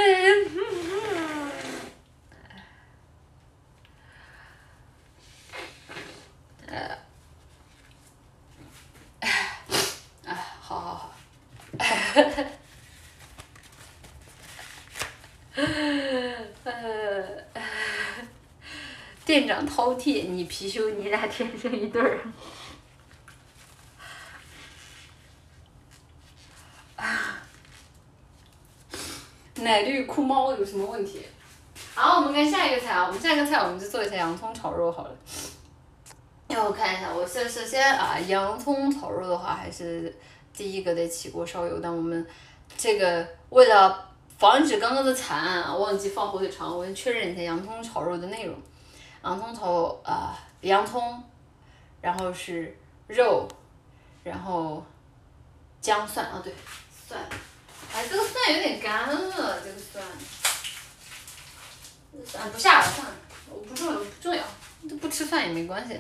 [9.21, 9.63] 哎，
[10.61, 11.15] 好好
[11.79, 11.87] 好，
[16.65, 16.73] 呃，
[19.25, 22.19] 店长饕餮，你貔貅，你俩天生一对儿。
[29.57, 31.27] 奶绿酷猫有什么问题？
[31.95, 35.11] 好，我们看下一个菜啊，我们下一个菜我们就做一下洋葱炒肉好了。
[36.49, 40.15] 让我看一下，我先首先啊，洋葱炒肉的话，还是
[40.53, 41.81] 第一个得起锅烧油。
[41.81, 42.27] 但我们
[42.77, 44.09] 这个为了
[44.39, 48.55] 防止刚刚的惨案，忘记放火腿肠，我先确认一下洋葱炒肉的内容。
[49.25, 51.23] 洋葱炒啊，洋葱，
[52.01, 52.77] 然后是
[53.09, 53.49] 肉，
[54.23, 54.85] 然后
[55.81, 56.53] 姜蒜啊，对，
[57.09, 57.21] 蒜。
[57.97, 60.05] 哎，这个蒜有点干了，这个蒜。
[62.39, 63.15] 啊，不下了，算了，
[63.49, 64.45] 我不重要，不重要，
[65.01, 65.99] 不吃饭也没关系。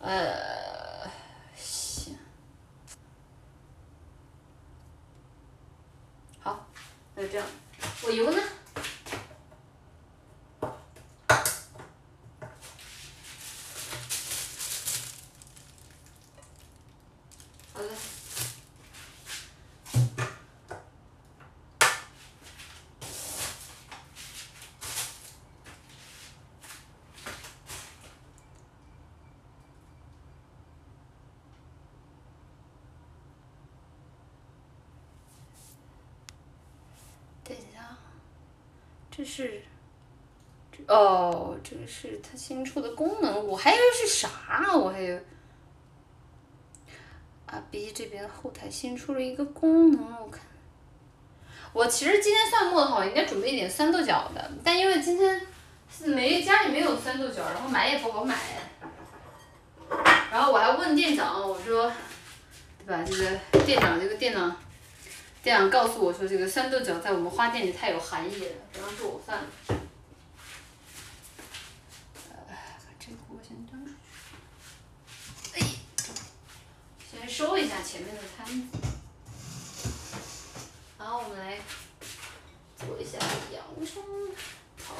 [0.00, 1.10] 呃，
[1.56, 2.16] 行。
[6.38, 6.64] 好，
[7.16, 7.46] 那就这样。
[8.04, 8.40] 我油呢？
[39.14, 39.62] 这是，
[40.92, 45.24] 哦，这个是它新出的功能，我还以为是啥，我还以为。
[47.46, 50.42] 啊 B 这边后台新出了一个功能，我看。
[51.72, 55.46] 我其实今天算末的话，我应该准备一点酸豆角的，但因为今天
[56.04, 58.36] 没家里没有酸豆角，然后买也不好买。
[60.30, 61.90] 然后我还问店长，我说，
[62.86, 63.02] 对吧？
[63.02, 64.54] 这个店长，这个店长。
[65.42, 69.44] 店长告诉我说：“这个酸豆角在我们花店里太有含义了，然后说我算了。”
[72.38, 72.54] 把
[73.00, 73.96] 这个锅先端出去。
[75.54, 75.58] 哎，
[77.10, 78.78] 先收一下前面的摊子。
[80.98, 81.56] 然后我们来
[82.76, 83.16] 做一下
[83.50, 84.04] 洋葱
[84.76, 84.92] 炒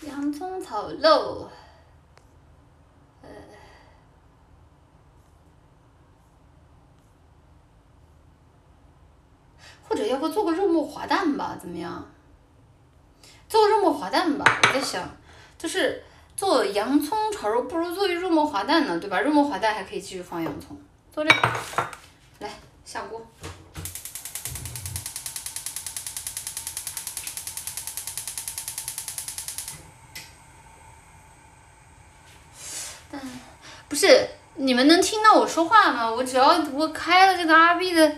[0.00, 1.50] 洋葱炒肉。
[9.88, 12.10] 或者要不做个肉末滑蛋吧，怎么样？
[13.48, 15.08] 做个肉末滑蛋吧，我在想，
[15.56, 16.02] 就是
[16.34, 19.20] 做洋葱炒肉，不如做一肉末滑蛋呢，对吧？
[19.20, 20.76] 肉末滑蛋还可以继续放洋葱，
[21.16, 21.30] 做这，
[22.40, 22.50] 来
[22.84, 23.26] 下锅。
[33.88, 36.10] 不是，你们能听到我说话吗？
[36.10, 38.16] 我只要我开了这个阿 B 的。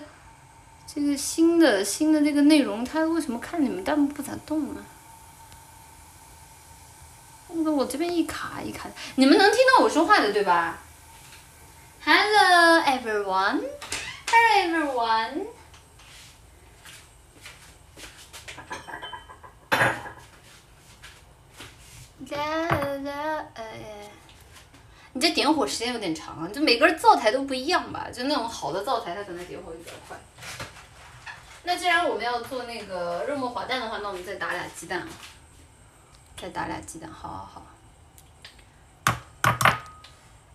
[0.93, 4.85] 这个新的新的这个内容，它为什么看你们弹幕不咋动呢？
[7.47, 10.81] 我我这边一卡一卡，你们能听到我说话的对吧
[12.11, 15.45] ？Hello everyone，Hello everyone。
[25.13, 28.09] 你这点火时间有点长啊，就每根灶台都不一样吧？
[28.11, 30.17] 就那种好的灶台，它可能点火就比较快。
[31.65, 35.07] 那既然我们要做那个肉末滑蛋的话，那我们再打俩鸡蛋，
[36.41, 37.63] 再打俩鸡蛋，好好好。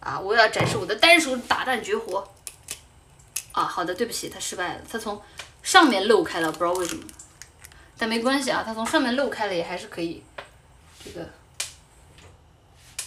[0.04, 2.28] 啊，我要展示我的单手打蛋绝活。
[3.54, 5.22] 啊，好的，对不起，他失败了，他从
[5.62, 7.04] 上面漏开了，不知道为什么，
[7.98, 10.24] 但没关系啊，他从上面漏开了也还是可以。
[11.04, 11.30] 这个，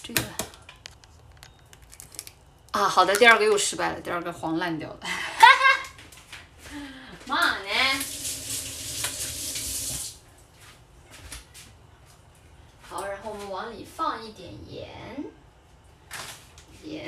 [0.02, 0.22] 这个。
[2.70, 5.00] 啊，好的，第二个又失败了，第二个黄烂掉了。
[7.26, 8.04] 嘛呢？
[12.88, 14.88] 好，然后我们往里放一点盐，
[16.86, 17.04] 盐，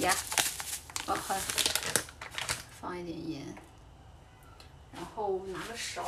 [0.00, 0.12] 呀，
[1.06, 1.36] 哦好，
[2.80, 3.42] 放一点盐，
[4.92, 6.02] 然后拿个勺，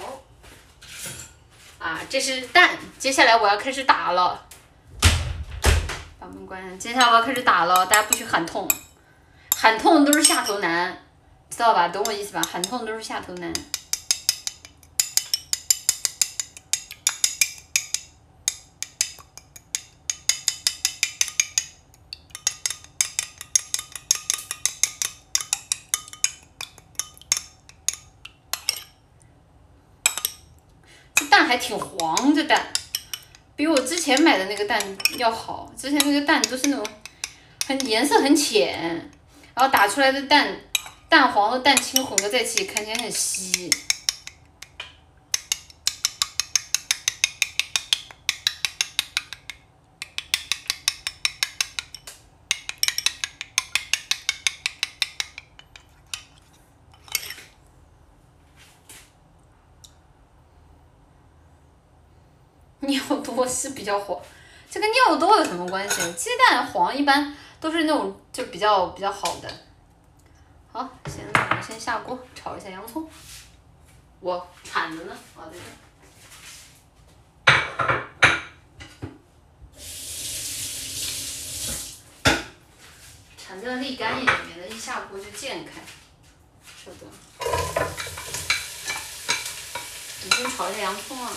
[1.78, 4.46] 啊，这是蛋，接下来我要开始打了。
[6.18, 8.68] 把门关上，接下来我要开始打了，大家不许喊痛，
[9.56, 11.06] 喊痛都是下头男，
[11.48, 11.88] 知道吧？
[11.88, 12.42] 懂我意思吧？
[12.42, 13.52] 喊痛都是下头男。
[31.50, 32.64] 还挺黄，这蛋
[33.56, 34.80] 比我之前买的那个蛋
[35.16, 35.68] 要好。
[35.76, 36.86] 之前那个蛋都是那种
[37.66, 39.10] 很颜色很浅，
[39.52, 40.46] 然后打出来的蛋
[41.08, 43.68] 蛋黄和蛋清混合在一起，看起来很稀。
[63.50, 64.18] 是比较黄，
[64.70, 66.12] 这跟尿多有什么关系？
[66.12, 69.50] 鸡蛋黄一般都是那种就比较比较好的。
[70.72, 73.10] 好，先我先下锅炒一下洋葱。
[74.20, 75.16] 我铲子呢？
[75.34, 75.60] 我，在这。
[83.36, 85.72] 铲子要沥干一点，免得一下锅就溅开。
[86.84, 87.10] 稍等。
[90.22, 91.32] 你先炒一下洋葱啊。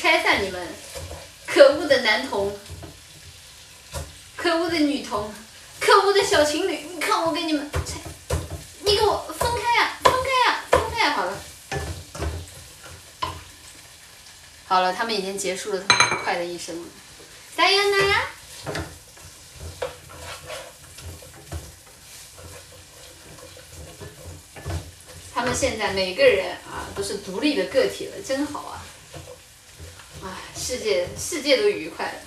[0.00, 0.68] 拆散你们，
[1.46, 2.56] 可恶的男童，
[4.36, 5.32] 可恶的女童，
[5.80, 6.78] 可恶的小情侣！
[6.94, 7.98] 你看我给你们拆，
[8.84, 11.12] 你给我分开呀，分开呀，分开呀！
[11.12, 11.38] 好了，
[14.66, 16.86] 好了，他们已经结束了他们愉快的一生了。
[17.56, 18.26] 加油啦！
[25.34, 28.84] 他们现在每个人啊都是独立的个体了，真好啊！
[30.54, 32.20] 世界世界都愉快了，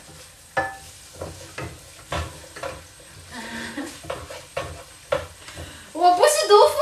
[5.94, 6.80] 我不是毒妇，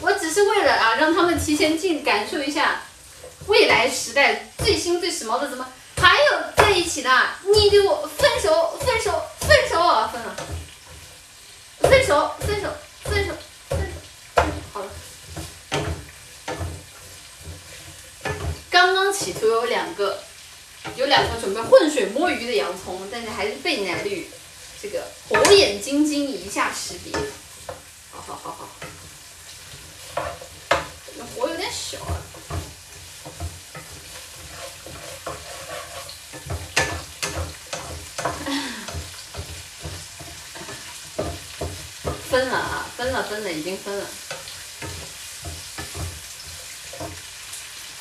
[0.00, 2.82] 我只是为了啊，让他们提前进感受一下
[3.48, 5.66] 未来时代最新最时髦的怎么
[5.96, 7.10] 还有在一起的，
[7.52, 9.76] 你给我分手分手分手
[10.12, 10.36] 分了，
[11.80, 12.72] 分手分手。
[19.12, 20.22] 企图有两个，
[20.94, 24.30] 有两个准备浑水摸鱼的洋葱，但是还是被奶绿
[24.80, 27.12] 这个火眼金睛一下识别。
[28.12, 28.68] 好好好好，
[31.04, 31.18] 这
[31.90, 32.20] 小啊。
[42.30, 44.06] 分了啊，分了分了，已经分了。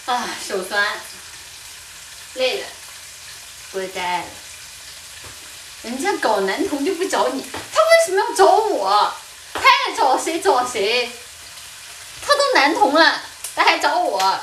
[0.07, 0.99] 啊，手酸，
[2.33, 2.67] 累了，
[3.71, 4.25] 不在了。
[5.83, 9.13] 人家搞男同就不找你，他为什么要找我？
[9.53, 11.09] 他爱找谁找谁。
[12.21, 13.21] 他都男同了，
[13.57, 14.39] 他还找我？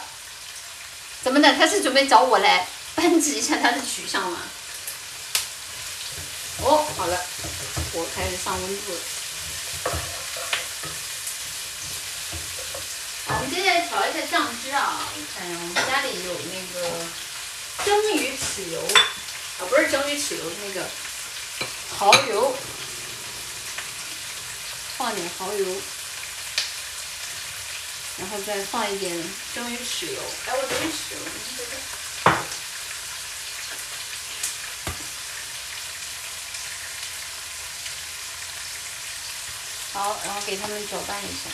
[1.23, 1.55] 怎么的？
[1.55, 2.67] 他是准备找我来
[2.97, 4.41] 扳指一下他的取向吗？
[6.65, 7.17] 哦，好了，
[7.93, 8.99] 我开始上温度了。
[13.27, 14.99] 我们接下来调一下酱汁啊！
[15.15, 16.91] 我看我们家里有那个
[17.85, 18.81] 蒸鱼豉油，
[19.61, 20.87] 啊不是蒸鱼豉油，那个
[21.99, 22.57] 蚝油，
[24.99, 25.65] 放点蚝油，
[28.17, 29.13] 然后再放一点
[29.55, 30.21] 蒸鱼豉油。
[30.47, 31.19] 哎，我蒸鱼豉油。
[39.93, 41.51] 好，然后给它们搅拌一下。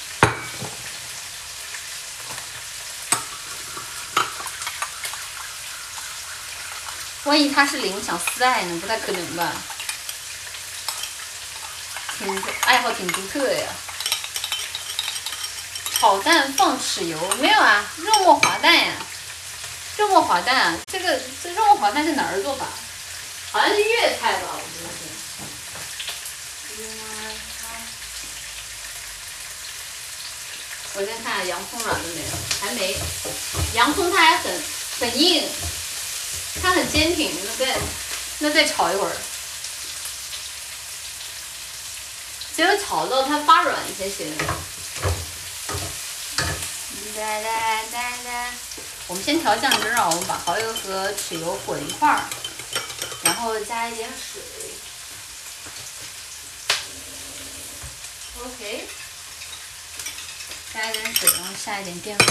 [7.24, 8.80] 万一它是零想私爱呢？
[8.80, 9.52] 不太可能吧？
[12.18, 13.68] 挺爱好挺独特的呀。
[16.00, 17.84] 炒蛋放豉油没有啊？
[17.98, 18.94] 肉末滑蛋呀，
[19.98, 22.64] 肉末滑蛋啊，这个这肉末滑蛋是哪儿做法？
[23.52, 25.00] 好像是粤菜吧，我觉得是。
[30.94, 32.28] 我先看下洋葱软了没有，
[32.62, 32.96] 还没。
[33.74, 34.50] 洋葱它还很
[35.00, 35.46] 很硬，
[36.62, 37.30] 它很坚挺。
[37.44, 37.76] 那再
[38.38, 39.12] 那再炒一会儿，
[42.56, 44.34] 只有炒到它发软才行。
[47.16, 48.52] 哒哒哒哒。
[49.08, 52.24] 我们先调酱汁啊，我们把蚝油和豉油混一块儿，
[53.22, 54.40] 然后加一点水。
[58.44, 58.88] OK。
[60.72, 62.26] 加一点水，然后下一点淀粉。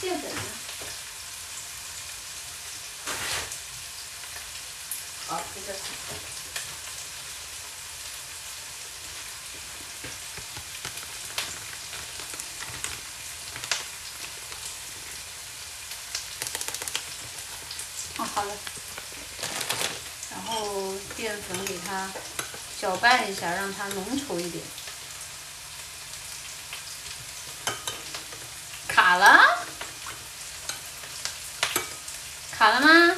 [0.00, 0.42] 淀粉呢？
[5.26, 5.78] 好，这个。
[18.34, 18.52] 好了。
[20.30, 22.08] 然后淀粉给它
[22.80, 24.64] 搅拌一下，让它浓稠一点。
[28.88, 29.66] 卡了？
[32.52, 33.16] 卡了吗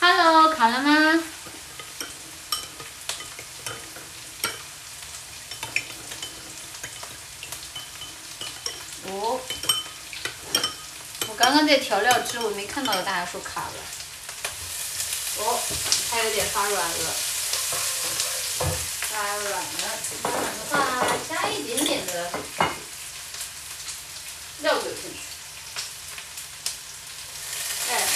[0.00, 1.22] ？Hello，卡了吗？
[9.06, 9.40] 哦，
[11.28, 13.72] 我刚刚在调料汁，我没看到大家说卡了。
[15.38, 15.58] 哦，
[16.08, 17.14] 它有点发软了，
[19.10, 19.64] 发软了，
[20.22, 22.30] 发软的话加一点点的。
[24.60, 25.18] 料酒进去，
[27.90, 28.06] 哎，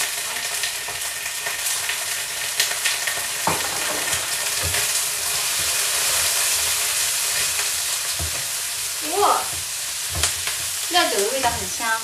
[9.17, 9.41] 哇，
[10.91, 11.99] 料酒的味道很香，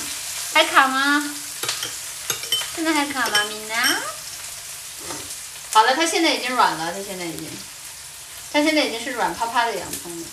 [0.52, 1.35] 还卡吗？
[2.86, 4.00] 那还卡吗，米娜？
[5.72, 7.50] 好了，它现在已经软了，它现在已经，
[8.52, 10.26] 它现在已经是软趴趴的洋葱了。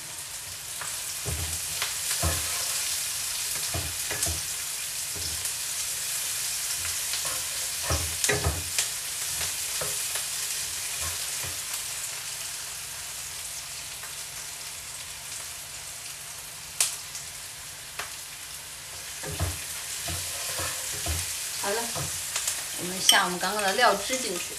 [23.24, 24.54] 下我们刚刚的料汁进去，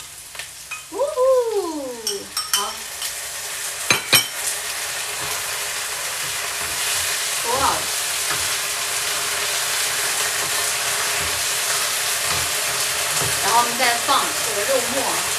[0.93, 1.87] 呜呼，
[2.53, 2.73] 好，
[7.51, 7.75] 哇，
[13.43, 15.34] 然后我们再放这个肉末。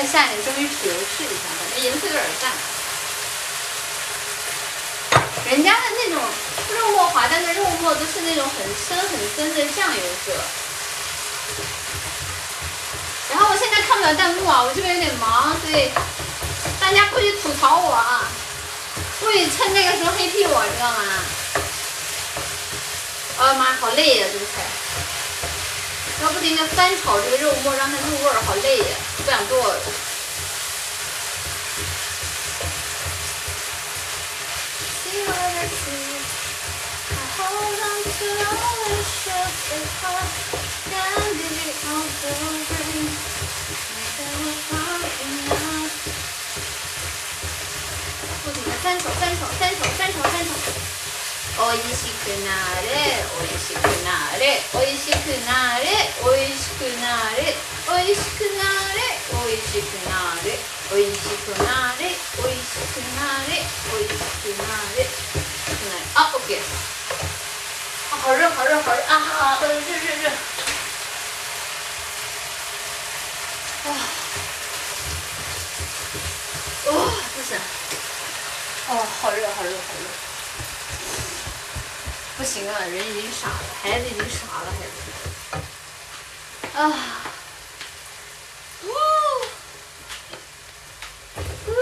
[0.00, 2.50] 再下点蒸鱼豉油试一下，感觉颜色有点淡。
[5.44, 6.22] 人家的那种
[6.74, 10.32] 肉末滑蛋的肉末都是那种很深很深的酱油色。
[13.28, 15.90] 然后我现在看不了弹幕啊，我这边有点忙，所以
[16.80, 18.24] 大家不许吐槽我啊，
[19.20, 20.98] 不许趁那个时候黑屁我，知道吗？
[23.38, 24.62] 哎呀妈，好累呀，这个菜，
[26.22, 28.96] 要不停的翻炒这个肉末，让它入味儿，好累呀。
[29.30, 29.56] 两做。
[29.62, 29.74] 分，
[48.42, 50.99] 不停的翻手，翻手，翻手，翻手，手。
[51.60, 57.04] おいしくなれおいしくなれおいしくなれおいしくな
[57.36, 57.52] れ
[57.84, 58.64] おいしくな
[58.96, 58.96] れ
[59.28, 60.56] おいしくなれ
[60.90, 63.60] おいしくなれおいしくなれ
[63.92, 64.64] おいしくな
[64.96, 65.04] れ。
[66.14, 66.58] あ、オッケー
[68.10, 69.20] あ、好热好热好热啊，
[69.60, 69.80] 好热热
[70.16, 70.28] 热
[73.84, 73.88] 啊，
[76.86, 76.92] 哇，
[77.36, 77.52] 不行。
[78.88, 80.29] 哦，好热，好热，好热！
[82.40, 84.96] 不行啊，人已经傻了，孩子已经傻了，孩子。
[86.74, 87.20] 啊！
[88.82, 88.88] 呜！
[91.70, 91.72] 呜！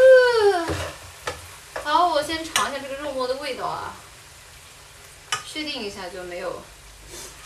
[1.85, 3.95] 好，我先尝一下这个肉末的味道啊，
[5.47, 6.61] 确定一下就没有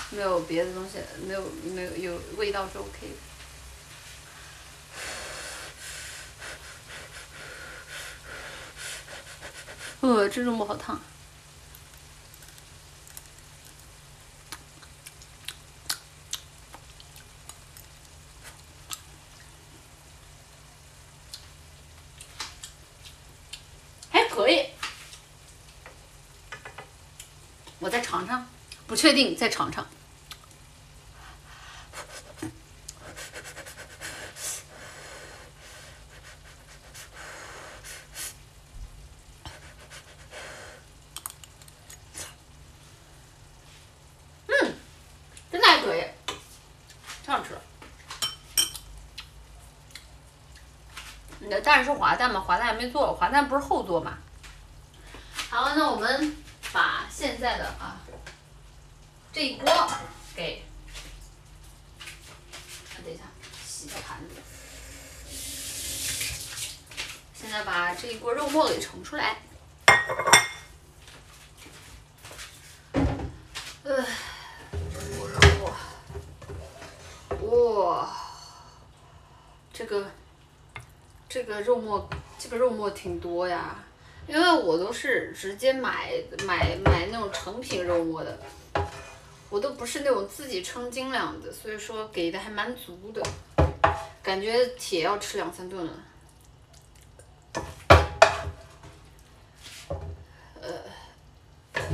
[0.09, 2.89] 没有别的东西，没有没有有味道是 OK
[10.01, 10.09] 的。
[10.09, 10.99] 呃，这肉末好烫，
[24.11, 24.65] 还可以，
[27.81, 28.47] 我再尝尝，
[28.87, 29.87] 不确定再尝尝。
[52.23, 52.41] 蛋是滑蛋嘛？
[52.41, 54.17] 滑蛋还没做，滑蛋不是后做嘛？
[55.51, 56.37] 好，那我们
[56.73, 57.97] 把现在的啊
[59.33, 59.91] 这一锅
[60.37, 60.65] 给，
[63.05, 63.25] 等一下
[63.67, 64.37] 洗个盘子。
[67.35, 69.39] 现在把这一锅肉末给盛出来。
[77.41, 78.09] 哇，
[79.73, 80.09] 这个。
[81.33, 82.07] 这个肉末，
[82.39, 83.83] 这个肉末挺多呀，
[84.27, 86.13] 因为我都是直接买
[86.47, 88.39] 买买那种成品肉末的，
[89.49, 93.23] 我都不是那种自己称斤两的，所以说给的还蛮足的，
[94.23, 95.93] 感觉铁要吃两三顿了。
[100.61, 100.71] 呃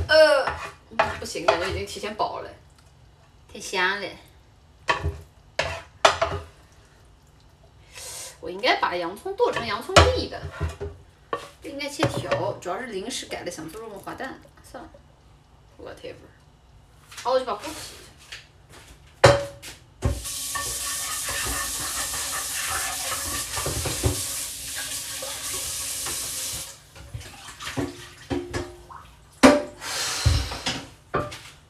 [0.09, 0.53] 呃，
[1.17, 2.49] 不行，感觉已经提前饱了，
[3.53, 4.07] 太香了。
[8.41, 10.41] 我应该把洋葱剁成洋葱粒的，
[11.61, 12.53] 不应该切条。
[12.53, 14.89] 主要是临时改的，想做肉末滑蛋，算了
[15.77, 16.15] ，whatever。
[17.21, 18.09] 好，我就把锅洗一下。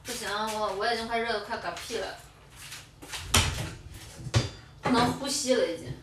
[0.06, 0.30] 不行，
[0.60, 2.16] 我我已经快热的快嗝屁了，
[4.84, 5.98] 不能呼吸了已经。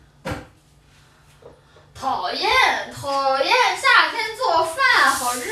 [1.99, 2.47] 讨厌，
[2.93, 3.51] 讨厌！
[3.75, 5.51] 夏天做饭好热，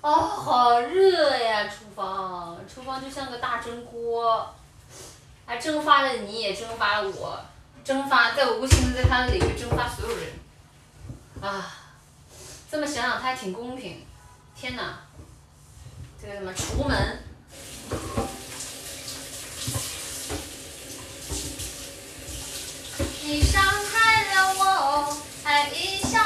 [0.00, 1.68] 哦，好热呀！
[1.68, 4.54] 厨房，厨房就像个大蒸锅，
[5.44, 7.44] 还蒸发了你，也蒸发了我，
[7.84, 10.28] 蒸发在我无形的在他的领域蒸发所有人，
[11.40, 11.74] 啊，
[12.70, 14.06] 这么想想他还挺公平，
[14.54, 15.00] 天哪，
[16.22, 17.18] 这个什么厨门。
[23.24, 26.20] 你伤害了我，还一笑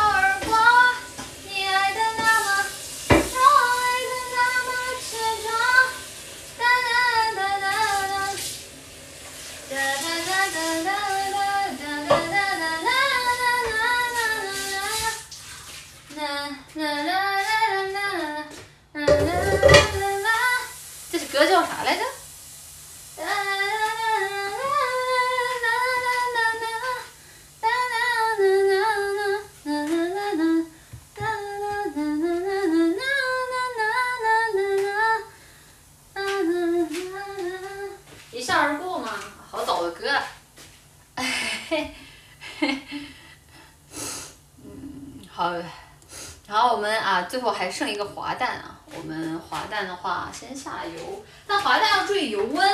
[47.40, 48.78] 最后还剩一个滑蛋啊！
[48.94, 52.68] 我们滑蛋的话，先下油，但滑蛋要注意油温。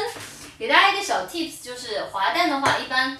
[0.58, 3.16] 给大家一个小 tips，就是滑蛋的话，一般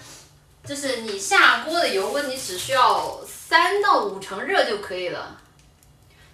[0.64, 5.40] 就是你下锅的油温，你只需要三到五成热就可以了。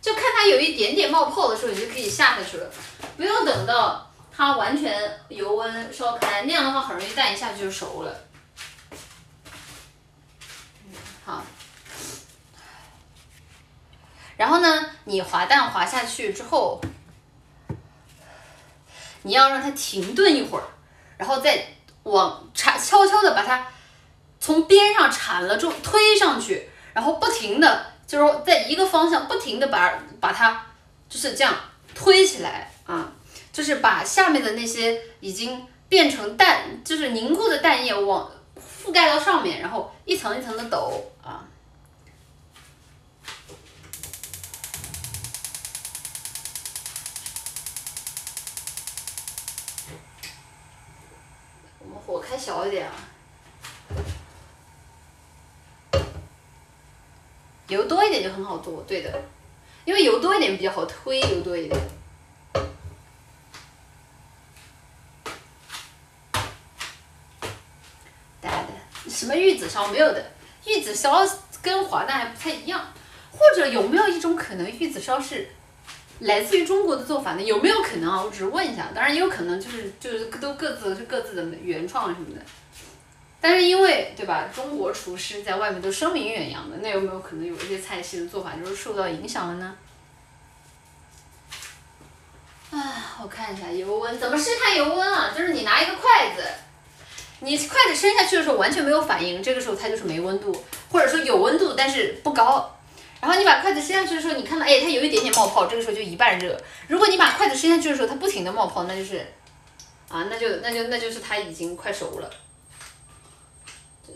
[0.00, 2.70] 就看它有一点点冒泡的时候，你就可以下下去了，
[3.18, 8.16] 不用等到它完全油温烧开，那样的话很容易蛋一下去就熟了。
[11.26, 11.44] 好。
[14.34, 16.80] 然后呢，你滑蛋滑下去之后，
[19.24, 20.64] 你要让它停顿一会儿，
[21.18, 21.66] 然后再
[22.04, 23.66] 往铲悄悄的把它
[24.40, 30.64] 从边上铲了之后推上去，然后不停的就是在一个方向不停的把把它
[31.10, 31.54] 就是这样
[31.94, 33.12] 推起来啊，
[33.52, 41.44] 就是把下面的那些已经变成蛋就是凝固的蛋液往覆盖到上面，然后一层一层的抖啊。
[52.12, 52.92] 我开小一点啊。
[57.68, 59.22] 油多一点就很好做，对的，
[59.86, 61.80] 因为油多一点比较好推，油多一点。
[69.08, 70.32] 什么玉子烧没有的？
[70.66, 71.26] 玉子烧
[71.62, 72.92] 跟滑蛋还不太一样，
[73.30, 75.48] 或者有没有一种可能，玉子烧是
[76.22, 77.42] 来自于中国的做法呢？
[77.42, 78.22] 有没有可能啊？
[78.22, 82.40] 我只是问一下，当然也有可能就是就是都各自是各自的原创什么的。
[83.40, 89.74] 但是因为对吧，中国厨师在外面都声名远扬的，那有没有可能有一些菜系的做法就是受到影响了呢？
[92.70, 95.34] 啊，我看一下油温，怎么试探油温啊？
[95.36, 96.44] 就是你拿一个筷子，
[97.40, 102.78] 你筷子伸下去的时候完全没有反应，这个时候它就是没温度，或者说有温度但是不高。
[103.22, 106.60] 然后你把筷子伸下去的时候，你看到哎，它有一点点冒泡，这个时候就一半热。
[106.88, 109.24] 如果你把筷子伸下去的时候，它不停的冒泡，那就是
[110.08, 112.28] 啊，那就那就那就是它已经快熟了。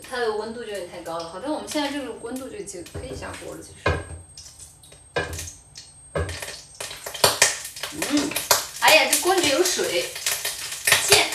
[0.09, 3.79] 它的温度就有点太高了，好像我们现在这个温度就已经可以下锅了，其实。
[7.93, 8.29] 嗯，
[8.81, 10.05] 哎呀，这锅里面有水，
[11.07, 11.29] 贱。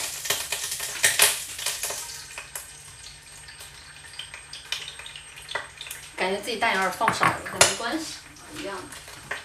[6.14, 8.14] 感感觉自己蛋有点放少了，但没关系，
[8.56, 9.36] 一样的。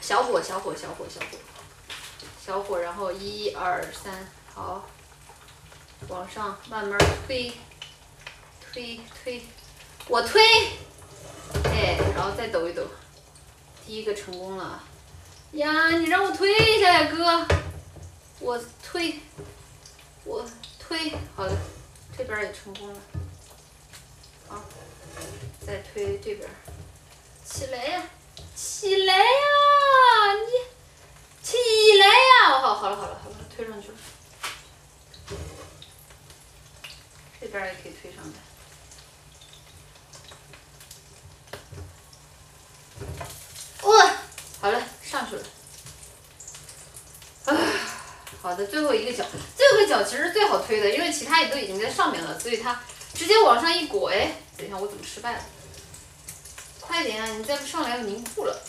[0.00, 1.38] 小火，小火，小火，小火，
[2.40, 4.88] 小火，然后一二三，好。
[6.06, 7.52] 往上慢慢推，
[8.72, 9.42] 推推，
[10.06, 10.40] 我推，
[11.64, 12.86] 哎，然后再抖一抖，
[13.84, 14.84] 第一个成功了，
[15.52, 17.44] 呀，你让我推一下呀，哥，
[18.38, 19.18] 我推，
[20.24, 20.48] 我
[20.78, 21.56] 推，好的，
[22.16, 23.00] 这边也成功了，
[24.50, 24.60] 好，
[25.64, 26.50] 再推这边，
[27.44, 28.02] 起来呀，
[28.56, 29.22] 起来呀，
[30.44, 30.50] 你，
[31.40, 31.56] 起
[32.00, 33.94] 来呀，好，好了好了好了，推上去了。
[37.40, 38.32] 这边也可以推上来。
[43.88, 44.16] 哇，
[44.60, 45.44] 好了，上去了。
[47.44, 47.56] 啊，
[48.42, 49.24] 好的，最后一个脚，
[49.56, 52.82] 最后一个脚其实最好推的，因为其他也都已经在上面了，所以它
[53.20, 55.40] 直接往上一裹，哎，等一下我怎么失败了？
[56.80, 58.62] 快点啊，你再不上来要凝固了。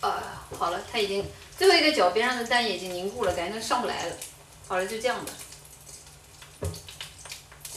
[0.00, 0.12] 呃，
[0.58, 1.24] 好了，它已经
[1.56, 4.16] 最后一个角边上的蛋液已经凝固了，感觉它上不来了。
[4.66, 5.32] 好了，就这样吧。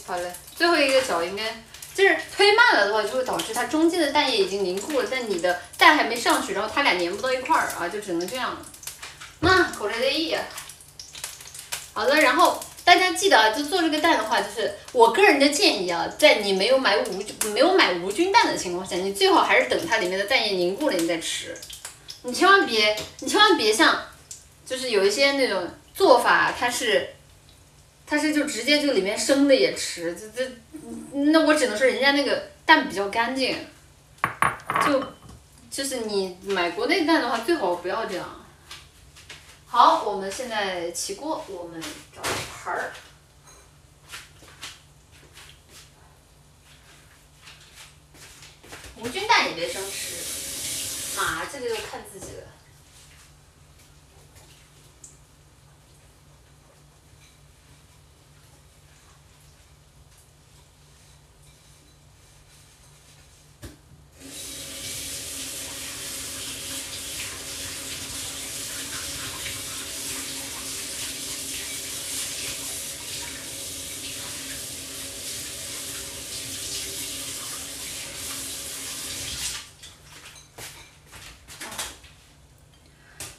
[0.04, 1.62] 好嘞，最后一个角应该
[1.94, 8.58] 就是推慢了的话，就会导致它中间的蛋液已经凝固了，但你的蛋还没上去，然后它俩粘不到一块儿啊，就只能这样了。
[9.38, 10.36] 那口来的意。
[11.92, 21.56] 好的，然后大家记得啊，就做这个蛋的话，就是我个人的建议啊，在你没有买无没有买无菌蛋的情况下，你最好还是等它里面的蛋液凝固了你再吃。
[22.22, 24.02] 你千万别，你千万别像，
[24.66, 27.08] 就是有一些那种做法，它是。
[28.06, 30.50] 它是就直接就里面生的也吃，这这，
[31.32, 33.56] 那我只能说人家那个蛋比较干净，
[34.86, 35.02] 就
[35.70, 38.43] 就是你买国内蛋的话，最好不要这样。
[39.76, 41.82] 好，我们现在起锅，我们
[42.14, 42.22] 找
[42.62, 42.92] 盘儿，
[48.98, 52.44] 无菌蛋也别生吃，妈，这个就看自己了。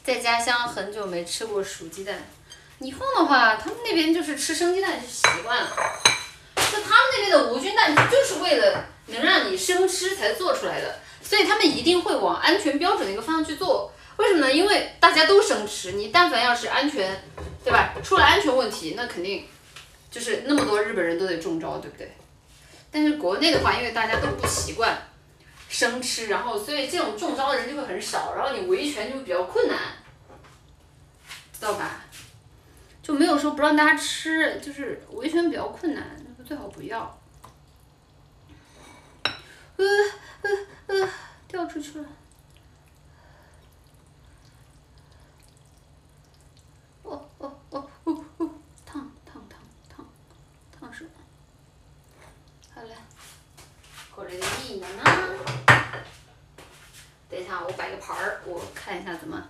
[0.06, 2.14] 在家乡很久没吃过熟鸡蛋，
[2.78, 5.70] 以后的话，他们那边就是吃生鸡蛋就习惯了。
[6.56, 13.90] 就他们那边的无菌蛋就是为了能让你生吃才做出来的，所以他们一定会往安全标准的一个方向去做。
[14.18, 14.52] 为什么呢？
[14.52, 17.18] 因为大家都生吃，你但凡要是安全，
[17.64, 17.94] 对吧？
[18.04, 19.48] 出了安全问题，那肯定
[20.10, 22.14] 就是那么多日本人都得中招，对不对？
[22.90, 24.98] 但是国内的话，因为大家都不习惯。
[25.70, 29.76] 生吃，然后所以这种中招的人就会很少，然后你维权就比较困难，
[31.58, 32.04] 知道吧？
[33.02, 36.04] 就没有说不让大家吃，就是维权比较困难，
[36.44, 37.18] 最好不要。
[39.76, 39.86] 呃
[40.42, 40.50] 呃
[40.86, 41.08] 呃，
[41.46, 42.08] 掉出去了。
[47.02, 48.50] 哦哦哦哦哦，
[48.84, 50.06] 烫烫烫烫
[50.78, 51.04] 烫手。
[52.74, 52.88] 好了，
[54.14, 54.86] 过来的你呢？
[57.30, 59.48] 等一下，我摆个盘儿，我看一下怎么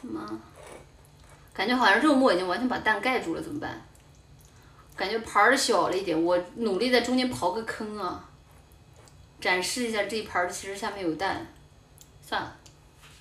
[0.00, 0.40] 怎么
[1.52, 3.82] 感觉好像肉末已经完全把蛋盖住了，怎么办？
[4.96, 8.28] 感觉盘儿小了一点，我努力在中间刨个坑啊，
[9.40, 11.46] 展示一下这一盘儿其实下面有蛋。
[12.20, 12.56] 算了，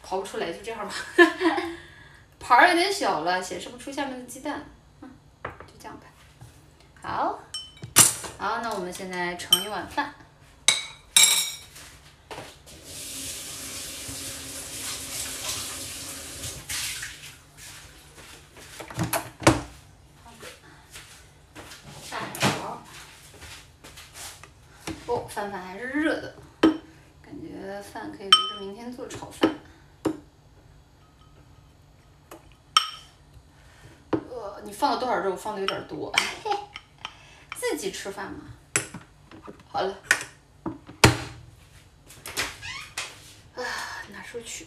[0.04, 0.94] 刨不出来就这样吧。
[2.40, 4.64] 盘儿有点小了，显示不出下面的鸡蛋。
[5.02, 5.10] 嗯，
[5.44, 6.06] 就这样吧。
[7.02, 7.40] 好，
[8.38, 10.14] 好，那我们现在盛一碗饭。
[25.06, 26.36] 哦，饭饭还是热的，
[27.22, 29.54] 感觉饭可以留着明天做炒饭。
[34.12, 35.36] 呃，你放了多少肉？
[35.36, 36.12] 放的有点多。
[37.56, 38.46] 自己吃饭嘛。
[39.68, 39.96] 好了。
[43.54, 43.62] 啊，
[44.12, 44.66] 拿出去。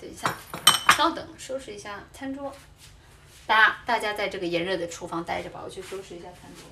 [0.00, 0.34] 等一下，
[0.96, 2.50] 稍等，收拾一下餐桌。
[3.46, 6.64] 大大家在这个炎热的厨房待着吧，我去收拾一下餐桌。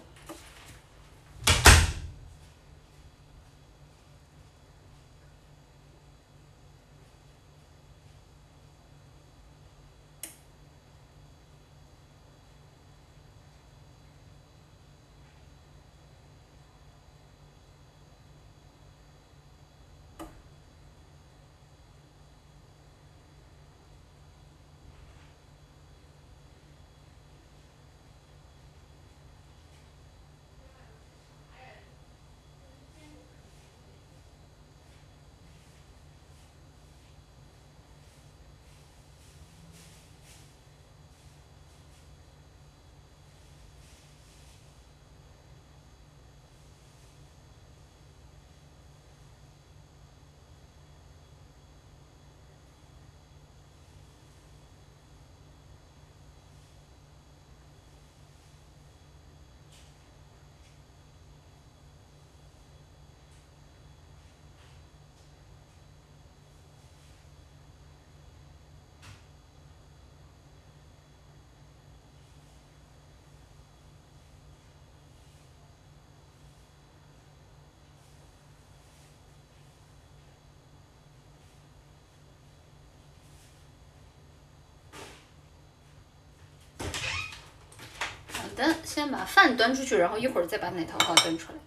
[88.55, 91.59] 等，先把饭端出去，然后一会儿再把奶桃花端出来。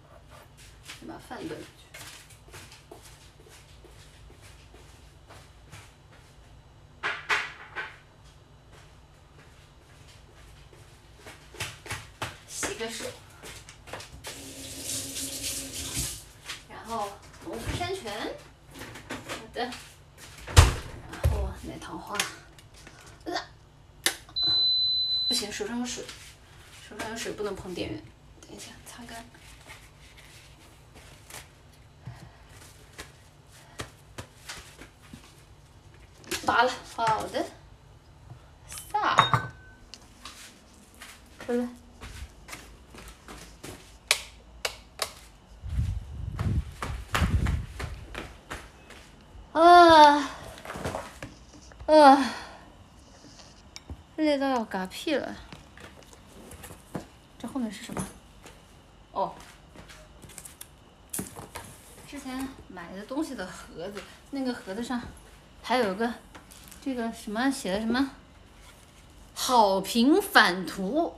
[0.98, 1.68] 先把饭端出去。
[12.48, 13.04] 洗个手，
[16.68, 17.10] 然后
[17.44, 18.12] 农夫山泉，
[19.18, 19.72] 好的，然
[21.30, 22.16] 后奶糖花，
[23.24, 23.34] 呃，
[25.28, 26.04] 不行，手上有水。
[26.88, 28.02] 手上有水不能碰电源，
[28.40, 29.22] 等一下擦干。
[36.46, 37.44] 拔了，好的。
[38.90, 39.50] 撒，
[41.44, 41.68] 出来。
[49.52, 50.30] 啊，
[51.88, 52.22] 啊，
[54.16, 55.34] 累到要嗝屁了。
[57.38, 58.04] 这后面是什么？
[59.12, 59.32] 哦，
[62.06, 64.02] 之前买的东西的盒子，
[64.32, 65.00] 那个盒子上
[65.62, 66.12] 还有个
[66.84, 68.10] 这个什么写的什么？
[69.34, 71.14] 好评返图，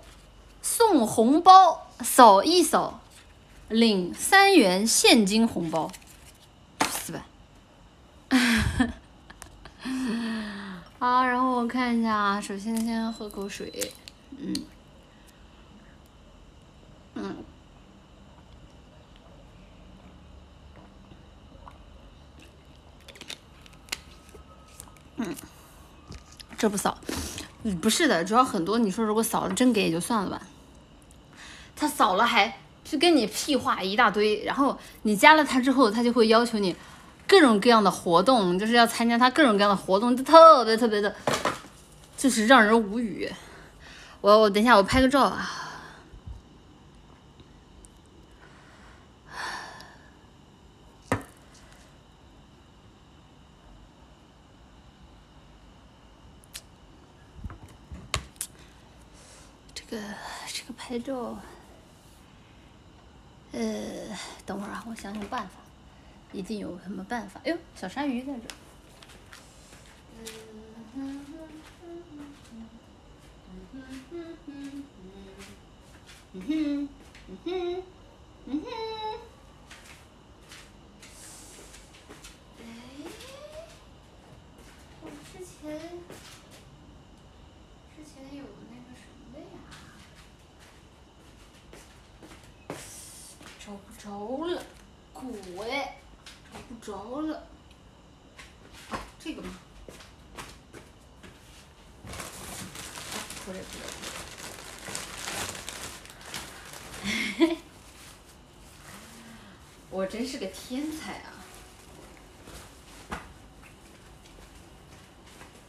[0.63, 3.01] 送红包，扫一扫，
[3.69, 5.91] 领三元现金红包，
[7.05, 7.27] 是吧？
[10.99, 13.93] 好，然后我看一下首先先喝口水，
[14.39, 14.55] 嗯。
[17.15, 17.37] 嗯，
[25.17, 25.35] 嗯，
[26.57, 26.97] 这不扫，
[27.83, 30.43] 不是的，主要很多你说如果扫了真给也就算了吧，
[31.75, 36.75] 他扫了还就跟你屁话一大堆，然后你加了他之后，他就会要求你
[37.27, 41.15] 各种各样的活动，就是要参加他各种各样的活动，就特别特别的，
[42.21, 43.33] 就是让人无语。
[44.21, 45.49] 我我等一下我拍个照啊。
[59.75, 60.03] 这个
[60.47, 61.39] 这个拍照，
[63.53, 63.61] 呃，
[64.45, 65.53] 等会儿啊，我想想办法，
[66.33, 67.41] 一定有什么办法。
[67.45, 68.43] 哎呦，小鲨鱼在这。
[70.23, 70.27] 嗯
[70.95, 71.49] 哼，嗯哼，
[71.83, 73.80] 嗯哼。
[73.80, 74.15] 哎，我之前之前有那个什么的呀，嗯哼
[74.47, 74.51] 嗯
[76.33, 76.45] 嗯嗯哼
[77.27, 77.49] 嗯哼
[78.47, 78.65] 嗯哼，
[85.03, 85.59] 我之前
[87.97, 89.45] 之前有那个什么的呀，
[93.59, 94.63] 找不着了，
[95.13, 95.19] 鬼，
[96.53, 97.31] 找不着了。
[99.19, 99.49] 这个吗？
[109.91, 111.33] 我真是个天才啊！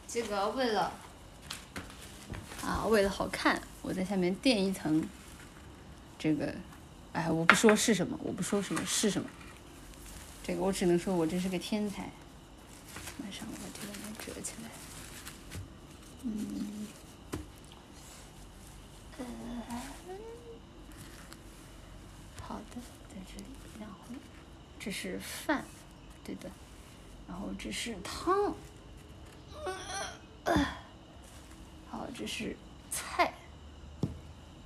[0.06, 0.92] 这个为了
[2.62, 5.04] 啊，为了好看，我在下面垫一层
[6.18, 6.54] 这个，
[7.12, 9.28] 哎，我不说是什么，我不说什么是什么，
[10.44, 12.10] 这个我只能说我真是个天才。
[13.18, 14.70] 马上我把这个给折起来，
[16.22, 16.86] 嗯。
[24.84, 25.64] 这是饭，
[26.24, 26.50] 对的，
[27.28, 28.52] 然后这是汤，
[31.88, 32.56] 好，这是
[32.90, 33.32] 菜，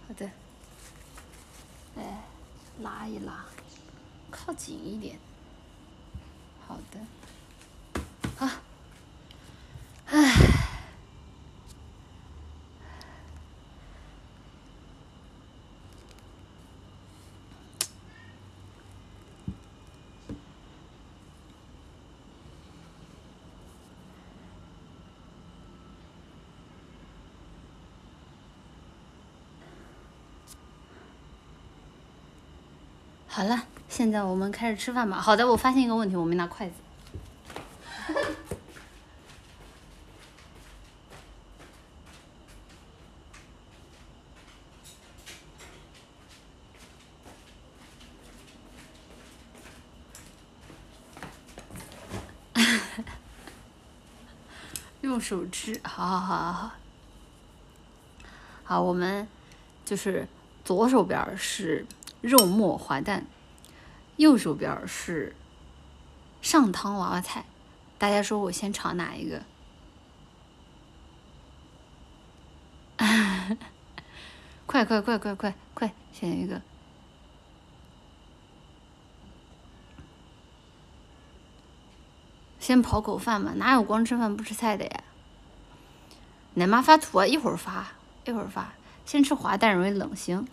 [0.08, 0.30] 好的，
[1.98, 2.22] 哎，
[2.80, 3.44] 拉一拉，
[4.30, 5.18] 靠紧一点，
[6.66, 6.98] 好的，
[33.36, 35.20] 好了，现在我们开始吃饭吧。
[35.20, 36.74] 好的，我发现一个问题，我没拿筷子。
[55.02, 56.70] 用手吃，好好好好好。
[58.64, 59.28] 好，我们
[59.84, 60.26] 就是
[60.64, 61.84] 左手边是。
[62.20, 63.26] 肉末滑蛋，
[64.16, 65.34] 右手边是
[66.42, 67.44] 上汤娃娃菜，
[67.98, 69.42] 大家说我先尝哪一个？
[74.66, 76.60] 快快快快快快，选一个。
[82.58, 85.04] 先跑口饭嘛，哪有光吃饭不吃菜的呀？
[86.54, 87.92] 奶妈发图啊，一会儿发，
[88.24, 88.72] 一会儿发。
[89.04, 90.48] 先吃滑蛋容易冷，行。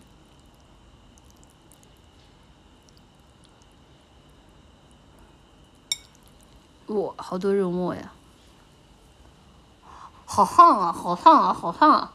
[6.88, 8.12] 哇，好多肉末呀！
[10.26, 12.14] 好烫啊，好烫啊，好烫啊！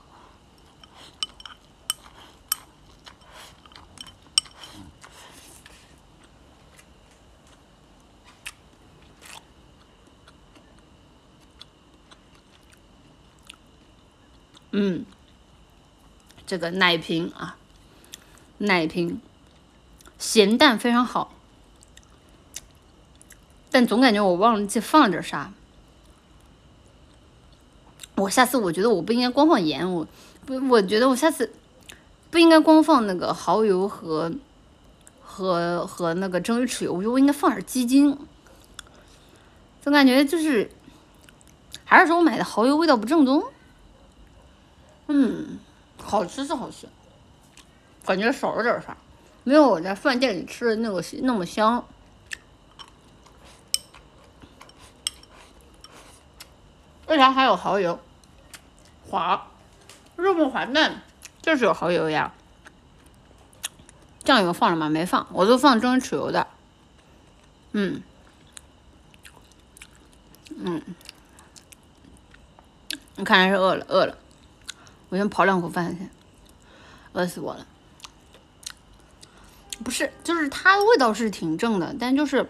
[14.73, 15.07] 嗯，
[16.47, 17.57] 这个奶瓶啊，
[18.59, 19.21] 奶瓶，
[20.19, 21.33] 咸淡非常好。
[23.71, 25.53] 但总感觉我忘记放了点啥。
[28.17, 30.07] 我下次我觉得我不应该光放盐，我
[30.45, 31.53] 不，我觉得我下次
[32.31, 34.33] 不应该光放那个蚝油和
[35.23, 38.19] 和和那个蒸鱼豉油，我觉得我应该放点鸡精。
[39.81, 40.71] 总感觉就是，
[41.85, 43.45] 还是说我买的蚝油味道不正宗？
[45.07, 45.59] 嗯，
[46.03, 46.89] 好吃是好吃，
[48.05, 48.97] 感觉少了点啥，
[49.45, 51.85] 没有我在饭店里吃的那个那么香。
[57.09, 57.99] 为啥还有蚝油？
[59.09, 59.49] 滑，
[60.17, 61.01] 肉末滑嫩
[61.41, 62.33] 就是有蚝油呀。
[64.23, 64.91] 酱油放了吗？
[64.91, 66.47] 没放，我都放蒸豉油的。
[67.73, 68.03] 嗯，
[70.51, 70.83] 嗯，
[73.17, 74.19] 你看来是饿了，饿了。
[75.09, 76.11] 我先跑两口饭先，
[77.15, 77.67] 饿死我了。
[79.83, 82.47] 不是，就是它的味道是挺正的，但就是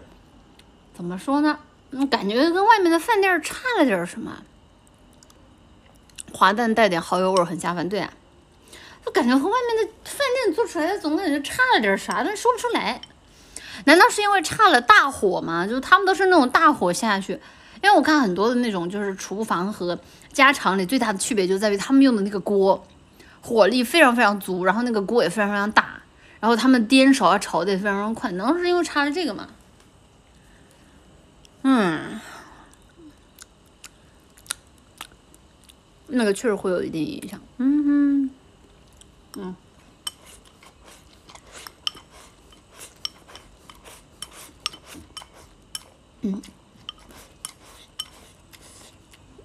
[0.93, 1.59] 怎么说呢？
[2.11, 4.43] 感觉跟外面的饭店差了点什么。
[6.33, 7.87] 滑蛋带点蚝油味儿，很下饭。
[7.87, 8.11] 对啊，
[9.05, 13.01] 就感觉和外面的饭店做出来的总感觉差了点啥，但说不出来。
[13.85, 15.65] 难道是因为差了大火吗？
[15.65, 17.33] 就他们都是那种大火下去，
[17.81, 19.97] 因为我看很多的那种就是厨房和
[20.33, 22.85] 家常里最大的区别就在于他们用的那个锅，
[23.41, 26.01] 火力非常非常足，然后那个锅也非常非常大，
[26.39, 28.31] 然后他们颠勺啊炒的也非常非常快。
[28.31, 29.47] 难道是因为差了这个吗？
[31.63, 32.19] 嗯。
[36.11, 37.39] 那个确实会有一点影响。
[37.57, 38.29] 嗯哼，
[39.37, 39.55] 嗯，
[46.21, 46.41] 嗯，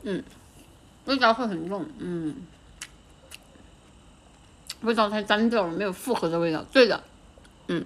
[0.05, 0.24] 嗯，
[1.05, 2.35] 味道会很重，嗯，
[4.81, 6.65] 味道太单调了，没有复合的味道。
[6.73, 7.05] 对的，
[7.69, 7.85] 嗯，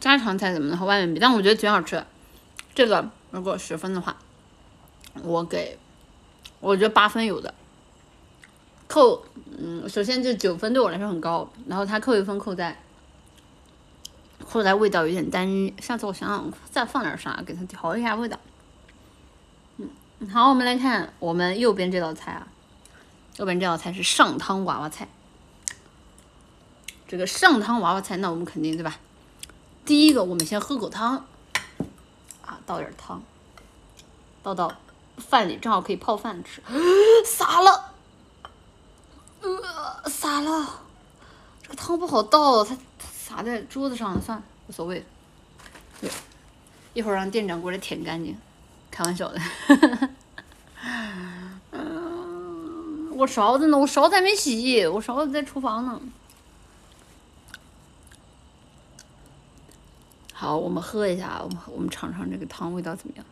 [0.00, 1.20] 家常菜怎么能和外面比？
[1.20, 2.06] 但我觉得挺好吃的。
[2.74, 4.16] 这个如果十分的话。
[5.22, 5.78] 我给，
[6.60, 7.52] 我觉得八分有的，
[8.86, 9.24] 扣，
[9.58, 12.80] 嗯，首先这九分对我来说很高，然后他扣一分扣在，
[14.48, 18.38] 扣在味道有点单一，下次我想想再放点啥给他调一下味道。
[19.78, 19.90] 嗯，
[20.32, 22.46] 好，我们来看我们右边这道菜啊，
[23.36, 25.08] 右边这道菜是上汤娃娃菜，
[27.08, 28.96] 这个上汤娃娃菜，那我们肯定对吧？
[29.84, 31.26] 第一个我们先喝口汤，
[32.46, 33.20] 啊，倒点汤，
[34.42, 34.72] 倒到。
[35.20, 36.62] 饭里正好可以泡饭吃，
[37.24, 37.92] 洒了，
[39.42, 40.80] 呃，洒了，
[41.62, 45.04] 这个汤不好倒，它洒在桌子上了，算了，无所谓。
[46.00, 46.10] 对，
[46.94, 48.36] 一会儿让店长过来舔干净，
[48.90, 49.40] 开玩笑的。
[51.72, 53.78] 嗯，我勺子呢？
[53.78, 56.00] 我勺子还没洗，我勺子在厨房呢。
[60.32, 63.24] 好，我们喝一下，我们我们尝尝这个汤味道怎么样。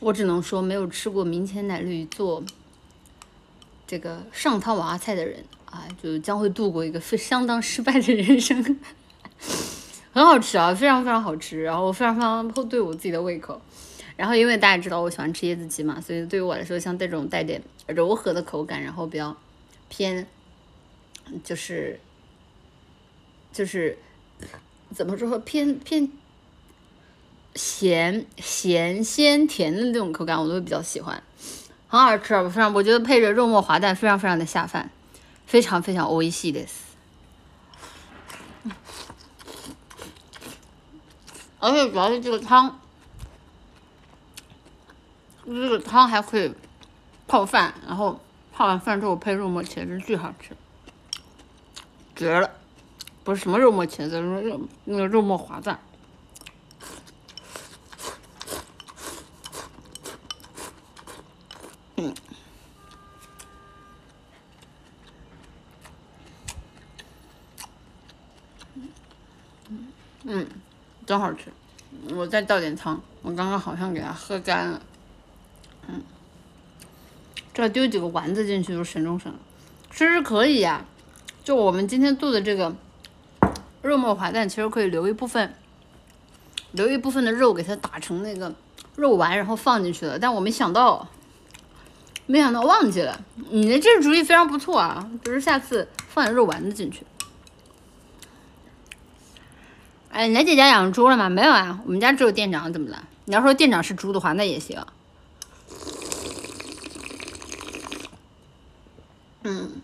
[0.00, 2.42] 我只能说，没有吃过明前奶绿做
[3.86, 8.78] 这个上汤娃娃菜的人啊，就将会度过一个非相当失败的人生。
[10.12, 13.60] 很好吃啊，非常非常好吃，然后非常非常对我自己的胃口。
[14.16, 19.36] 然后因为大家知道我喜欢吃椰子鸡嘛，所以对于我来说，像这种带点柔和的口感，然后比较
[19.88, 20.26] 偏，
[21.44, 22.00] 就是
[23.52, 23.98] 就是
[24.94, 26.10] 怎么说偏偏。
[27.55, 31.23] 咸咸鲜甜的那种口感，我都会比较喜欢，
[31.87, 34.89] 很好吃，非常，我觉得配着肉末滑蛋，非常非常的下饭，
[35.45, 36.71] 非常非常おいしいです。
[41.59, 42.79] 而且主要是这个汤，
[45.45, 46.53] 这个汤还可以
[47.27, 48.19] 泡饭，然后
[48.53, 50.55] 泡完饭之后配肉末茄子，巨好吃，
[52.15, 52.51] 绝了！
[53.23, 55.79] 不是什么肉末茄子，肉那个肉末滑蛋。
[62.00, 62.14] 嗯，
[70.24, 70.46] 嗯
[71.06, 71.52] 真好吃。
[72.14, 74.80] 我再倒点汤，我刚刚好像给它喝干了。
[75.88, 76.02] 嗯，
[77.52, 79.38] 这丢几个丸子进去就神中神了。
[79.90, 80.84] 其实可以呀，
[81.42, 82.74] 就我们今天做的这个
[83.82, 85.52] 肉末滑蛋，其实可以留一部分，
[86.72, 88.54] 留一部分的肉给它打成那个
[88.94, 90.18] 肉丸，然后放进去的。
[90.18, 91.08] 但我没想到，
[92.30, 93.20] 没想到忘记了。
[93.50, 97.04] 你的这主意非常不错啊，就是下次放点肉丸子进去。
[100.10, 101.28] 哎，你来姐家养猪了吗？
[101.28, 103.08] 没有啊，我们家只有店长，怎么了？
[103.24, 104.80] 你要说店长是猪的话，那也行。
[109.42, 109.82] 嗯，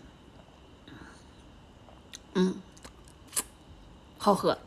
[2.35, 2.55] 嗯，
[4.17, 4.57] 好喝。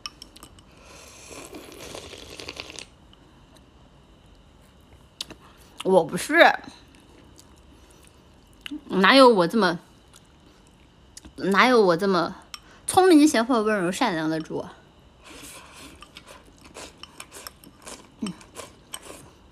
[5.83, 6.45] 我不是，
[8.89, 9.79] 哪有我这么，
[11.37, 12.37] 哪有我这么
[12.87, 14.65] 聪明、贤惠、温柔、善良的猪？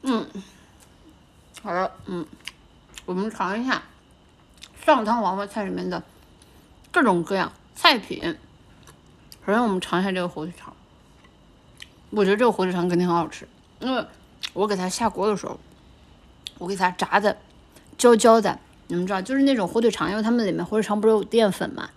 [0.03, 0.27] 嗯，
[1.63, 2.25] 好了，嗯，
[3.05, 3.83] 我们尝一下
[4.85, 6.03] 上汤娃娃菜里面的
[6.91, 8.39] 各种各样菜品。
[9.45, 10.75] 首先我们尝一下这个火腿肠，
[12.11, 13.47] 我觉得这个火腿肠肯定很好吃，
[13.81, 14.07] 因为
[14.55, 15.59] 我给它下锅的时候，
[16.59, 17.37] 我给它炸的
[17.99, 18.59] 焦焦的，
[18.89, 21.89] 你们知道，就是那种火腿肠，因为它们里面火腿肠不是有淀粉嘛，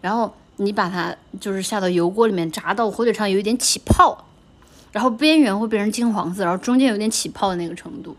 [0.00, 4.26] 然后你把它就是下到油锅里面炸到火腿肠有一点起泡，
[4.92, 8.16] 然后边缘会变成金黄色，然后中间有点起泡的那个程度，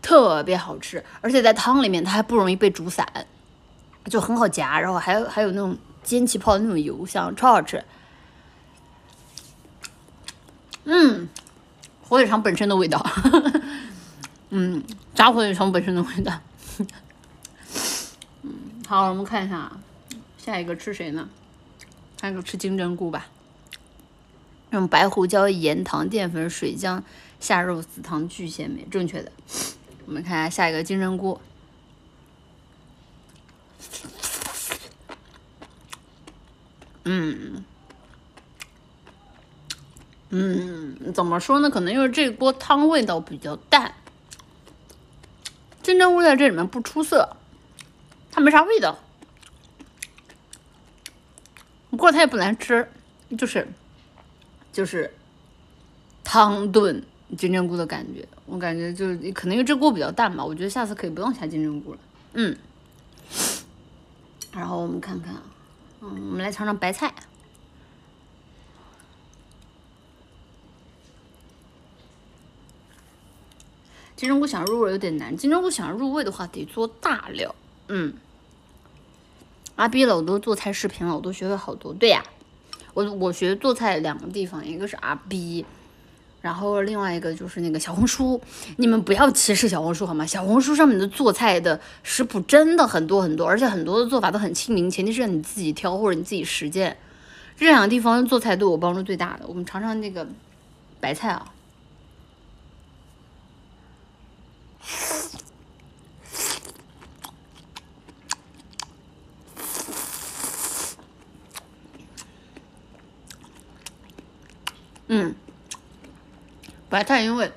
[0.00, 3.06] 特别好吃，而且在汤里面它还不容易被煮散，
[4.06, 7.84] 就很好夹，然后还有还有那种煎起泡的那种油香，超好吃。
[10.84, 11.28] 嗯，
[12.02, 13.04] 火腿肠本身的味道，
[14.50, 14.82] 嗯，
[15.14, 16.32] 炸火腿肠本身的味道。
[18.88, 19.72] 好，我们看一下，
[20.38, 21.28] 下一个吃谁呢？
[22.20, 23.26] 下一个吃金针菇吧。
[24.70, 27.02] 用白胡椒、盐、糖、淀粉、水浆
[27.40, 29.32] 下肉丝汤巨鲜美，正确的。
[30.06, 31.40] 我们看下下一个金针菇。
[37.02, 37.64] 嗯。
[40.30, 41.68] 嗯，怎么说呢？
[41.68, 43.92] 可能因为这锅汤味道比较淡，
[45.82, 47.36] 金针菇在这里面不出色，
[48.36, 48.98] 它没啥味道。
[51.88, 52.86] 不过它也不难吃，
[53.38, 53.66] 就是
[54.70, 55.10] 就是
[56.22, 57.02] 汤炖
[57.38, 58.28] 金针菇的感觉。
[58.44, 61.98] 我感觉就是可能因为这锅比较淡吧，我觉得下次可以不用下金针菇了。
[62.34, 62.54] 嗯，
[64.52, 65.34] 然后我们看看，
[66.02, 67.14] 嗯，我们来尝尝白菜。
[74.14, 77.54] 金针菇想入味有点难，金针菇想入味的话得做大料。
[77.88, 78.12] 嗯，
[79.76, 81.92] 阿 B 了，我都做菜视频了，我都学会好多。
[81.92, 82.24] 对呀，
[82.94, 85.64] 我我学做菜两个地方，一个是阿 B，
[86.40, 88.40] 然后另外一个就是那个小红书。
[88.78, 90.24] 你们不要歧视小红书好吗？
[90.26, 96.96] 小红书上面的做菜的食谱真的很多很多，而且很多的做法都很亲民，前提是你自己挑或者你自己实践。
[97.58, 99.46] 这两个地方做菜对我帮助最大的。
[99.46, 100.26] 我们尝尝那个
[101.00, 101.52] 白菜啊。
[115.08, 115.34] 嗯，
[116.88, 117.52] 白菜因为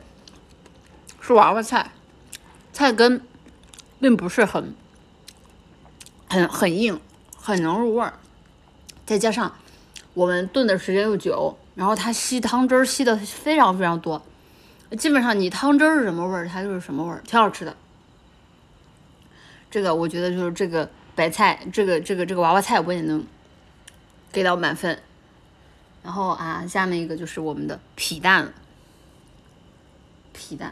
[1.19, 1.91] 是娃娃菜，
[2.71, 3.21] 菜根
[3.99, 4.75] 并不是很
[6.29, 6.99] 很很硬，
[7.35, 8.13] 很能入味儿，
[9.05, 9.55] 再加上
[10.13, 14.21] 我们炖的时间又久，然后它吸汤汁儿吸的非常非常多。
[14.97, 17.75] 基本上你汤汁儿是什么味儿，它就是什么味儿，挺好吃的。
[19.71, 23.25] 这个我觉得就是这个白菜，这个这个这个娃娃菜我也能
[24.31, 24.99] 给到满分。
[26.03, 28.53] 然后啊，下面一个就是我们的皮蛋，
[30.33, 30.71] 皮蛋，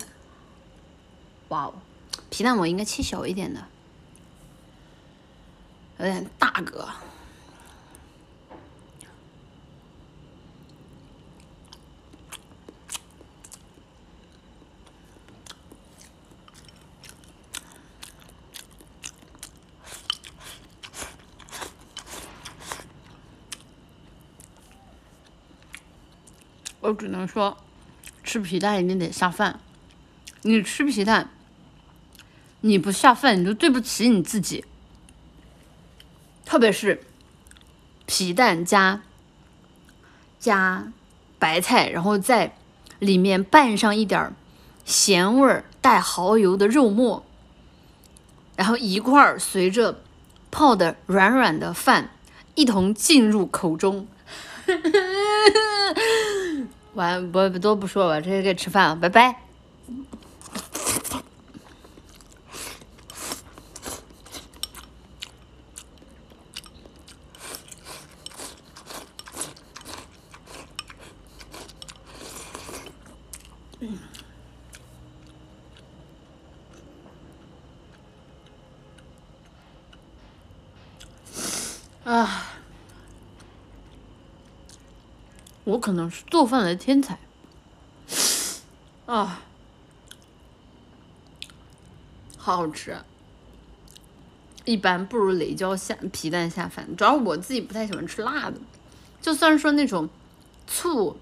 [1.49, 1.73] 哇哦，
[2.30, 3.64] 皮蛋我应该切小一点的，
[5.99, 6.88] 有点大个。
[26.88, 27.57] 我只能说，
[28.24, 29.59] 吃皮蛋一定得下饭。
[30.43, 31.30] 你吃皮蛋，
[32.61, 34.64] 你不下饭，你就对不起你自己。
[36.45, 37.03] 特别是
[38.06, 39.01] 皮蛋加
[40.40, 40.93] 加
[41.38, 42.56] 白菜，然后在
[42.99, 44.33] 里面拌上一点
[44.85, 47.25] 咸味儿、带蚝油的肉末，
[48.56, 50.01] 然后一块儿随着
[50.49, 52.11] 泡的软软的饭
[52.56, 54.07] 一同进入口中。
[56.98, 59.35] 完不都不说了，直接该吃饭了，拜拜。
[85.88, 87.17] 可能是做饭的天才
[89.06, 89.40] 啊，
[92.38, 92.98] 好好吃，
[94.66, 96.85] 一般不如雷椒下皮蛋下饭。
[96.98, 98.56] 主要我自己不太喜欢吃辣的，
[99.22, 100.09] 就算说那种
[100.67, 101.16] 醋，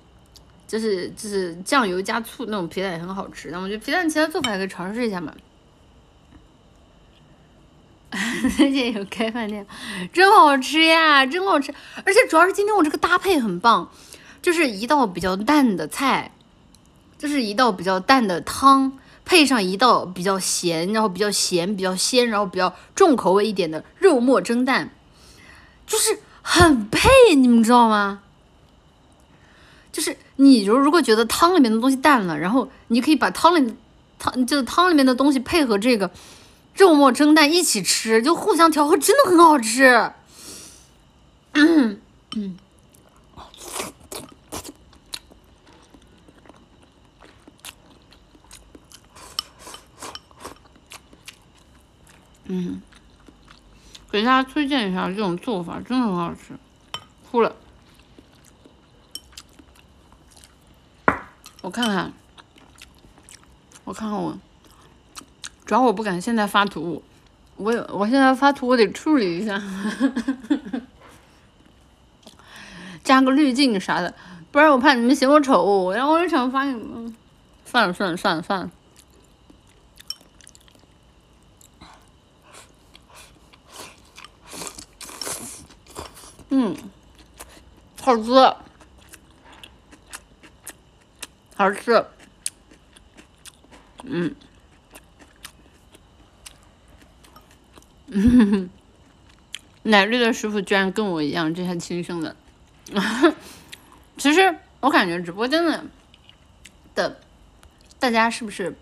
[0.68, 3.52] 就是就是酱油加醋那种皮蛋也很好吃。
[3.52, 5.32] 但我觉得皮蛋其他做法也可以尝试一下嘛。
[8.58, 9.64] 最近有开饭店，
[10.11, 11.72] 真好吃呀，真好吃！
[12.03, 13.92] 而且主要是今天我这个搭配很棒。
[14.46, 16.30] 就是一道比较淡的菜，
[17.18, 18.92] 就是一道比较淡的汤，
[19.26, 24.92] 配上一道比较咸，然后比较咸、比较鲜，然后比较重口味一点的肉末蒸蛋，
[25.88, 28.22] 就是很配，你们知道吗？
[29.92, 33.74] 就是你如如果觉得汤里面的东西淡了，然后你可以把汤里
[34.20, 36.12] 汤就是汤里面的东西配合这个
[36.76, 40.12] 肉末蒸蛋一起吃，就互相调和，真的很好吃。
[41.54, 42.00] 嗯
[42.38, 42.58] 嗯。
[52.46, 52.82] 嗯，
[54.12, 56.54] 给大家推荐一下这种做法，真的很好吃。
[57.30, 57.56] 哭了，
[61.62, 62.14] 我看看，
[63.84, 64.38] 我看看我，
[65.66, 67.04] 主要我不敢现在发图，
[67.58, 69.62] 我我现在发图我得处理一下，
[73.04, 74.14] 加个滤镜啥的，
[74.52, 77.16] 不然我怕你们嫌我丑，然后我就想发你们，
[77.66, 78.72] 算了算了算了算了。
[86.58, 86.74] 嗯，
[88.01, 88.32] 好吃，
[91.53, 92.06] 好吃，
[94.03, 94.34] 嗯，
[98.08, 98.69] 嗯，
[99.84, 102.34] 奶绿的师傅居然跟我一样，这还亲生的。
[104.16, 105.84] 其实我感觉直播间的
[106.95, 107.19] 的
[108.00, 108.74] 大家是不是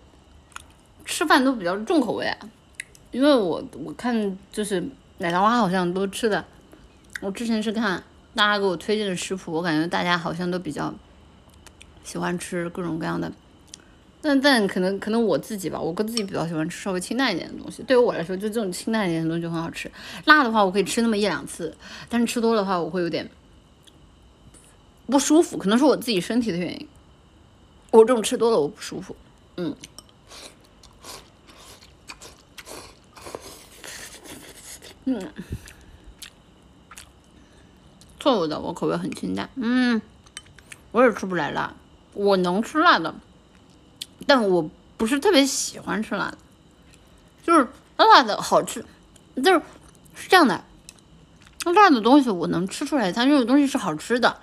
[1.04, 2.38] 吃饭都比较重口味啊？
[3.10, 4.80] 因为我我看就是
[5.18, 6.44] 奶糖花好像都吃的。
[7.24, 8.04] 我之前是看
[8.34, 10.92] 大家给我推荐的食谱，我感觉大家好像都比较
[12.04, 13.32] 喜欢吃各种各样的，
[14.20, 17.82] 但但可能可能我自己吧，我跟自己比较喜欢吃稍微清淡一点的东西。
[17.84, 19.90] 对于我来说，就这种清淡一点的东西就很好吃。
[20.26, 21.74] 辣的话，我可以吃那么一两次，
[22.10, 23.26] 但是吃多的话，我会有点
[25.06, 26.86] 不舒服，可能是我自己身体的原因。
[27.90, 29.16] 我这种吃多了我不舒服，
[29.56, 29.74] 嗯，
[35.06, 35.32] 嗯。
[38.24, 39.50] 错误的，我口味很清淡。
[39.56, 40.00] 嗯，
[40.92, 41.74] 我也吃不来辣，
[42.14, 43.14] 我能吃辣的，
[44.26, 46.38] 但我不是特别喜欢吃辣的。
[47.42, 48.82] 就是辣的好吃，
[49.36, 49.60] 就是
[50.14, 50.64] 是这样的，
[51.66, 54.38] 辣的东西我能吃出来，它这个东西是好吃的，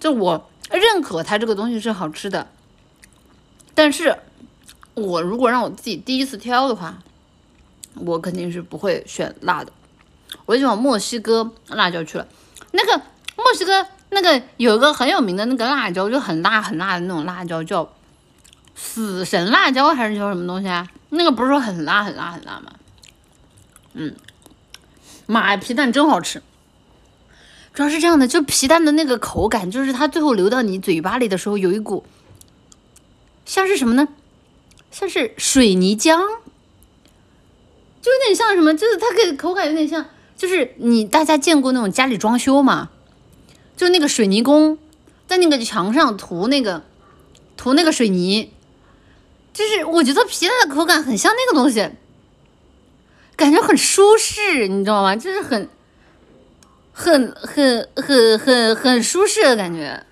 [0.00, 2.48] 就我认可它这个东西是好吃的。
[3.72, 4.18] 但是，
[4.94, 6.98] 我如果让我自己第一次挑的话，
[7.94, 9.72] 我肯定是不会选辣的。
[10.44, 12.26] 我就往墨西哥辣椒去了，
[12.72, 13.02] 那个
[13.36, 17.92] 墨西哥那个有一个很有名的那个辣椒，就很辣很辣的那种辣椒，叫
[18.74, 20.86] 死神辣椒还是叫什么东西啊？
[21.10, 22.72] 那个不是说很辣很辣很辣吗？
[23.94, 24.14] 嗯，
[25.26, 26.42] 妈呀，皮蛋真好吃，
[27.72, 32.04] 主要是这样的，就皮蛋的那个口感，就是它最后流到你嘴巴里的时候，有一股
[33.44, 34.08] 像是什么呢？
[34.90, 36.18] 像是水泥浆，
[38.02, 38.76] 就有点像什么？
[38.76, 40.06] 就是它给口感有点像。
[40.36, 42.90] 就是你大家见过那种家里装修吗？
[43.76, 44.78] 就那个水泥工
[45.26, 46.84] 在那个墙上涂那个
[47.56, 48.52] 涂那个水泥，
[49.52, 51.90] 就是我觉得皮蛋的口感很像那个东西，
[53.36, 55.14] 感觉很舒适，你知道吗？
[55.16, 55.68] 就是很
[56.92, 60.02] 很很很很很舒适的感觉。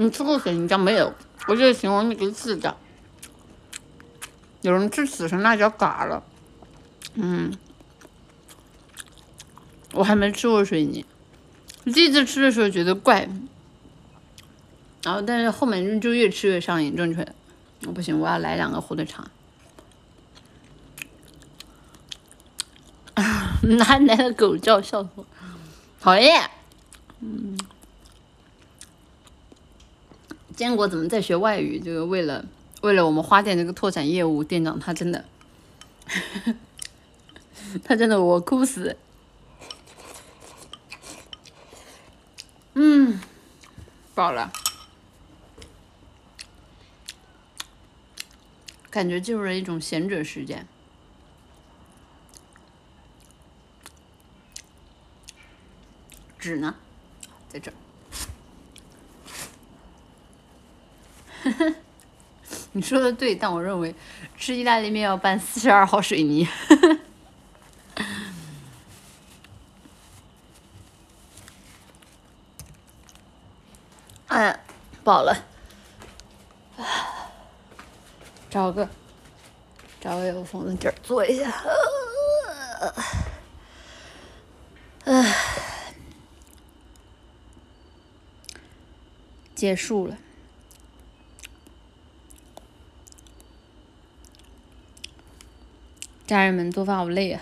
[0.00, 1.12] 你吃过水泥浆没有？
[1.48, 2.76] 我就形容那个字的。
[4.60, 6.22] 有人吃死神辣椒嘎了，
[7.14, 7.52] 嗯，
[9.92, 11.04] 我还没吃过水泥，
[11.84, 13.28] 第一次吃的时候觉得怪，
[15.02, 17.26] 然后但是后面就越吃越上瘾，正确。
[17.86, 19.28] 我不行，我要来两个火腿肠。
[23.62, 24.80] 哪来的狗叫？
[24.80, 25.26] 笑死我！
[26.00, 26.48] 讨厌。
[27.20, 27.58] 嗯。
[30.58, 31.78] 坚果怎么在学外语？
[31.78, 32.44] 这个为了
[32.80, 35.24] 为了我们花店这个拓展业务，店长他真的，
[37.84, 38.96] 他真的我哭死。
[42.74, 43.20] 嗯，
[44.16, 44.52] 饱了，
[48.90, 50.66] 感觉进入了一种贤者时间。
[56.36, 56.74] 纸呢，
[57.48, 57.72] 在这。
[62.72, 63.94] 你说的对，但我认为
[64.36, 66.48] 吃意大利面要拌四十二号水泥。
[74.28, 74.60] 哎，
[75.02, 75.46] 饱了，
[78.50, 78.88] 找个
[80.00, 81.50] 找个有风的地儿坐一下。
[85.04, 85.34] 唉，
[89.54, 90.16] 结束了。
[96.28, 97.40] 家人们做饭好累啊！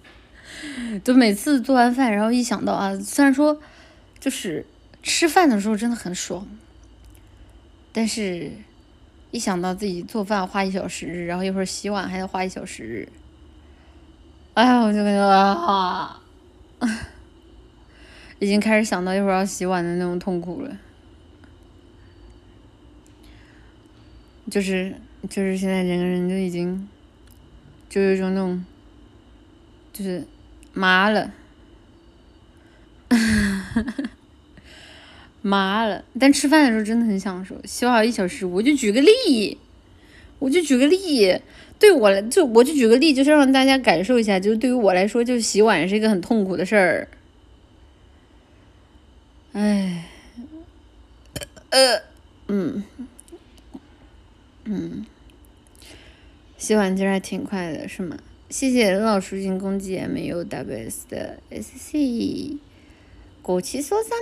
[1.02, 3.58] 就每次做完饭，然后一想到啊，虽然说
[4.20, 4.66] 就是
[5.02, 6.46] 吃饭的时候真的很爽，
[7.94, 8.52] 但是
[9.30, 13.08] 一想到自己做饭花一小时，然后一会儿洗碗还得花一小时，
[14.52, 16.20] 哎呀，我就感觉啊，
[18.38, 20.76] 已经开始想到一会儿要洗碗的那种痛苦了，
[24.50, 24.94] 就是
[25.30, 26.86] 就是现在整个人就已经。
[27.88, 28.64] 就有一种那种，
[29.92, 30.24] 就是
[30.72, 31.32] 麻了，
[35.40, 36.04] 麻了。
[36.18, 37.56] 但吃饭的时候真的很享受。
[37.64, 39.56] 洗碗一小时，我就举个例，
[40.38, 41.40] 我就举个例，
[41.78, 47.08] 对我来就我就举个例，就是让大家感受一下，就是对于我来说，就是洗碗是一个很痛苦的事儿。
[49.52, 50.04] 哎，
[51.70, 52.02] 呃，
[52.48, 52.84] 嗯，
[54.64, 55.06] 嗯。
[56.66, 58.18] 洗碗机还挺快的，是吗？
[58.50, 62.56] 谢谢老鼠精攻击 M U W S 的 S C，
[63.40, 64.16] 国旗说啥吗？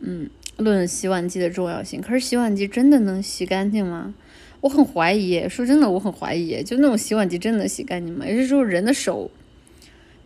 [0.00, 4.12] 嗯，论洗碗机的重要性，可是洗碗机真的能洗干净吗？
[4.60, 5.48] 我很怀疑。
[5.48, 6.64] 说真的，我很怀疑。
[6.64, 8.26] 就那种洗碗机真的能洗干净吗？
[8.26, 9.30] 有些时候人的手，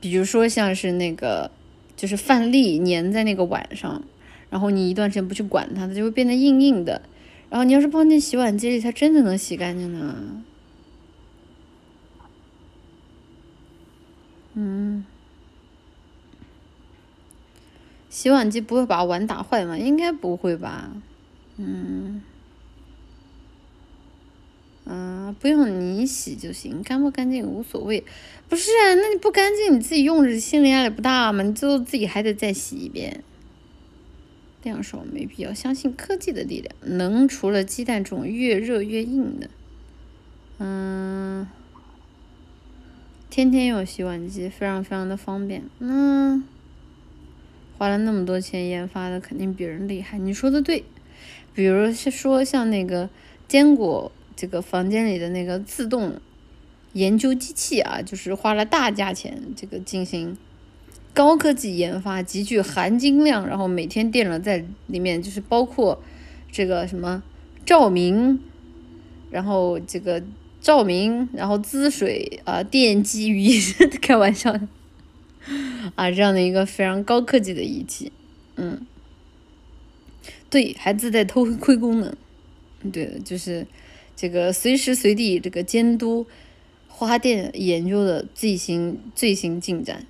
[0.00, 1.50] 比如说像是那个，
[1.94, 4.02] 就是饭粒粘在那个碗上，
[4.48, 7.02] 然后你一段时间不去管它，它就会变得硬硬的。
[7.50, 10.42] 然后你要是放进洗碗机里，它真的能洗干净呢？
[14.54, 15.04] 嗯，
[18.10, 19.78] 洗碗机不会把碗打坏吗？
[19.78, 20.90] 应该不会吧？
[21.56, 22.22] 嗯，
[24.84, 28.04] 啊，不用你洗就行，干不干净无所谓。
[28.48, 31.42] 不是啊，那你不干净，你自己用着心理压力不大吗？
[31.42, 33.22] 你最后自己还得再洗一遍。
[34.60, 39.48] 这样说没必要相信科技的力量，能除了鸡蛋这种越热越硬的，
[40.58, 41.46] 嗯，
[43.30, 45.62] 天天有洗碗机，非常非常的方便。
[45.78, 46.42] 嗯，
[47.78, 50.18] 花了那么多钱研发的，肯定比人厉害。
[50.18, 50.84] 你说的对，
[51.54, 53.08] 比如说像那个
[53.46, 56.20] 坚果这个房间里的那个自动
[56.94, 60.36] 研究机器啊，就是花了大价钱这个进行。
[61.18, 66.00] 高科技研发，极具含金量，然后每天电脑在里面，就是包括
[66.52, 67.20] 这个什么
[67.66, 68.38] 照明，
[69.28, 70.22] 然后这个
[70.60, 73.48] 照明，然后滋水啊，电击鱼，
[74.00, 74.52] 开玩笑。
[74.52, 74.60] 的
[75.96, 78.12] 啊，这样的一个非常高科技的仪器，
[78.54, 78.86] 嗯，
[80.48, 82.14] 对，还自带偷窥功能，
[82.92, 83.66] 对，就是
[84.14, 86.24] 这个随时随地这个监督
[86.86, 90.06] 花店研究的最新最新进展。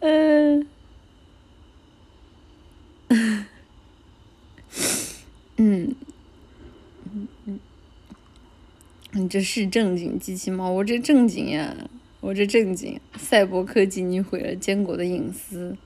[0.00, 0.66] 嗯，
[5.56, 5.94] 嗯，
[7.12, 7.60] 嗯嗯，
[9.12, 10.70] 你这是正经机器猫？
[10.70, 11.74] 我这正经呀，
[12.20, 13.00] 我这正经。
[13.16, 15.76] 赛博科技，你毁了坚果的隐私。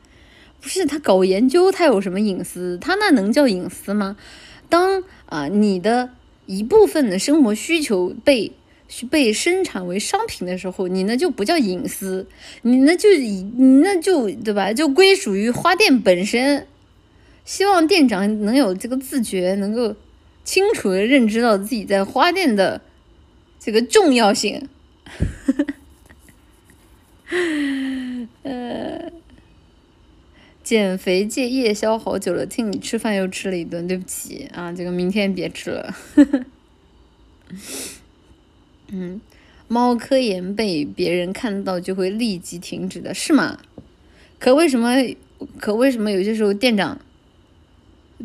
[0.60, 2.78] 不是他搞研究，他有什么隐私？
[2.78, 4.16] 他那能叫隐私吗？
[4.68, 6.10] 当啊，你的。
[6.58, 8.50] 一部分的生活需求被
[9.08, 12.26] 被生产为商品的时候，你那就不叫隐私，
[12.62, 14.72] 你那就以你那就对吧？
[14.72, 16.66] 就归属于花店本身。
[17.44, 19.94] 希望店长能有这个自觉，能够
[20.44, 22.80] 清楚的认知到自己在花店的
[23.58, 24.68] 这个重要性。
[28.42, 29.10] 呃，
[30.70, 35.92] 减肥戒夜宵好久了，听你吃饭又吃了一顿，对不起啊，这个明天别吃了。
[38.92, 39.20] 嗯，
[39.66, 43.58] 猫科研被别人看到就会立即停止的是吗？
[44.38, 44.94] 可为什么？
[45.58, 47.00] 可为什么有些时候店长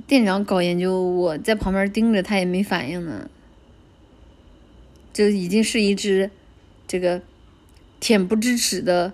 [0.06, 3.28] 店长搞研究，我在旁边盯着他也没反应呢？
[5.12, 6.30] 就已经是一只
[6.88, 7.24] 这个
[8.00, 9.14] 恬不知耻的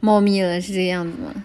[0.00, 1.44] 猫咪了，是这样子吗？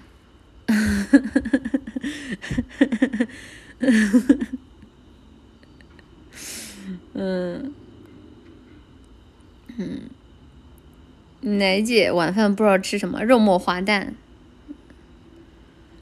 [7.14, 7.73] 嗯。
[9.81, 10.09] 嗯，
[11.57, 14.14] 奶姐晚饭不知道吃什么，肉末滑蛋。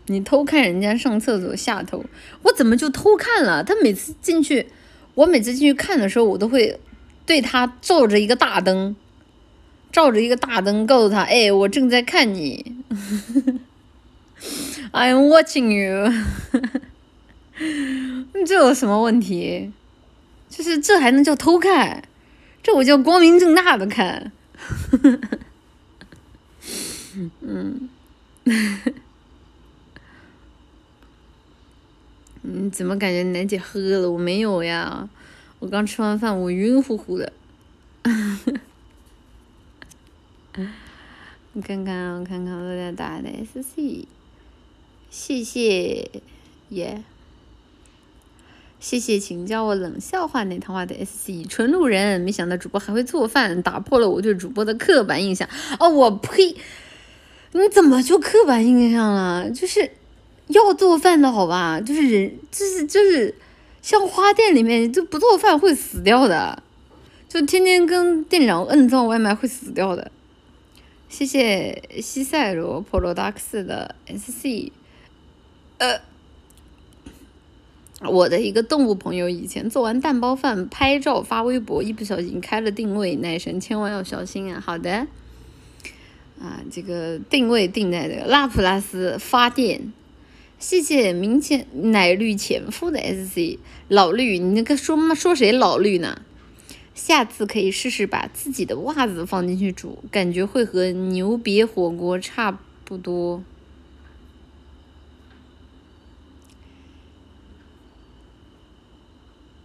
[0.08, 2.04] 你偷看人家上厕所下头，
[2.42, 3.64] 我怎么就偷看了？
[3.64, 4.68] 他每次进去，
[5.14, 6.80] 我每次进去看的时候，我都会
[7.26, 8.96] 对他照着一个大灯，
[9.92, 12.78] 照着一个大灯，告诉他：“哎，我正在看你。
[14.92, 16.12] ”I'm watching you。
[18.46, 19.72] 这有什么问题？
[20.50, 22.04] 就是这还能叫偷看？
[22.64, 24.32] 这我叫光明正大的看。
[27.42, 27.90] 嗯，
[32.42, 34.10] 你怎么感觉楠姐喝了？
[34.12, 35.10] 我没有呀，
[35.60, 37.34] 我刚吃完饭，我晕乎乎的。
[41.54, 44.06] 你看看，我看看我在打的 SC，
[45.10, 46.10] 谢谢
[46.70, 47.04] 耶，
[48.80, 55.48] 谢谢请教我冷笑话那套话的 SC，纯路人，没想到主播还会做饭，打破了我对主播的刻板印象。
[55.80, 56.56] 哦，我呸！
[57.54, 59.50] 你怎么就刻板印象了？
[59.50, 59.90] 就是
[60.48, 61.82] 要做饭的好吧？
[61.82, 63.34] 就是人，就是就是
[63.82, 66.62] 像花店里面就不做饭会死掉的，
[67.28, 70.12] 就天天跟店长摁造外卖会死掉的。
[71.10, 74.72] 谢谢西塞罗 Products 的 SC，
[75.78, 76.02] 呃，
[78.02, 84.60] 我的一个动物朋友以前做完蛋包饭拍照发微博，一不小心开了定位，奶神千万要小心啊！
[84.60, 85.08] 好的，
[86.40, 89.94] 啊，这个定位定在这个拉普拉斯发电。
[90.60, 96.22] 谢谢明前奶绿前夫的 SC 老绿，你那个说说谁老绿呢？
[96.96, 103.44] 下次可以试试把自己的袜子放进去煮，感觉会和牛瘪火锅差不多。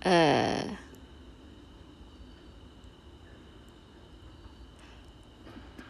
[0.03, 0.77] 呃，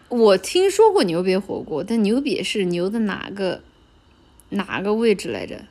[0.08, 3.62] 我听说过牛瘪火锅，但牛瘪是牛的哪个
[4.50, 5.64] 哪个位置来着？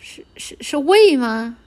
[0.00, 1.58] 是是是胃吗？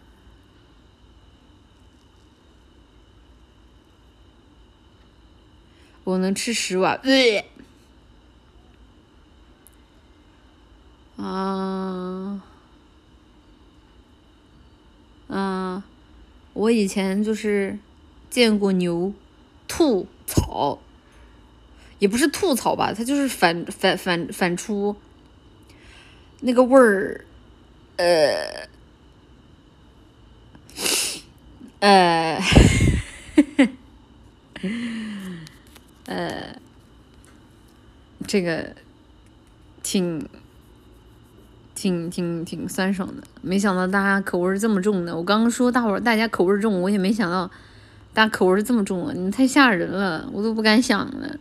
[6.06, 7.00] 我能吃十碗。
[11.18, 12.42] 啊，
[15.30, 15.82] 嗯，
[16.53, 17.80] 我以前就是
[18.30, 19.14] 见过牛
[19.67, 20.80] 吐草，
[21.99, 24.95] 也不是吐草吧，它就是反反反反出
[26.41, 27.25] 那个味儿，
[27.95, 28.67] 呃，
[31.80, 32.41] 呃。
[36.06, 36.59] 呃，
[38.27, 38.75] 这个
[39.83, 40.27] 挺
[41.80, 45.16] 挺挺挺酸爽的，没想到大家口味这么重的。
[45.16, 47.49] 我刚刚说大伙大家口味重，我也没想到
[48.14, 49.14] 大家口味这么重啊！
[49.16, 51.38] 你们太吓人了，我都不敢想了。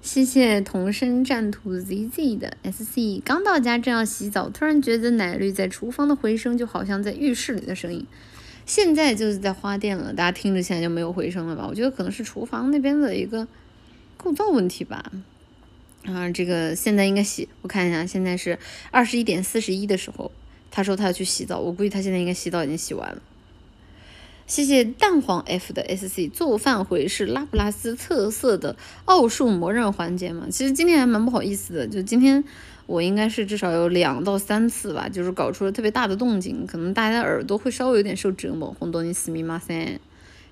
[0.00, 8.06] 谢谢同声战图 ZZ 的 SC，刚到家正要洗澡，突然觉得奶绿在厨房的回声就好像在浴室里的声音。
[8.64, 11.66] 现在就是在花店了，大家听着现在就没有回声了吧？
[11.68, 13.48] 我觉得可能是厨房那边的一个
[14.16, 15.10] 构造问题吧。
[16.06, 18.58] 啊，这个现在应该洗，我看一下，现在是
[18.90, 20.30] 二十一点四十一的时候，
[20.70, 23.22] 他说他要去洗澡，我估计他现在应该洗澡已经洗完了。
[24.46, 30.46] 谢谢蛋黄 F 的 SC，做饭回是拉普拉斯特色的奥数魔刃环节嘛？
[30.50, 32.44] 其实今天还蛮不好意思的，就今天。
[32.86, 38.72] 我应该是至少有两到三次吧，就是搞出了特别大的动静，可能大家耳朵会稍微有点受折磨。
[38.78, 39.98] 红豆你死密码三，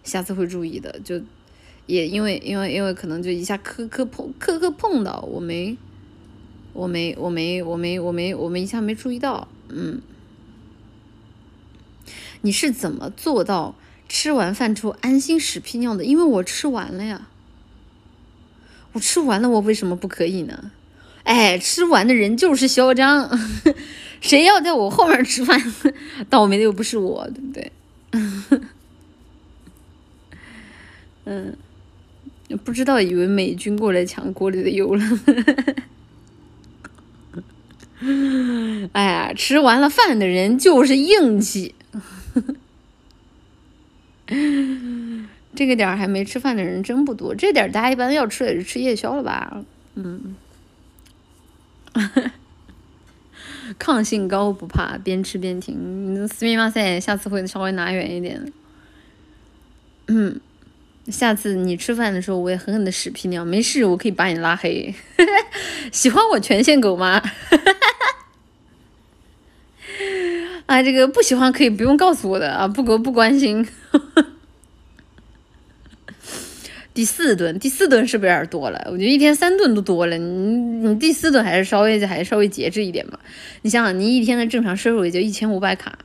[0.02, 0.98] 下次会注意的。
[1.04, 1.22] 就
[1.86, 5.76] 也因为因为因为可能就一下磕磕碰磕磕碰到，我没
[6.72, 9.48] 我没我没我没我没我没一下没注意到。
[9.68, 10.00] 嗯，
[12.42, 13.74] 你是怎么做到
[14.08, 16.04] 吃完饭之后安心屎屁尿的？
[16.04, 17.28] 因为我吃完了呀，
[18.92, 20.70] 我吃完了，我为什么不可以呢？
[21.24, 23.30] 哎，吃完的人就是嚣张，
[24.20, 25.58] 谁要在我后面吃饭，
[26.28, 27.72] 倒霉的又不是我，对不对？
[31.24, 31.56] 嗯，
[32.58, 35.04] 不知道以为美军过来抢锅里的油了。
[38.92, 41.74] 哎呀，吃完了饭的人就是硬气，
[45.54, 47.34] 这个点儿还没吃饭的人真不多。
[47.34, 49.64] 这点大家一般要吃也是吃夜宵了吧？
[49.94, 50.36] 嗯。
[53.78, 56.28] 抗性高不怕，边吃边听。
[56.28, 58.52] 斯密马赛，下次会稍微拿远一点。
[60.08, 60.38] 嗯，
[61.08, 63.44] 下次你吃饭的时候，我也狠狠的屎屁尿。
[63.44, 64.94] 没事，我可以把你拉黑。
[65.92, 67.22] 喜欢我权限狗吗？
[70.66, 73.66] 啊，这个不喜欢可以不用告诉我的啊，不不不关心。
[76.94, 78.80] 第四顿，第四顿是不是有点多了？
[78.86, 83.18] 我觉得一天三顿都多了，你你第四顿还是稍微还是稍微节制一点吧。
[83.62, 85.98] 你想想，你一天的正常摄入也就一千五百卡，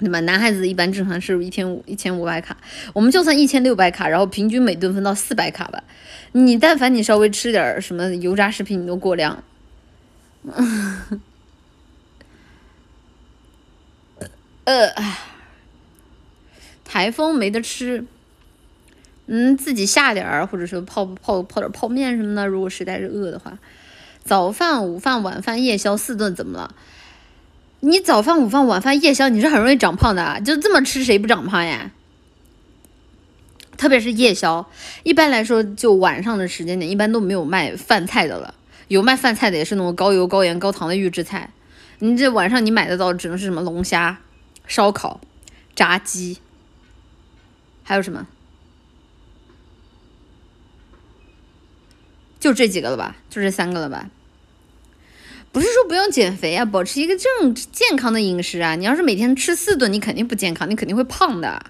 [0.00, 0.18] 对吧？
[0.20, 2.56] 男孩子一般正常摄入一天五一千五百卡，
[2.92, 5.84] 我们就算一千六百卡，然后平均每顿分到四百卡吧。
[6.32, 9.44] 你但凡你稍微吃点什么油炸食品，你都过量。
[14.64, 14.90] 呃，
[16.84, 18.04] 台风没得吃，
[19.26, 22.46] 嗯，自己下点儿，或者说泡泡泡点泡面什么的。
[22.46, 23.58] 如果实在是饿的话，
[24.22, 26.74] 早饭、午饭、晚饭、夜宵四顿怎么了？
[27.80, 31.90] 你早饭、午饭、晚饭、夜宵，你是很容易长胖的，就这么吃谁不长胖呀？
[33.76, 34.68] 特别是夜宵，
[35.02, 38.54] 一般来说就晚上的时间点，一般都没有卖饭菜的了。
[38.88, 41.50] 有卖饭菜的，也是那种高油、高盐、高糖的预制菜。
[42.00, 44.18] 你这晚上你买得到，只能是什么龙虾、
[44.66, 45.20] 烧烤、
[45.74, 46.38] 炸鸡，
[47.82, 48.26] 还有什么？
[52.38, 53.16] 就这几个了吧？
[53.30, 54.10] 就这三个了吧？
[55.52, 58.76] 不是说不用减肥啊，保持一个正健康的饮食啊。
[58.76, 61.66] 你要是每天吃四顿，你肯定不健康，你肯定会胖的。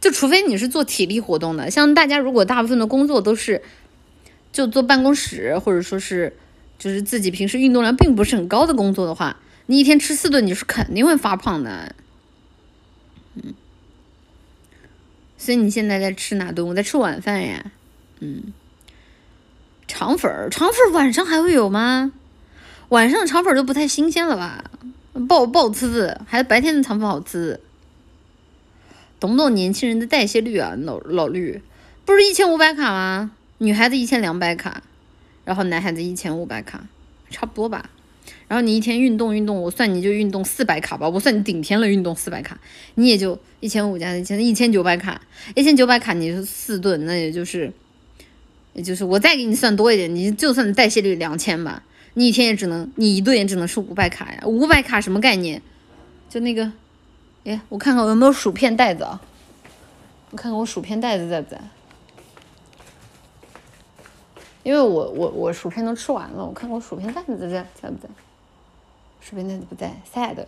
[0.00, 3.62] 就除非你是做体力活动的，像大家如果大部分的工作都是
[4.52, 6.36] 就坐办公室，或者说是
[6.78, 9.36] 就是自己平时运动量并不是很高的工作的话，
[9.66, 11.94] 你一天吃四顿，你是肯定会发胖的。
[13.36, 13.54] 嗯，
[15.38, 16.66] 所以你现在在吃哪顿？
[16.66, 17.70] 我在吃晚饭呀。
[18.18, 18.52] 嗯，
[19.86, 22.12] 肠粉儿，肠粉儿晚上还会有吗？
[22.92, 24.70] 晚上肠粉都不太新鲜了吧？
[25.26, 27.58] 不好不好吃，还是白天的肠粉好吃。
[29.18, 30.74] 懂不懂年轻人的代谢率啊？
[30.78, 31.62] 老老绿，
[32.04, 33.30] 不是一千五百卡吗？
[33.56, 34.82] 女孩子一千两百卡，
[35.46, 36.86] 然后男孩子一千五百卡，
[37.30, 37.88] 差不多吧。
[38.46, 42.60] 然后你一天运动运动，我算你就运动四百卡吧，我算你顶天了运动四百卡，
[42.96, 45.18] 你也就一千五加一千一千九百卡，
[45.54, 47.72] 一千九百卡你就四顿，那也就是，
[48.74, 51.82] 也就是我再给你算多一点，你就算代谢率两千吧，
[52.14, 55.60] 你一天也只能你一顿也只能吃五百卡呀，五百卡什么概念？
[56.28, 56.72] 就那个。
[57.44, 59.20] 哎，我看看我有没有薯片袋子啊？
[60.30, 61.60] 我看看我薯片袋子在不在？
[64.62, 68.08] 因为我我我薯片都吃完了，我看看我薯片袋子在在不在？
[69.20, 70.44] 薯片袋子不在，sad。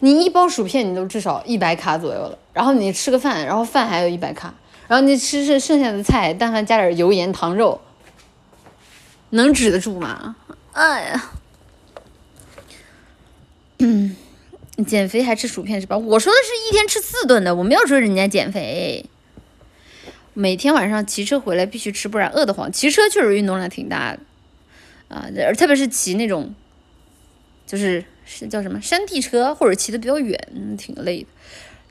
[0.00, 4.54] 你一包薯片你都至少一百卡左右了，然后你吃个饭，然后饭还有一百卡，
[4.86, 7.80] 然后你吃剩剩下的菜，但凡加点油盐糖肉，
[9.30, 10.36] 能止得住吗？
[10.72, 11.30] 哎呀，
[13.78, 14.16] 嗯。
[14.86, 15.98] 减肥还吃薯片是吧？
[15.98, 19.04] 我说的是一天吃四顿的，我没有说人家减肥。
[20.32, 22.72] 每天晚上骑车回来必须吃，不然饿得慌。
[22.72, 24.20] 骑车确实运动量挺大的
[25.14, 26.54] 啊，而特别是骑那种，
[27.66, 30.38] 就是是叫什么山地车，或者骑的比较远，
[30.78, 31.26] 挺累的。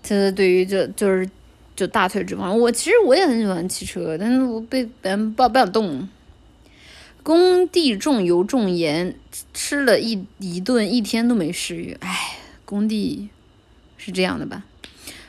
[0.01, 1.29] 这对于就就是
[1.75, 6.09] 就大腿脂肪，我其实我也很喜欢骑车，但是我被别人抱不想动。
[7.23, 9.15] 工地重油重盐，
[9.53, 12.37] 吃了一一顿一天都没食欲，唉。
[12.65, 13.29] 工地
[13.97, 14.63] 是这样的吧？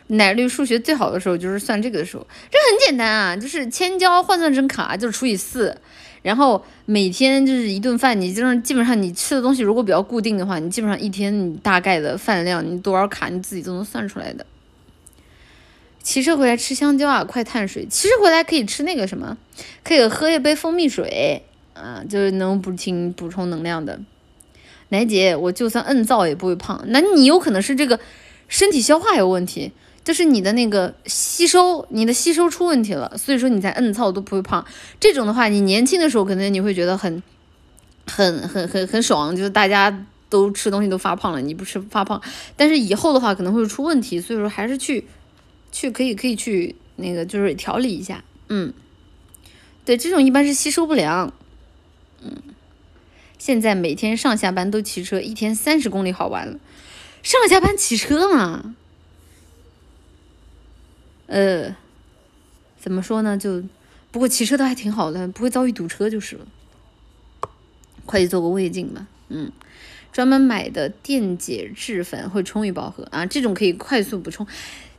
[0.09, 5.75] 奶绿数学最好的时候就是算这个的时候，这很简单啊，就是千焦换算成卡就是除以四，
[6.21, 14.45] 然后每天就是一顿饭，你就是基本上你吃的东西如果比较固定的话，你基本上一天你大概的饭量你多少卡你自己都能算出来的。
[16.03, 17.87] 骑车回来吃香蕉啊，快碳水。
[17.87, 19.39] 骑车回来可以吃那个什么，
[19.83, 21.45] 可以喝一杯蜂蜜水，
[21.81, 24.01] 啊，就是能补清补充能量的。
[24.91, 27.99] 奶姐，我就算摁造也不会胖，那你有可能是这个
[28.49, 29.71] 身体消化有问题，
[30.03, 34.67] 就是你的那个吸收，你的吸收出问题了，所以说你在摁造都不会胖。
[34.99, 37.23] 这种的话，你年轻的时候可能你会觉得很、
[38.07, 42.21] 很、很、很、很爽，就是大家都吃东西都发胖了，你不吃发胖。
[42.57, 45.07] 但是以后的话可能会出问题，所以说还是去
[45.71, 48.73] 去可以可以去那个就是调理一下，嗯，
[49.85, 51.33] 对，这种一般是吸收不良，
[52.23, 52.43] 嗯。
[53.39, 56.59] 现在每天上下班都骑车，一天三十公里好玩了。
[57.23, 58.75] 上下班骑车嘛，
[61.27, 61.75] 呃，
[62.79, 63.39] 怎么说呢？
[63.39, 63.63] 就
[64.11, 66.47] 不过骑车都还挺好的，不会遭遇堵车就是了。
[68.05, 69.07] 快去做个胃镜吧。
[69.29, 69.51] 嗯，
[70.13, 74.47] 专门买的电解质粉会充裕饱和啊，这种可以快速补充。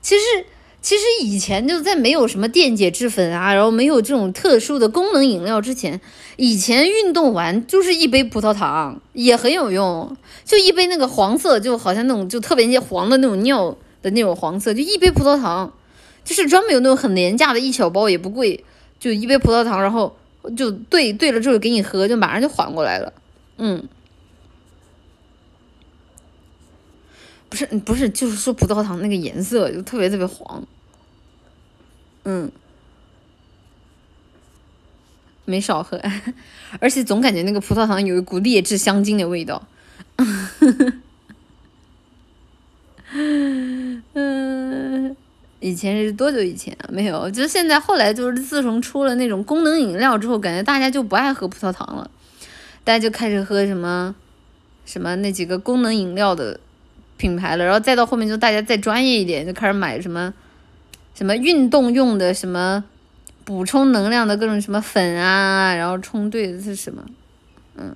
[0.02, 0.46] 其实。
[0.82, 6.02] 其实以前就在没有什么电解质粉啊，然后没有这种特殊的功能饮料之前，
[6.38, 15.72] 以前运动完就是一杯葡萄糖也很有用，就一杯那个黄色，就好像那种就特别那黄的那种尿的那种黄色，就一杯葡萄糖，
[16.26, 18.66] 就是专门有那种很廉价的一小包也不贵，
[19.00, 20.18] 就一杯葡萄糖，然后
[20.58, 23.14] 就兑兑了之后给你喝，就马上就缓过来了，
[23.58, 23.88] 嗯。
[27.52, 30.66] 不是，不是，就是说葡萄糖那个颜色就特别特别黄，
[32.24, 32.50] 嗯，
[35.44, 36.02] 没少喝，
[36.80, 39.68] 而且总感觉那个葡萄糖有一股劣质香精的味道，
[44.14, 45.14] 嗯，
[45.60, 46.88] 以前是多久以前啊？
[46.90, 52.10] 没有，就现在后来就是自从出了那种功能饮料之后，感觉大家就不爱喝葡萄糖了，
[52.86, 54.16] 大家就开始喝什么
[54.86, 56.62] 什么那几个功能饮料的。
[57.22, 60.34] 品牌了，然后再到后面就大家再专业一点，就开始买什么
[61.14, 62.84] 什么运动用的什么
[63.44, 67.06] 补充能量的各种什么粉啊，然后冲对的是什么？
[67.78, 67.96] 嗯，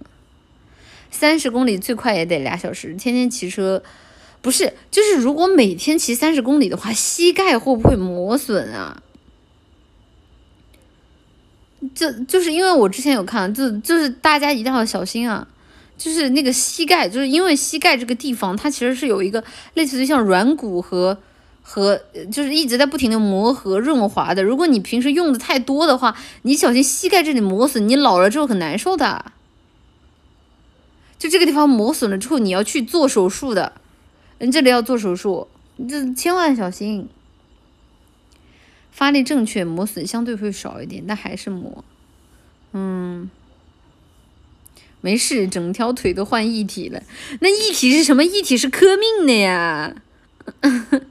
[1.10, 3.82] 三十公里最快也得俩小时，天天骑车。
[4.42, 9.02] 不是，就是如果每天骑三十公里的话，膝盖会不会磨损啊？
[11.96, 15.48] 就就是因为我之前有看，就就是大家一定要小心啊！
[15.98, 19.44] 就是那个膝盖，就是因为膝盖这个地方，它其实是有一个
[19.76, 21.18] 类似于像软骨和
[21.62, 22.00] 和，
[22.32, 24.44] 就是一直在不停的磨合润滑的。
[24.44, 29.32] 如果你平时用的太多的话，你小心膝盖这里磨损，你老了之后很难受的。
[31.18, 33.74] 就这个地方磨损了之后，你要去做手术的。
[34.40, 37.08] 你这里要做手术，你这千万小心。
[38.92, 41.84] 发力正确，磨损相对会少一点，但还是磨。
[42.74, 43.30] 嗯，
[45.06, 47.04] 没事，整条腿都换一体了。
[47.40, 48.24] 那一体是什么？
[48.24, 49.96] 一体是磕命的呀。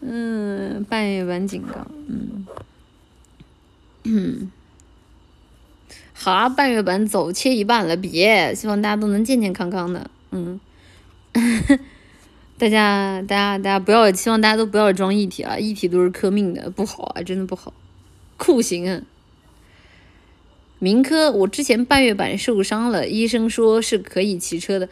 [0.00, 1.86] 嗯，半月板警告。
[2.08, 2.46] 嗯
[4.04, 4.50] 嗯，
[6.14, 10.10] 好啊，半月板走，切一半了，别，希望大家都能健健康康的。
[10.30, 10.58] 嗯。
[12.58, 15.58] 大家，大家，大家不要，希望大家都不要装一体啊！
[15.58, 17.74] 一体都是磕命的，不好啊，真的不好。
[18.38, 19.02] 酷刑啊！
[20.78, 24.88] 明科，我之前半月板受伤了，医生说是可以骑车的，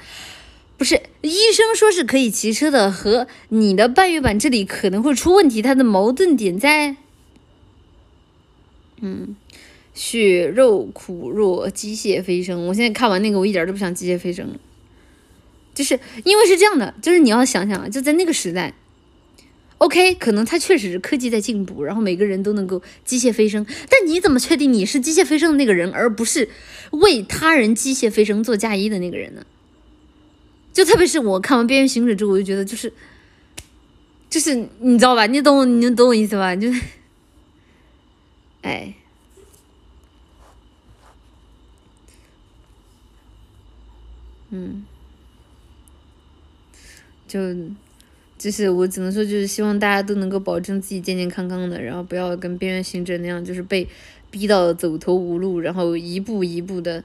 [0.78, 6.96] 不是，医生说是可以骑车的，和你的半月板这里可能会出问题，它的矛盾点在，
[9.00, 9.36] 嗯，
[9.92, 12.66] 血肉苦弱，机械飞升。
[12.68, 14.58] 我现在看完那个，我一点都不想机械飞升。
[15.74, 18.72] 就是因为是这样的，就是你要想想，就在那个时代
[19.78, 26.48] ，OK，可能它确实是科技在进步，然后每个人都能够机械飞升，但你怎么确定你是机械飞升的那个人，而不是
[26.90, 29.44] 为他人机械飞升做嫁衣的那个人呢？
[30.72, 32.92] 就特别是我看完《边缘行者》之后，我就觉得就是，
[34.28, 35.26] 就是你知道吧？
[35.26, 36.56] 你懂，你懂我意思吧？
[36.56, 36.82] 就是，
[38.62, 38.94] 哎，
[44.50, 44.84] 嗯。
[47.26, 47.40] 就，
[48.44, 53.88] 就是我只能说，就是希望大家都能够保证自己健健康康的，然后不要跟边缘行者那样，就是被
[54.30, 57.02] 逼到走投无路，然后一步一步的，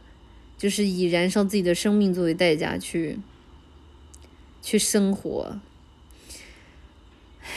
[0.57, 3.19] 就是以燃烧自己的生命作为代价去，
[4.61, 5.57] 去生活。
[7.41, 7.47] 唉，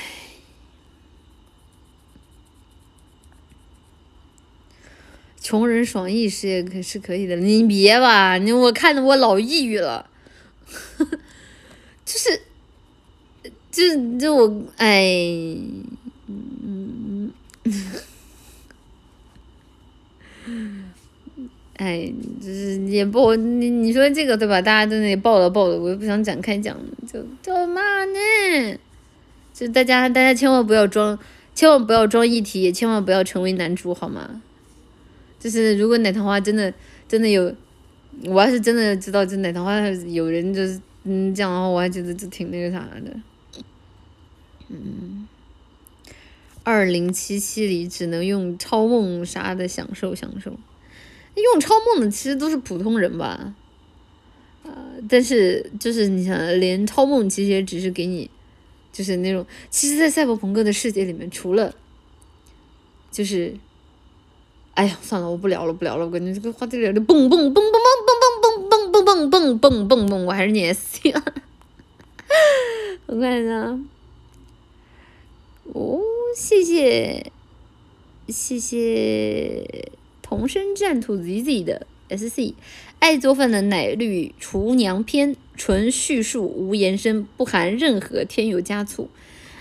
[5.41, 10.09] 穷人爽意事业可是可以的，你别吧，你我看着我老抑郁了，
[12.07, 12.43] 就是。
[13.73, 15.57] 就就我哎，
[16.29, 17.33] 嗯，
[21.77, 24.61] 哎，就是也不你你说这个对吧？
[24.61, 26.77] 大家在那里抱了抱了，我也不想展开讲，
[27.11, 28.79] 就就嘛呢？
[29.55, 31.19] 就大家大家千万不要装，
[31.55, 34.43] 千万不要装一体，也千万不要成为男主好吗？
[35.41, 36.73] 就是如果奶糖花真的
[37.09, 37.53] 真的有，
[38.27, 43.17] 我要是真的知道这奶糖花有人就是嗯这样的话，我还觉得就挺那个啥的。
[44.73, 45.29] 嗯，
[46.65, 50.51] 二零七七里只能用超梦啥的享受享受，
[51.35, 53.55] 用超梦的其实都是普通人吧，
[54.63, 54.73] 呃，
[55.09, 58.31] 但是就是你想，连超梦其实也只是给你，
[58.93, 61.75] 就是那种，其实，在赛博朋克的世界里面，除了，
[63.11, 63.55] 就是，
[64.75, 67.83] 哎呀，算了，我不聊了，不聊了，我感觉这个话题聊的蹦蹦蹦蹦蹦
[68.41, 71.23] 蹦蹦蹦蹦蹦蹦蹦蹦蹦，我还是念 S 了，
[73.07, 73.79] 我看一下。
[75.75, 76.01] 哦，
[76.37, 77.33] 谢谢，
[78.29, 79.89] 谢谢
[80.21, 82.55] 同声战兔 ZZ 的 SC，
[82.99, 89.09] 爱做饭的奶绿厨娘篇，纯叙述无延伸，不含任何添油加醋。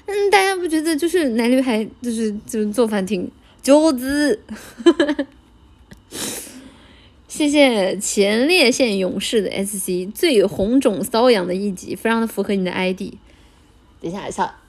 [0.05, 3.31] 嗯，大家不觉得就是奶绿还就是就是做饭挺
[3.61, 4.41] 脚子？
[7.29, 13.13] 谢谢前列腺勇士的 SC，最红肿瘙痒的一集，非常的符合你的 ID。
[14.01, 14.60] 等一下，下。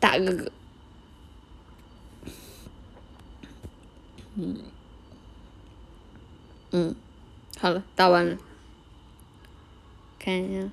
[0.00, 0.52] 大哥哥，
[4.36, 4.56] 嗯，
[6.70, 6.94] 嗯，
[7.58, 8.36] 好了，打完了，
[10.18, 10.70] 看一下。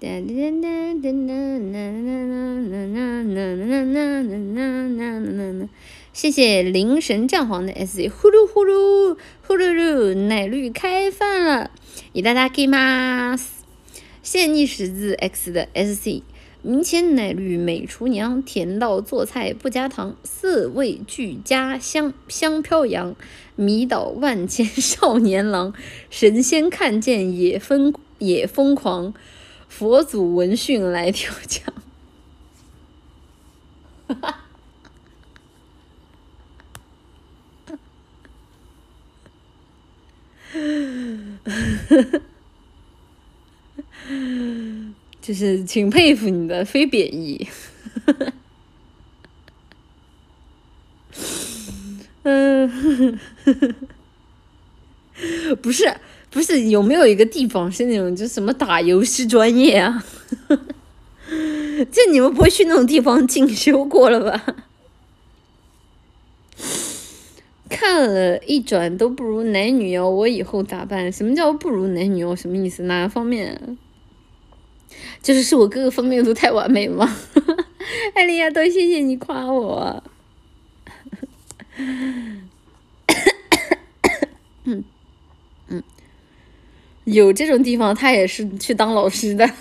[0.00, 0.26] 哒哒
[0.60, 1.12] 哒哒哒
[5.52, 5.68] 哒
[6.12, 11.70] 谢谢灵神战皇的 S，呼噜呼噜呼噜噜，奶绿开饭了，
[12.12, 13.64] いただきます。
[14.22, 16.22] 谢谢逆十字 X 的 SC。
[16.61, 23.15] 民间乃绿美厨娘，甜到做菜不加糖，四味俱佳香香飘扬，
[23.55, 25.73] 迷倒万千少年郎，
[26.09, 29.13] 神仙看见也疯也疯狂，
[29.69, 31.73] 佛祖闻讯来挑奖。
[34.07, 34.39] 哈哈，
[37.63, 37.77] 哈
[41.45, 42.19] 哈，哈哈。
[45.29, 47.47] 就是请佩服你的非贬义。
[52.23, 53.19] 嗯，
[55.61, 55.95] 不是
[56.31, 60.03] 不是，有没有一个地方是那种就什么打游戏专业啊？
[61.91, 64.55] 这你们不会去那种地方进修过了吧？
[67.69, 71.11] 看了一转都不如男女哦，我以后咋办？
[71.11, 72.35] 什么叫不如男女哦？
[72.35, 72.81] 什么意思？
[72.83, 73.77] 哪方面？
[75.21, 77.17] 就是是我各个方面都太完美了吗？
[78.15, 80.03] 艾丽亚，多谢谢你夸我。
[84.63, 84.83] 嗯
[85.69, 85.83] 嗯，
[87.05, 89.49] 有这种地方，他也是去当老师的。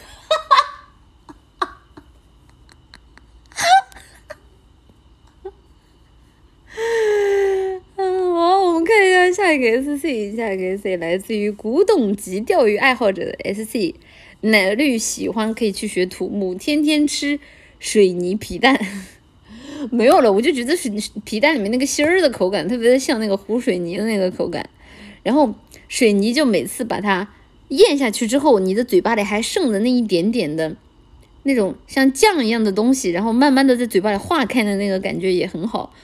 [7.96, 13.94] 嗯，好，我们看一下下一个 SC，下一个 SC 来自于古董级钓鱼爱好者的 SC，
[14.40, 17.38] 奶绿喜欢可以去学土木，天天吃
[17.78, 18.78] 水泥皮蛋。
[19.92, 20.92] 没有了，我就觉得水
[21.24, 24.68] 皮蛋里面那个芯儿的口感特别的像那个糊水泥的那个口感，
[25.22, 25.54] 然后
[25.88, 27.28] 水泥就每次把它
[27.68, 30.76] 咽下去之后，你的嘴巴里还剩的那一点点的
[31.44, 35.94] 那种像酱一样的东西，然后慢慢的在嘴巴里化开的那个感觉也很好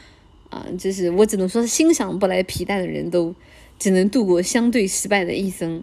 [0.51, 3.35] 啊，就是我只能说欣赏不来皮蛋的人都
[3.77, 5.83] 只能度过相对失败的一生。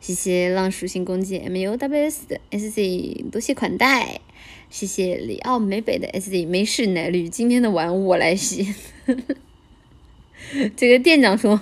[0.00, 4.20] 谢谢浪属性攻击 M U W S 的 S C，多谢款待。
[4.70, 8.74] 谢谢里奥美北的 S D，没事，奶绿，今天的碗我来洗。
[10.76, 11.60] 这个店长说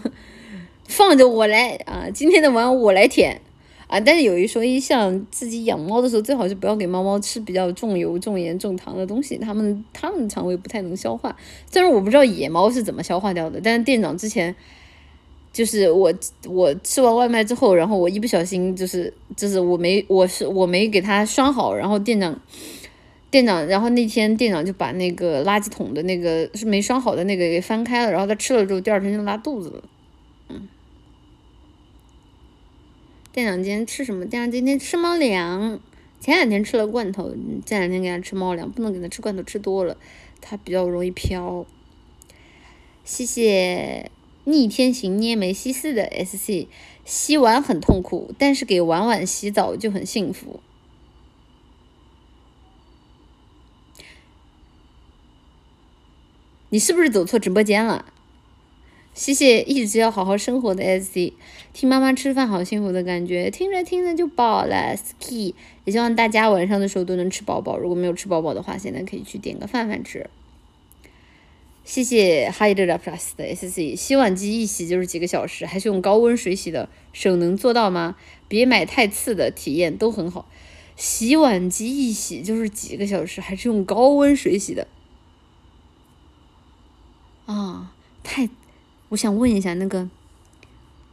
[0.86, 3.40] 放着我来啊，今天的碗我来舔
[3.86, 3.98] 啊。
[4.00, 11.34] 但是有一说一，像自己养猫的时候，最好是不要给猫猫吃比较重油、重盐、重糖的东西，它们它们的肠胃不太能消化。
[11.70, 14.54] 虽然我不知道野猫是怎么消化掉的，但是店长之前
[15.56, 16.12] 就是我
[16.46, 22.38] 我吃完外卖之后，然后我一不小心就是就是我没我是我没给它拴好，然后店长。
[23.28, 29.82] 店长，然后那天店长就把那个垃圾桶的那个是没拴好的那个给翻开了，然后他吃了之后，第二天就拉肚子了。
[30.48, 30.68] 嗯，
[33.32, 34.24] 店长今天吃什么？
[34.24, 35.80] 店长今天吃猫粮，
[36.20, 37.34] 前两天吃了罐头，
[37.66, 39.96] 这两天给他吃猫粮，不能给他吃罐头，吃多了
[40.40, 41.66] 他比较容易飘。
[43.04, 44.10] 谢谢
[44.48, 46.68] 逆天行捏梅西四的 S C，
[47.04, 50.60] 洗碗很痛苦，但是给婉婉洗澡就很幸福。
[56.70, 58.06] 你是不是走错直播间了？
[59.14, 61.32] 谢谢一直要好好生活的 S C，
[61.72, 64.94] 听妈妈吃饭好幸福的感觉，听着听着就饱了。
[64.96, 70.30] Ski 也希望大家晚上的时候都能吃饱饱，如果没有吃饱饱的话，现在可以去点个饭饭吃。
[71.86, 78.16] 谢谢 Hydra Plus 的 S C，洗碗机一洗就是几个小时，还是用高温水洗的，手能做到吗？
[78.48, 80.48] 别买太次的，体验都很好。
[80.96, 84.88] 洗碗机一洗就是几个小时，还是用高温水洗的。
[87.46, 88.50] 啊，太，
[89.10, 90.10] 我想问一下，那个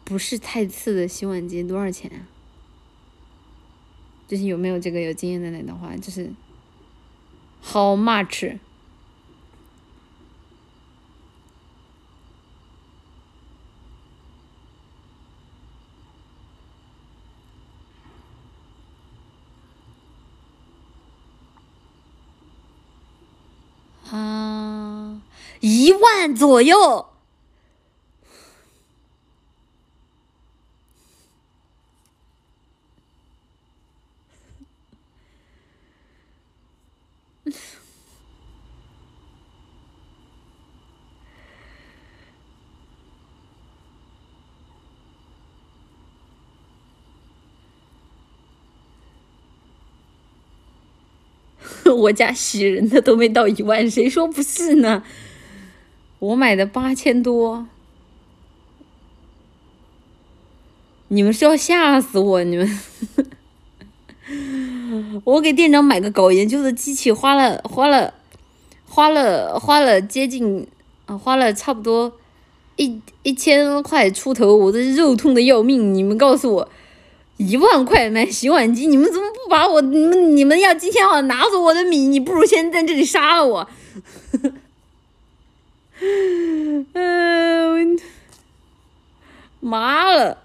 [0.03, 2.25] 不是太次的洗碗机多少钱啊？
[4.27, 6.31] 就是有没有这个有经验的人的话，就是
[7.61, 8.57] how much？
[24.17, 25.17] 啊。
[25.59, 27.05] 一万左右，
[51.95, 55.03] 我家洗人的都没到一万，谁说不是呢？
[56.19, 57.67] 我买的八千多，
[61.09, 62.43] 你们是要吓死我？
[62.43, 62.79] 你们，
[65.25, 68.13] 我给店长买个搞研究的机器，花了花了
[68.85, 70.65] 花了花了接近
[71.05, 72.13] 啊，花了差不多
[72.77, 75.93] 一一千块出头，我这肉痛的要命。
[75.93, 76.69] 你们告诉我，
[77.45, 79.81] 一万块买洗碗机，你们怎么不把我？
[79.81, 83.69] 你们你们要今天好拿走我的米，你不如先在这里杀了我。
[86.93, 87.99] 嗯，
[89.59, 90.39] 麻了。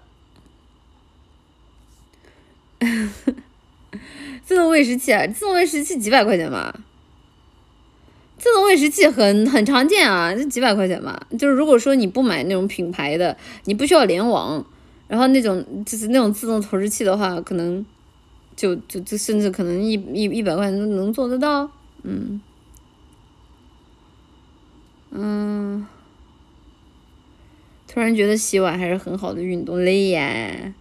[4.45, 6.73] 自动喂食器啊，自动喂食器几百块钱吧。
[8.37, 11.21] 自动喂食器很很常见啊，就几百块钱吧。
[11.37, 14.65] 就是如果说你不买那种品牌的，你不需要联网，
[15.09, 17.85] 然后那种就是那种自动投食器的话，可能
[18.55, 21.69] 就就就甚至可能一一一百块钱都能做得到，
[22.03, 22.39] 嗯
[25.11, 25.87] 嗯，
[27.87, 30.75] 突然觉得洗碗还是很好的运动，累呀。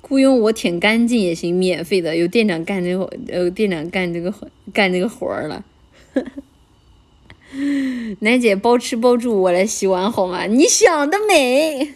[0.00, 4.32] 雇佣我舔干净也行，免费的，有店长干这个，呃，店长干这个
[4.72, 5.64] 干这个活儿了。
[8.20, 10.46] 奶姐包吃包住，我来洗碗好吗？
[10.46, 11.94] 你想得美！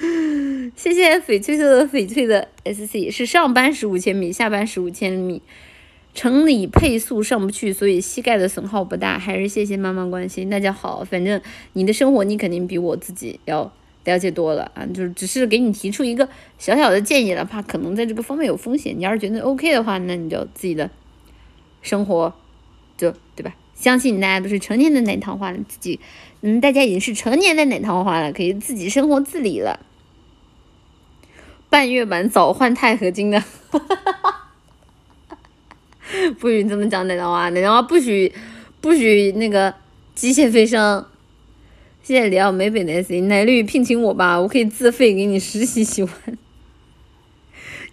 [0.76, 5.40] 谢谢翡翠色的翡翠的 SC，是上班十五千米，下班十五千米，
[6.14, 9.18] 城里配速上不去，所以膝盖的损耗不大。
[9.18, 11.04] 还是谢谢妈妈关心，大家好。
[11.04, 11.40] 反正
[11.74, 13.72] 你的生活你肯定比我自己要。
[14.04, 18.94] 了解多了啊，就是只是给你提出一个小小的建议了，怕可能在这个方面有风险。
[18.94, 20.90] 你要是觉得 OK 的话，那你就自己的
[21.80, 22.34] 生活
[22.98, 23.56] 就对吧？
[23.74, 25.98] 相信大家都是成年的奶糖化了，自己
[26.46, 29.80] 嗯，大家已经是成年的奶糖花了，可以自己生活自理了。
[31.70, 33.42] 半月板早换钛合金的，
[36.38, 38.30] 不许这么讲奶糖花，奶糖花不许
[38.82, 39.72] 不许那个
[40.14, 41.06] 机械飞升。
[42.02, 46.12] 谢谢里奥美北的 S，奶绿聘请我吧，我可以自费给你实习洗碗。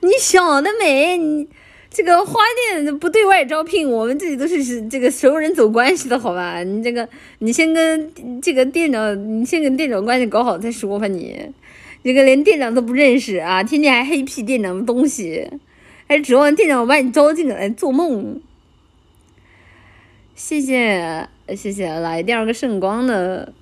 [0.02, 1.48] 你想得美，你
[1.94, 6.64] 这个花店不对外招聘，我们这里都是是这个熟人走关系的好吧？
[6.64, 7.08] 你这个
[7.40, 11.06] 你先跟这个店长，你先跟店长关系搞好再说吧。
[11.08, 11.52] 你
[12.02, 15.48] 这个连店长都不认识啊，天天还黑屁店长的东西，
[16.08, 18.40] 还指望店长把你招进来做梦？
[20.34, 23.54] 谢谢谢谢，来第二个圣光的。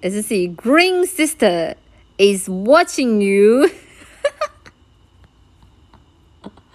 [0.00, 1.74] S C Green Sister
[2.18, 3.68] is watching you，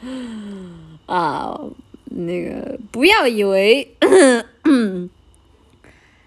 [1.13, 1.59] 啊，
[2.05, 3.95] 那个不要以为，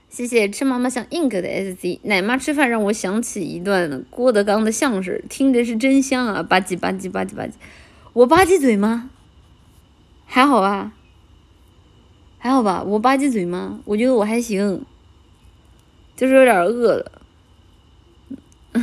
[0.08, 6.40] 谢谢吃妈妈像 ink 的 S C 奶妈吃饭让我想起一段郭德纲的相声，听着是真香啊！
[6.40, 7.54] 吧唧吧唧吧唧吧唧，
[8.12, 9.10] 我吧唧嘴吗？
[10.24, 10.92] 还好吧，
[12.38, 13.80] 还好吧，我吧唧嘴吗？
[13.86, 14.84] 我觉得我还行。
[16.14, 17.10] 就是有点饿了，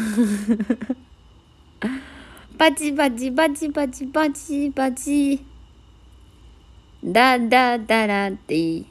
[2.57, 5.39] 吧唧吧唧吧唧吧唧吧唧吧唧，
[7.11, 8.85] 哒哒哒哒滴，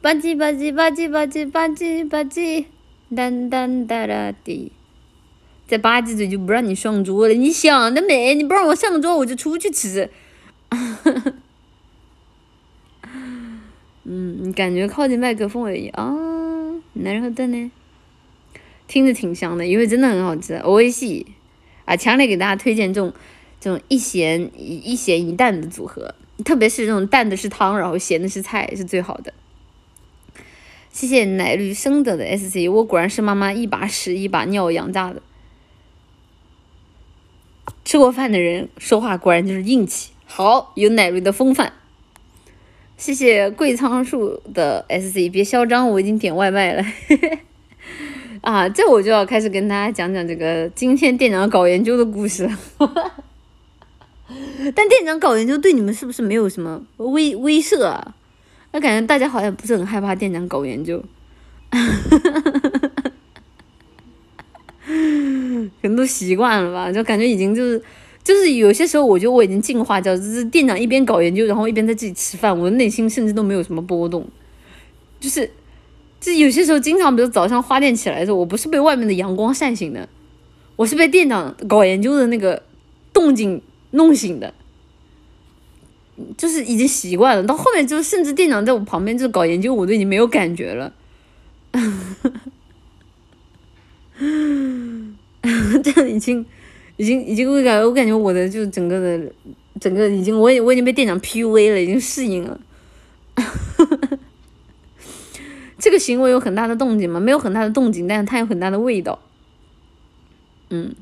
[0.00, 2.66] 吧唧吧唧吧唧吧唧吧唧吧唧，
[3.14, 4.72] 哒哒哒哒滴。
[5.66, 8.34] 再吧唧嘴就不让你上桌了，你想得美！
[8.34, 10.10] 你不让我上桌，我就出去吃。
[14.04, 16.14] 嗯，你感觉靠近麦克风而已啊。
[16.92, 17.70] 然后的呢，
[18.86, 20.54] 听着挺香的，因为真的很好吃。
[20.56, 21.26] O A 系
[21.86, 23.14] 啊，强烈给大家推荐这种
[23.58, 29.32] 这种一咸一咸一淡的组合，特别是这种淡的是汤，然后咸的是菜，是最好的。
[30.90, 35.20] 谢谢奶绿生的的 S C，我果然是妈妈一把屎一把尿养大的。
[37.84, 41.72] 吃过饭的人说话果然就是硬气，好有奶绿的风范。
[42.96, 46.84] 谢谢桂仓树的 S C，别嚣张，我已经点外卖了。
[48.40, 52.58] 啊，这我就要开始跟大家讲讲这个今天店长搞研究的故事了。
[54.74, 58.14] 但店长搞研究对你们是不是没有什么威威慑啊？
[58.72, 61.02] 我感觉大家好像不是很害怕店长搞研究。
[64.86, 67.82] 可能都习惯了吧，就感觉已经就是。
[68.22, 74.26] 就是有些时候，我觉得我已经进化掉，就是店长一边搞研究，然后一边在自己吃饭，我的内心甚至都没有什么波动。
[75.20, 75.50] 就是，
[76.22, 80.08] 就有些时候，经常比如早上花店起来的时候，我不是被外面的阳光晒醒的，
[80.76, 82.62] 我是被店长搞研究的那个
[83.12, 83.60] 动静
[83.94, 84.54] 弄醒的。
[86.36, 90.92] 就是已经习惯了，到后面就甚至店长在我旁边就搞研究，我都已经没有感觉了。
[95.82, 96.46] 这样已经。
[96.96, 99.32] 已经已经我感我感觉我的就整个的，
[99.80, 102.60] 整个已经我也我已经被店长 PUA 了，已经适应了。
[105.76, 107.18] 这个行为有很大的动静吗？
[107.18, 109.18] 没有很大的动静，但是它有很大的味道。
[110.70, 110.94] 嗯，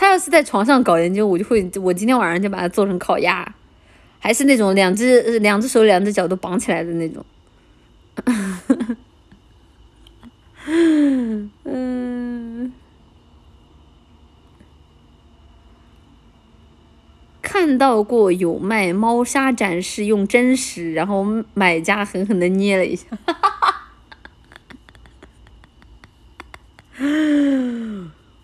[0.00, 3.46] 他要是在床上搞研究，我就会我今天晚上就把它做成烤鸭，
[4.18, 7.22] 还是那种两只两只手两只脚都绑起来的那种。
[11.64, 12.72] 嗯，
[17.42, 23.06] 看到过有卖猫砂展示用真实，然后买家狠狠的捏了一下。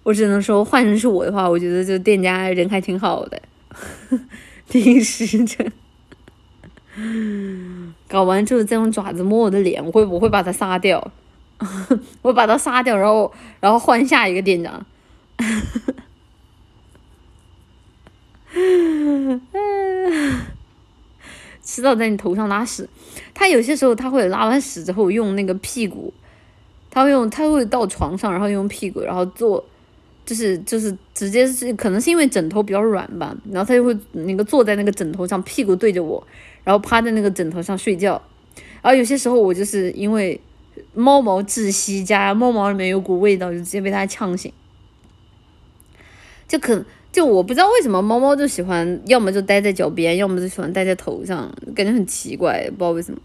[0.07, 3.43] 我只能说，换成是我的话，我觉得就店家人还挺好的，
[4.71, 5.69] 挺时诚。
[8.07, 11.11] 搞完之后再用爪子摸我的脸，我会我会把它杀掉？
[12.23, 14.87] 我把它杀掉，然后然后换下一个店长。
[21.65, 22.89] 迟早在你头上拉屎，
[23.35, 26.15] 他有些时候他会拉完屎之后用那个屁股，
[26.91, 29.65] 他会用他会到床上，然后用屁股，然后坐。
[30.27, 36.27] 就是就是直接是可能是因为枕头比较软吧，然后它就会那个坐在那个枕头上，屁股对着我，
[36.65, 38.21] 然后趴在那个枕头上睡觉。
[38.83, 40.39] 然后有些时候我就是因为
[40.93, 44.53] 猫毛窒息加猫毛里面有股味道，就直接被它呛醒。
[46.49, 53.21] 就可就我不知道为什么猫猫就喜欢，要么就待在脚边，要么就喜欢待在头上，感觉很奇怪，不知道为什么。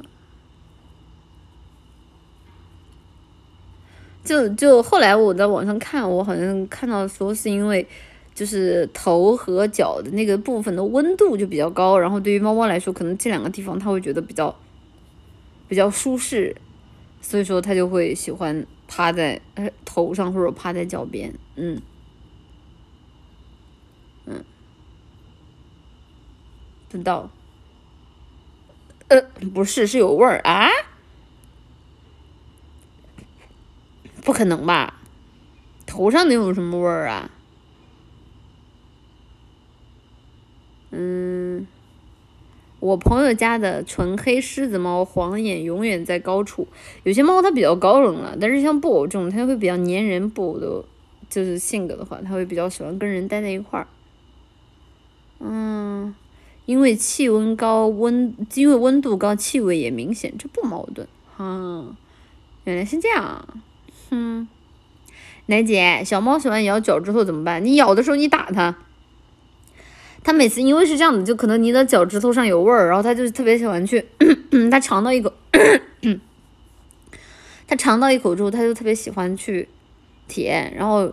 [4.23, 7.85] 就就后来我在网上看，我好像看到说是因为，
[8.33, 14.55] 就是头和脚的那个部分的温度就比较高，然后对于猫猫来说，可能这两个地方它会觉得比较
[15.67, 16.55] 比较舒适，
[17.21, 21.81] 所以说它就会喜欢趴在呃头上或者趴在脚边，嗯。
[26.89, 27.31] 不知道，
[29.07, 29.21] 呃，
[29.53, 30.67] 不是，是有味儿啊？
[34.23, 35.01] 不可能吧？
[35.85, 37.29] 头上能有什么味儿啊？
[40.91, 41.67] 嗯，
[42.79, 46.67] 我朋友家的纯黑狮子猫，黄眼永远在高处。
[47.03, 50.29] 有些猫它比较高冷了，但是像布偶这种，它会比较粘人。
[50.29, 50.83] 布偶的，
[51.29, 53.87] 就是性格的话，它会比较喜欢跟人待在一块儿。
[55.39, 56.13] 嗯。
[56.67, 61.05] 因为气温高，温因为温度高，气味也明显，这不矛盾。
[61.35, 61.97] 哈，
[62.63, 63.45] 原来是这样。
[64.11, 64.47] 嗯，
[65.47, 67.65] 奶姐，小猫喜欢咬脚趾头怎么办？
[67.65, 68.75] 你咬的时候你打它，
[70.23, 74.05] 它每次因为是这样的，就可能你的脚趾头上有味儿，然后它就特别喜欢去，
[74.69, 75.33] 它尝到一口，
[77.67, 79.67] 它尝到一口之后，它就特别喜欢去
[80.27, 81.11] 舔，然后。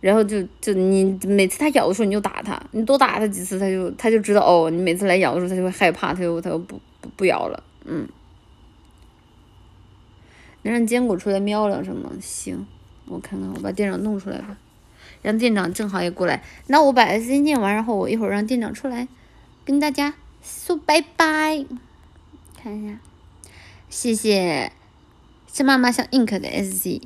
[0.00, 6.78] 然后就就你每次它咬的时候你就打它，你多打它几次，它就它就知道哦，你每次来咬的时候它就会害怕，它就它就不
[7.16, 8.06] 不咬了，嗯。
[10.64, 12.10] 能让坚果出来喵两声吗？
[12.20, 12.66] 行，
[13.06, 14.56] 我看看，我把店长弄出来吧，
[15.22, 16.42] 让店长正好也过来。
[16.66, 19.06] 那我把 S C 念完，然后我一会儿让店长出来
[19.64, 21.64] 跟大家说拜拜。
[22.56, 22.98] 看一下，
[23.88, 24.72] 谢谢，
[25.52, 27.02] 是妈妈像 ink 的 S C。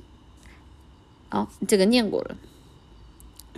[1.31, 2.37] 哦，这个念过了。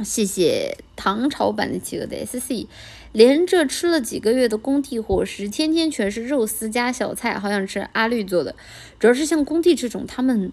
[0.02, 2.66] 谢谢唐朝版的企鹅的 S C，
[3.12, 8.54] 连着吃了几个月的工地伙食，天天全是肉丝加小菜，好想吃阿绿做的。
[8.98, 10.52] 主要是像工地这种，他们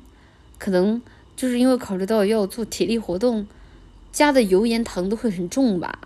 [0.58, 1.02] 可能
[1.36, 3.46] 就是因为考虑到要做体力活动，
[4.12, 6.00] 加的油盐糖都会很重吧。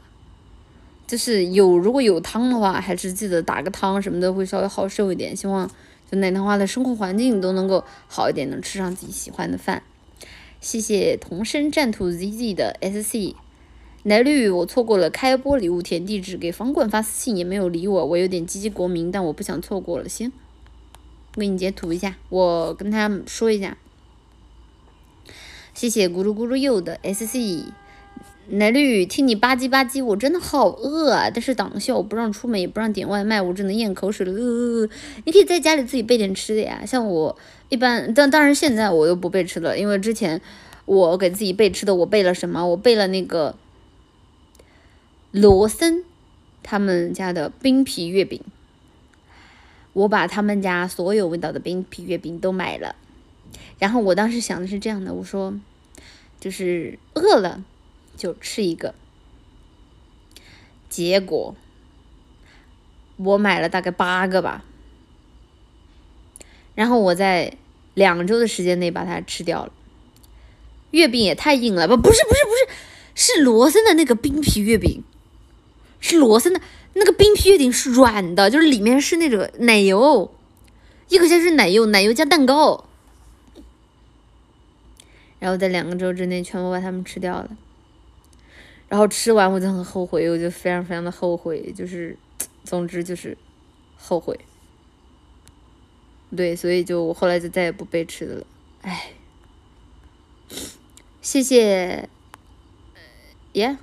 [1.07, 5.35] 就是有如果有汤的话，还是记得打个汤什么的，会稍微好受一点。
[5.35, 5.69] 希望
[6.09, 9.83] 就奶糖花的生活环境都能够好一点，能吃上自己喜欢的饭。
[10.59, 13.35] 谢谢同声战土 ZZ 的 SC
[14.03, 20.09] 奶绿，我错过了开播礼物填地址，给房管发私信也没有理我，我有点积极国民，但我不想错过了。
[20.09, 20.31] 行，
[21.35, 23.77] 我给你截图一下，我跟他说一下。
[25.73, 27.71] 谢谢咕噜咕噜柚的 SC
[28.49, 31.30] 奶绿，听你吧唧吧唧，我真的好饿啊！
[31.33, 34.33] 但是党校不让出门，也不让点外卖，我只能咽口水了。
[34.33, 34.89] 呃，
[35.25, 37.38] 你可以在家里自己备点吃的呀，像我。
[37.69, 40.41] 一般，但当然现在我又不备吃的，因为之前
[40.83, 42.67] 我给自己备吃的，我备了什么？
[42.67, 43.55] 我备了那个
[45.32, 46.03] 罗森
[46.61, 48.43] 他们家的冰皮月饼，
[49.93, 52.95] 我把他们家所有味道的冰皮月饼都买了。
[53.80, 55.53] 然后我当时想的是这样的，我说
[56.40, 57.64] 就是饿了
[58.16, 58.93] 就吃一个。
[60.90, 61.56] 结果
[63.18, 64.64] 我买了大概八个吧，
[66.76, 67.58] 然后我在。
[67.93, 69.74] 两周的时间内把它吃掉了，
[70.92, 71.98] 月饼也太硬了吧？
[71.98, 75.03] 不是不是不是，是罗森的那个冰皮月饼，
[76.01, 76.59] 是罗森的
[76.95, 80.30] 那个冰皮月饼是软的，就是里面是那个奶油，
[81.07, 82.83] 一口下去是奶油，奶油加蛋糕，
[85.39, 87.49] 然后在两个周之内全部把它们吃掉了，
[88.89, 92.17] 然后吃完我就很后悔，我就非常非常的后悔，就是
[92.65, 93.38] 总之就是
[93.95, 94.38] 后悔。
[96.35, 98.45] 对，所以就我后来就再也不备吃的了，
[98.83, 99.11] 唉，
[101.21, 102.07] 谢谢，
[103.51, 103.77] 耶，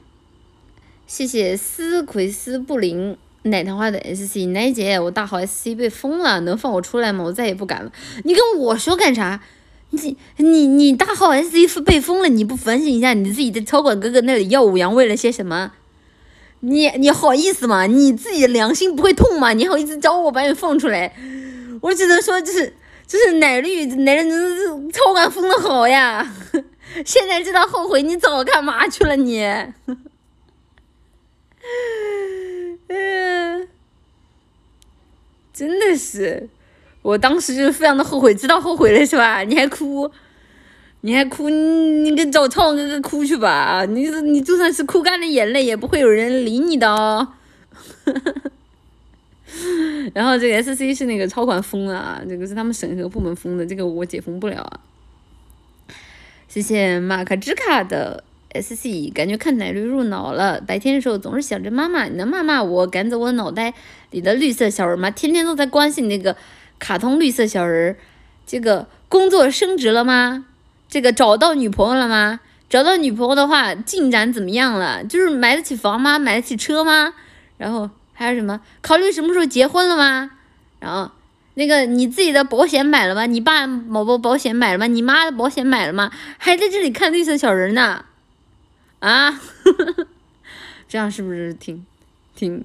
[1.08, 7.24] 谢谢斯奎斯布林奶糖花的 SC 奶姐，我大号 SC 被封了，能放我出来吗？
[7.24, 7.90] 我再也不敢了。
[8.24, 9.40] 你跟我说干啥？
[9.88, 15.72] 你你你大号 SC 被封了，你不反省一下你自己在超管哥哥那里耀武扬威了些什么？
[16.60, 17.86] 你你好意思吗？
[17.86, 19.54] 你自己的良心不会痛吗？
[19.54, 21.16] 你好意思找我把你放出来？
[21.80, 22.74] 我只能说，就是
[23.06, 24.30] 就是奶绿奶绿
[24.92, 26.30] 超管封的好呀！
[27.06, 29.42] 现在知道后悔，你早干嘛去了你？
[32.88, 33.68] 嗯，
[35.52, 36.48] 真的是，
[37.02, 39.42] 我当时就是非常的后悔，知道后悔了是吧？
[39.42, 40.10] 你还哭，
[41.02, 47.28] 你还哭，你跟找超哥哥哭去吧，你你就算是哭干了眼泪，也不会有人理你的哦。
[50.14, 54.80] 然后这个 S C 是那个超管封了啊，这个是他们审核部门封的，这个我解封不了啊。
[56.46, 60.60] 谢谢马克之卡的 S C，感觉看奶绿入脑了。
[60.60, 63.74] 白天的时候总是想着妈妈，你能骂骂我，赶走我脑袋
[64.10, 65.10] 里的绿色小人吗？
[65.10, 66.36] 天天都在关心那个
[66.78, 67.96] 卡通绿色小人。
[68.46, 70.46] 这个工作升职了吗？
[70.88, 72.40] 这个找到女朋友了吗？
[72.68, 75.04] 找到女朋友的话，进展怎么样了？
[75.04, 76.18] 就是买得起房吗？
[76.18, 77.14] 买得起车吗？
[77.56, 77.90] 然后。
[78.20, 78.60] 还有什么？
[78.80, 80.32] 考虑什么时候结婚了吗？
[80.80, 81.08] 然后
[81.54, 83.26] 那个你自己的保险买了吗？
[83.26, 84.88] 你爸某某保险买了吗？
[84.88, 86.10] 你妈的保险买了吗？
[86.36, 88.06] 还在这里看绿色小人呢？
[89.00, 89.40] 啊，
[90.88, 91.84] 这样是不是挺
[92.34, 92.64] 挺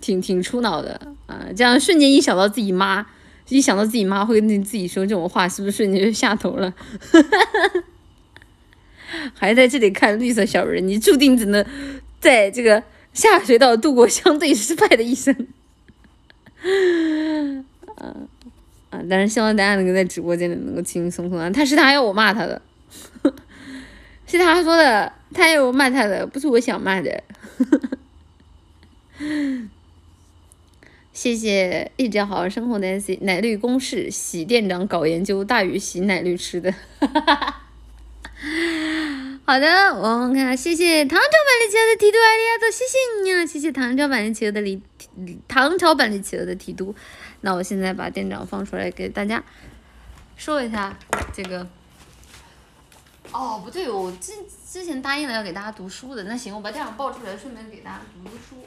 [0.00, 1.46] 挺挺出脑的啊？
[1.56, 3.06] 这样瞬间一想到自己妈，
[3.48, 6.74] 一想到自己妈会跟自己说这种话，是不是瞬间就下头了？
[9.34, 11.64] 还在这里看绿色小人，你注定只能
[12.20, 12.82] 在这个。
[13.16, 15.34] 下水道度过相对失败的一生，
[16.62, 17.64] 嗯
[18.90, 21.48] 啊，但是希望大家能够在直播间里能够轻轻松松啊。
[21.48, 22.60] 他是他要我骂他的，
[24.26, 27.22] 是他说的，他要我骂他的，不是我想骂的。
[31.12, 36.74] 谢谢一直好好生活的奶绿公式，喜店长搞研究大于喜奶绿吃的。
[39.46, 41.30] 好的，我们看，谢谢唐朝版
[41.64, 43.46] 的企鹅的提督艾利亚多，谢谢你啊！
[43.46, 44.82] 谢谢唐朝版的企鹅的李
[45.48, 46.94] 唐朝版的企鹅的提督。
[47.40, 49.42] 那我现在把店长放出来给大家
[50.36, 50.98] 说一下
[51.32, 51.66] 这个。
[53.36, 54.32] 哦，不对，我之
[54.66, 58.64] 之前答应了要给大家读书的，那行，我把店长报出来，顺便给大家读读书。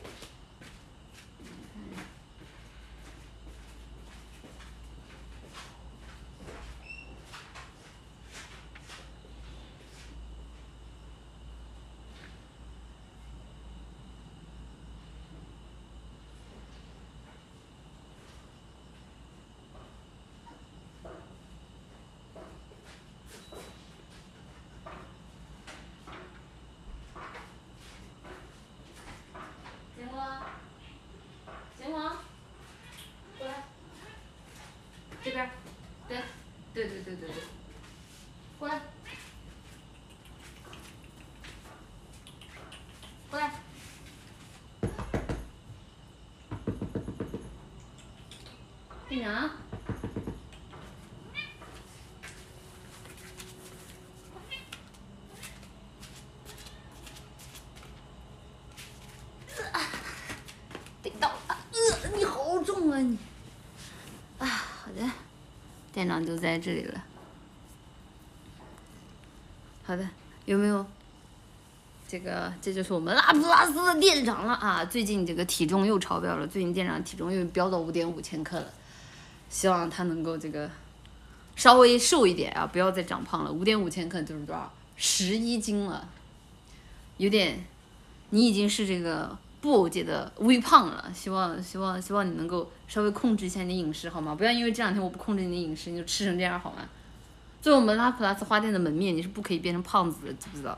[59.73, 59.81] 啊！
[61.01, 63.17] 得到了，呃，你好重啊你！
[64.38, 65.01] 啊，好的，
[65.99, 67.03] 店长就在这里了。
[69.83, 70.07] 好的，
[70.45, 70.85] 有没有？
[72.07, 74.85] 这个，这就是我们拉普拉斯的店长了啊！
[74.85, 78.67] 最近这个体重又超标了，最近店长体重又飙到五点五千克了。
[79.49, 80.71] 希望他能够这个
[81.57, 83.51] 稍微瘦一点啊，不要再长胖了。
[83.51, 84.71] 五点五千克就是多少？
[84.95, 86.07] 十一斤了，
[87.17, 87.65] 有点，
[88.29, 91.11] 你已经是这个布偶界的微胖了。
[91.13, 94.35] 希望希望希望你能够稍微控制一下你的饮食好吗？
[94.35, 96.88] 不要因为这两天我不控制你的饮食，你就吃成这样好吗？
[97.61, 100.77] 作为我们拉普拉斯花店的门面，你是不可以变成胖子的，知不知道？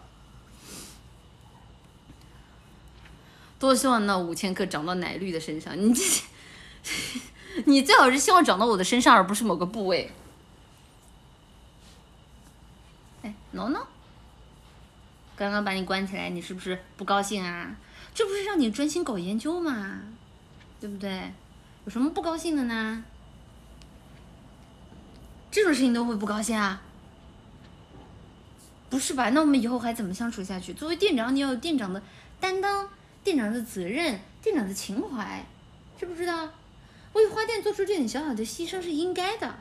[3.60, 6.04] 多希望那五千克长到奶绿的身上，你这。
[7.66, 10.10] 你最好是希望长到我的身上，而不是某个部位。
[13.22, 13.86] 哎，no no，
[15.36, 17.76] 刚刚把你关起来，你是不是不高兴啊？
[18.14, 20.02] 这不是让你专心搞研究吗？
[20.80, 21.32] 对不对？
[21.86, 23.04] 有什么不高兴的呢？
[25.50, 26.82] 这种事情都会不高兴啊？
[28.90, 29.30] 不是吧？
[29.30, 30.74] 那我们以后还怎么相处下去？
[30.74, 32.02] 作为店长，你要有店长的
[32.40, 32.90] 担当，
[33.24, 35.46] 店长的责任，店长的情怀，
[36.00, 36.50] 知不知道？
[37.14, 39.60] 为花店做出这点小小的牺牲是应该的，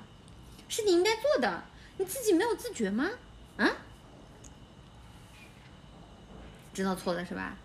[0.68, 1.64] 是你应该做的。
[1.98, 3.10] 你自己没有自觉吗？
[3.56, 3.70] 啊？
[6.72, 7.56] 知道错了是吧？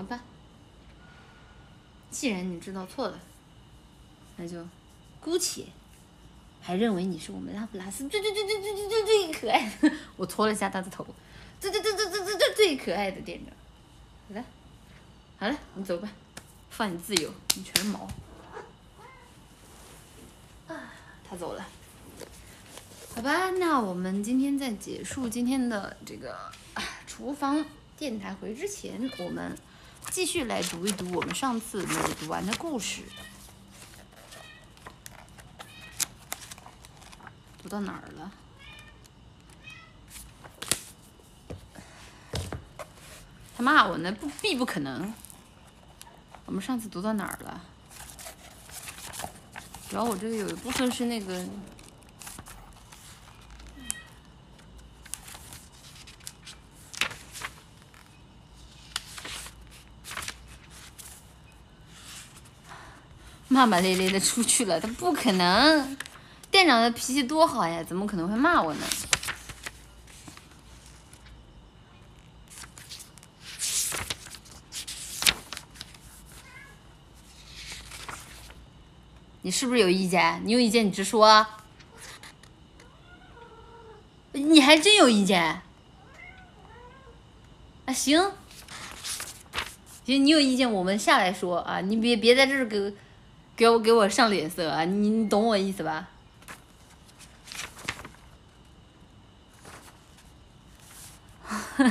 [0.00, 0.18] 好吧。
[2.10, 3.20] 既然你知道错了，
[4.38, 4.66] 那就
[5.20, 5.66] 姑且
[6.62, 9.92] 还认为你是我们拉普拉斯最最最最最最最最可爱的。
[10.16, 11.06] 我搓了一下他的头，
[11.60, 13.54] 最最最最最最最最可爱的店长。
[14.28, 14.42] 好的。
[15.38, 16.08] 好了，你走吧，
[16.70, 18.08] 放你自由，你全毛。
[20.66, 21.68] 他走了，
[23.14, 26.50] 好吧，那我们今天在结束今天的这个
[27.06, 27.62] 厨房
[27.96, 29.56] 电台回之前，我们
[30.08, 33.02] 继续来读一读我们上次没有读完的故事。
[37.62, 38.32] 读到哪儿了？
[43.56, 45.12] 他骂我呢，不必不可能。
[46.46, 47.60] 我们上次读到哪儿了？
[49.88, 51.44] 主要我这个有一部分是那个。
[63.52, 65.96] 骂骂咧咧的出去了，他不可能。
[66.52, 68.86] 店长的脾气多好呀，怎么可能会骂我呢？
[79.42, 80.40] 你是不是有意见？
[80.44, 81.44] 你有意见你直说。
[84.32, 85.60] 你还真有意见？
[87.86, 88.30] 啊行，
[90.06, 92.94] 行，你有意见我们下来说啊，你别别在这儿给
[93.60, 96.08] 给我给我上脸色啊，你你懂我意思吧？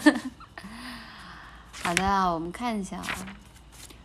[1.84, 3.06] 好的，我们看一下啊。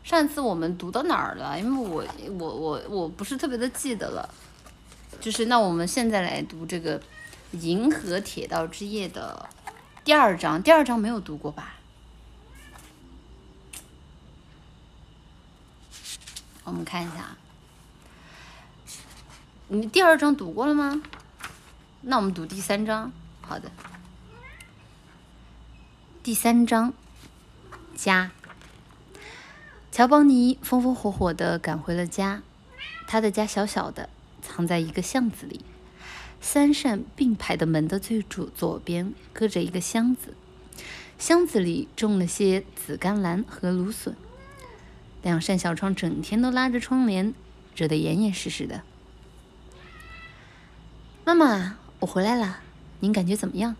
[0.03, 1.59] 上次我们读到哪儿了？
[1.59, 2.05] 因为我
[2.39, 4.29] 我我我不是特别的记得了。
[5.19, 7.01] 就是那我们现在来读这个
[7.53, 9.49] 《银河铁道之夜》的
[10.05, 10.63] 第二章。
[10.63, 11.77] 第二章没有读过吧？
[16.65, 17.39] 我们看一下啊，
[19.75, 21.03] 你第二章读过了吗？
[22.03, 23.11] 那我们读第三章。
[23.41, 23.73] 好的。
[26.23, 26.95] 第三章，
[27.97, 28.31] 家。
[29.91, 32.43] 乔邦尼风风火火地赶回了家。
[33.09, 34.09] 他的家小小的，
[34.41, 35.61] 藏在一个巷子里。
[36.41, 40.35] 三扇并排的门的最左左边搁着一个箱子，
[41.19, 44.15] 箱子里种了些紫甘蓝和芦笋。
[45.23, 47.35] 两扇小窗整天都拉着窗帘，
[47.75, 48.83] 遮得严严实实的。
[51.27, 52.59] 妈妈，我回来了，
[53.01, 53.77] 您感觉怎么样？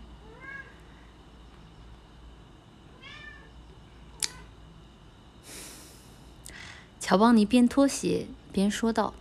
[6.99, 9.13] 乔邦尼边脱鞋边说道：“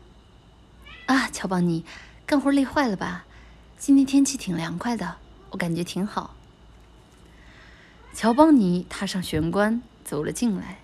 [1.05, 1.85] 啊，乔邦尼，
[2.25, 3.27] 干活累坏了吧？
[3.77, 5.17] 今天天气挺凉快的，
[5.51, 6.35] 我感觉挺好。”
[8.15, 10.79] 乔邦尼踏上玄关走了进来，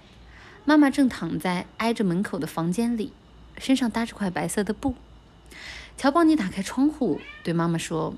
[0.66, 3.14] 妈妈正躺在挨着门口的房间里，
[3.56, 4.94] 身上搭着块白色的布。
[6.00, 8.14] 乔邦尼打开窗户对妈妈说：“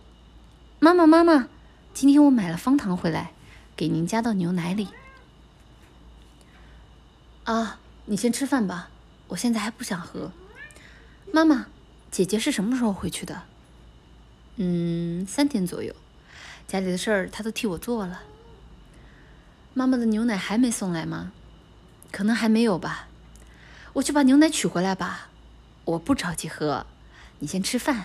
[0.79, 1.49] 妈妈，妈妈，
[1.93, 3.33] 今天我买了方糖回来，
[3.75, 4.87] 给您加到牛奶里。”
[7.43, 7.81] 啊。
[8.05, 8.89] 你先吃饭吧，
[9.27, 10.31] 我现在还不想喝。
[11.33, 11.67] 妈妈，
[12.09, 13.43] 姐姐是什么时候回去的？
[14.59, 15.93] 嗯，三天左右。
[16.69, 18.23] 家里的事儿她都替我做了。
[19.75, 21.33] 妈妈的牛奶还没送来吗？
[22.13, 23.09] 可能还没有吧。
[23.95, 25.31] 我去把牛奶取回来吧。
[25.85, 26.87] 我不着急喝，
[27.43, 28.05] 你先吃饭。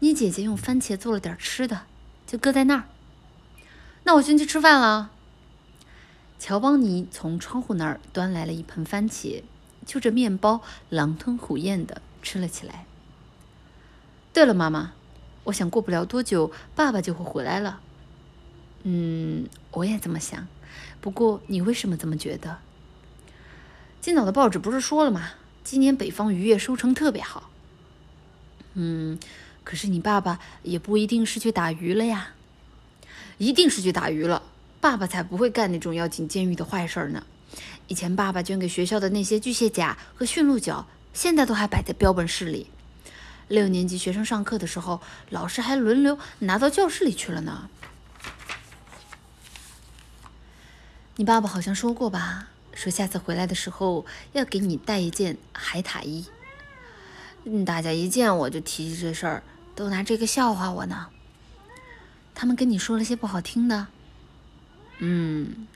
[0.00, 1.82] 你姐姐用番茄做了点吃的，
[2.26, 2.84] 就搁在那儿。
[4.02, 5.12] 那我先去吃饭了。
[6.40, 9.44] 乔邦尼从窗户那儿端来了一盆番茄，
[9.86, 12.86] 就着面包狼吞虎咽地吃了起来。
[14.32, 14.94] 对了，妈妈，
[15.44, 17.80] 我想过不了多久，爸爸就会回来了。
[18.82, 20.48] 嗯，我也这么想。
[21.00, 22.58] 不过你为什么这么觉得？
[24.00, 25.30] 今早的报纸不是说了吗？
[25.62, 27.48] 今年北方渔业收成特别好。
[28.78, 29.18] 嗯，
[29.64, 32.34] 可是你爸爸也不一定是去打鱼了呀。
[33.38, 34.42] 一定是去打鱼了。
[34.80, 37.24] 爸爸才不会干那种要进监狱的坏事呢。
[37.88, 42.68] 以前爸爸捐给学校的那些巨蟹甲和驯鹿角，现在都还摆在标本室里。
[43.48, 47.70] 六年级学生上课的时候，老师还轮流拿到教室里去了呢。
[51.16, 52.48] 你爸爸好像说过吧？
[52.74, 56.26] 说下次回来的时候要给你带一件海獭衣。
[57.48, 59.42] 嗯，大家一见我就提起这事儿，
[59.76, 61.06] 都拿这个笑话我呢。
[62.34, 63.86] 他们跟你说了些不好听的。
[64.98, 65.68] 嗯，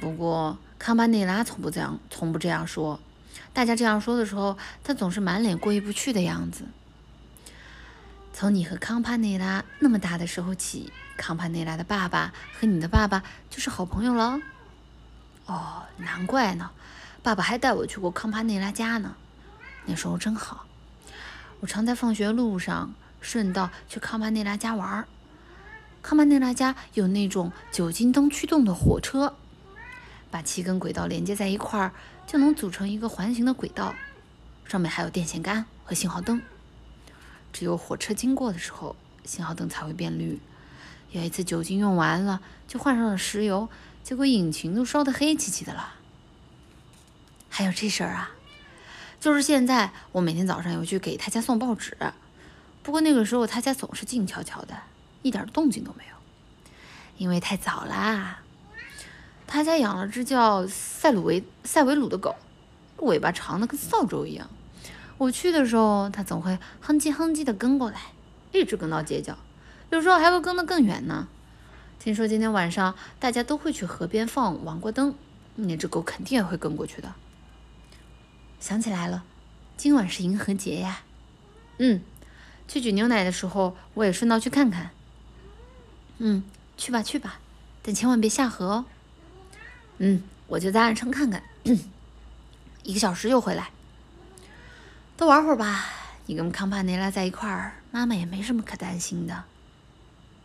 [0.00, 2.98] 不过康巴内拉从不这样，从不这样说。
[3.52, 6.64] 大家这样说的时候，他总是满脸过意不去的样子。
[8.32, 14.40] 从你和康帕内拉那么大的时候起，康帕内拉的爸爸和你的爸爸就是好朋友了。
[15.46, 16.72] 哦，难怪呢。
[17.22, 19.14] 爸爸还带我去过康帕内拉家呢，
[19.86, 20.66] 那时候真好。
[21.60, 25.08] 我常在放学路上顺道去康巴内拉家玩儿。
[26.02, 29.34] 康巴内拉家有那种酒精灯驱动的火车，
[30.30, 31.92] 把七根轨道连接在一块儿，
[32.26, 33.94] 就能组成一个环形的轨道，
[34.66, 36.42] 上面还有电线杆和信号灯。
[37.52, 40.38] 只有火车经过的时候，信号灯才会变绿。
[41.12, 43.68] 有一次酒精用完了，就换上了石油，
[44.02, 45.94] 结果引擎都烧得黑漆漆的了。
[47.48, 48.32] 还有这事儿啊，
[49.24, 51.96] 就是现在我每天早上有去给他家送报纸，
[52.82, 54.76] 不过那个时候他家总是静悄悄的，
[55.22, 56.16] 一点动静都没有，
[57.16, 58.40] 因为太早啦。
[59.46, 62.36] 他家养了只叫塞鲁维塞维鲁的狗，
[62.98, 64.46] 尾巴长的跟扫帚一样。
[65.16, 68.12] 我去的时候，它总会哼唧哼唧的跟过来，
[68.52, 69.38] 一直跟到街角，
[69.88, 71.26] 有时候还会跟得更远呢。
[71.98, 75.14] 听说今天晚上大家都会去河边放王国灯，
[75.54, 77.10] 那只狗肯定也会跟过去的。
[78.64, 79.22] 想起来了，
[79.76, 81.02] 今晚是银河节呀。
[81.76, 82.00] 嗯，
[82.66, 84.90] 去举牛奶的时候，我也顺道去看看。
[86.16, 86.42] 嗯，
[86.78, 87.40] 去吧去吧，
[87.82, 88.84] 但千万别下河哦。
[89.98, 91.42] 嗯，我就在岸上看看，
[92.84, 93.68] 一个小时就回来。
[95.18, 95.84] 多玩会儿吧，
[96.24, 99.44] 你跟康帕内拉在一块儿，妈妈也没什么可担心的。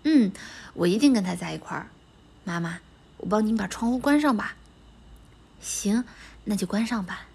[0.04, 0.34] 嗯，
[0.74, 1.88] 我一定跟他在一块儿。
[2.44, 2.80] 妈妈，
[3.16, 4.58] 我帮您把窗户关上吧。
[5.62, 6.04] 行，
[6.44, 7.28] 那就关上吧。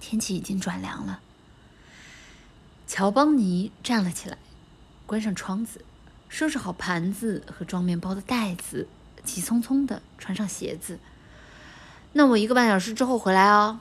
[0.00, 1.20] 天气已经转凉了。
[2.86, 4.38] 乔邦尼站了起来，
[5.06, 5.84] 关上窗子，
[6.28, 8.88] 收拾好盘子和装面包的袋子，
[9.22, 10.98] 急匆匆的穿上鞋子。
[12.14, 13.78] 那我一个半小时之后回来哦。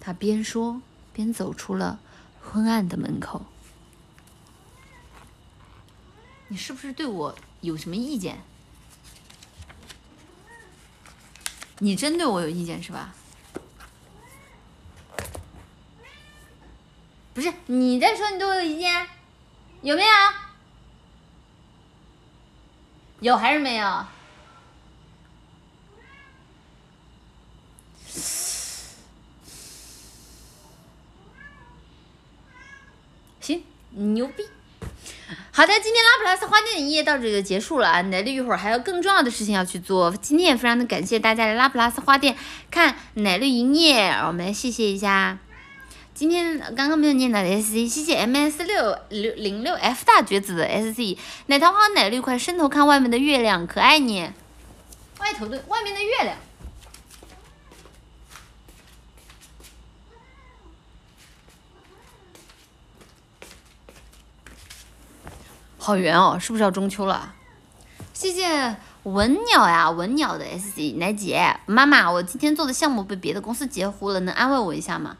[0.00, 0.82] 他边说
[1.12, 2.00] 边走出了
[2.42, 3.46] 昏暗的门口。
[6.48, 7.38] 你是不是对我？
[7.60, 8.40] 有什么意见？
[11.78, 13.14] 你真对我有意见是吧？
[17.34, 19.06] 不是你在说你对我有意见，
[19.82, 20.08] 有没有？
[23.18, 24.06] 有还是没有？
[33.40, 34.46] 行，牛逼。
[35.50, 38.00] 好的，今天拉普拉斯花店的营业到这就结束了啊！
[38.02, 40.10] 奶绿一会儿还有更重要的事情要去做。
[40.16, 42.36] 今天也非常的感谢大家来拉普拉斯花店
[42.70, 45.38] 看奶绿营业，我们谢谢一下。
[46.14, 54.30] 今天刚刚没有念到的 S C，谢谢 M S 六六零六 F 大绝子的 S C，奶桃花奶绿快伸头看外面的月亮，可爱你。
[55.18, 56.36] 外头的外面的月亮。
[65.78, 67.34] 好圆哦，是不是要中秋了？
[68.12, 75.16] 谢谢文鸟呀，文鸟的 S C 奶姐妈妈，我今天做的项目被别的公司截胡了，能安慰我一下吗？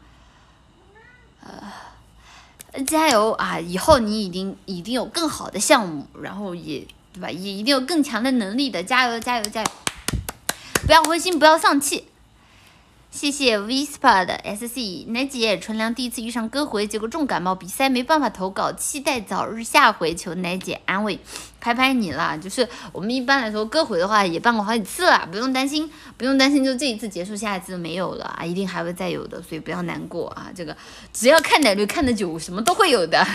[1.45, 3.59] 呃，加油啊！
[3.59, 7.29] 以后你一定一定有更好的项目，然后也对吧？
[7.31, 9.67] 也一定有更强的能力的，加油加油加油！
[10.85, 12.07] 不要灰心，不要丧气。
[13.15, 21.17] 谢谢 Whisper 的 S C 奶姐，纯良第一次遇上歌回，结果重感冒鼻塞，没办法投稿，期待早日下回，求奶姐安慰，
[21.61, 22.35] 拍拍你啦。
[22.35, 30.51] 就是我们一般来说歌回的话也办过好几次了，不用担心，不用担心，就这一次结束，下一次就没有了啊，一定还会再有的，所以不要难过啊。
[30.53, 30.75] 这个
[31.13, 33.25] 只要看奶绿看得久，什么都会有的。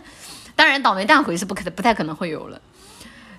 [0.54, 2.60] 当然倒霉蛋回是不可能，不太可能会有了。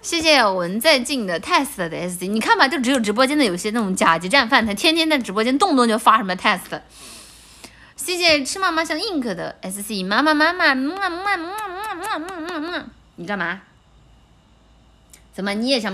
[0.01, 6.81] 谢谢文在进的 test 的 SC 你看吧，就只有直播间的有些那种甲级战犯，他天天在直播间动不动就发什么 test
[7.95, 10.73] 谢谢吃嘛嘛香 ink 的 SC 妈妈妈妈。
[13.15, 13.61] 你干嘛？
[15.33, 15.93] 怎么你也想？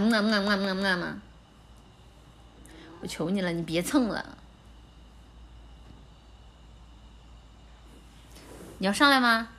[3.01, 4.37] 我求你了，你别蹭了。
[8.77, 9.49] 你要上来吗？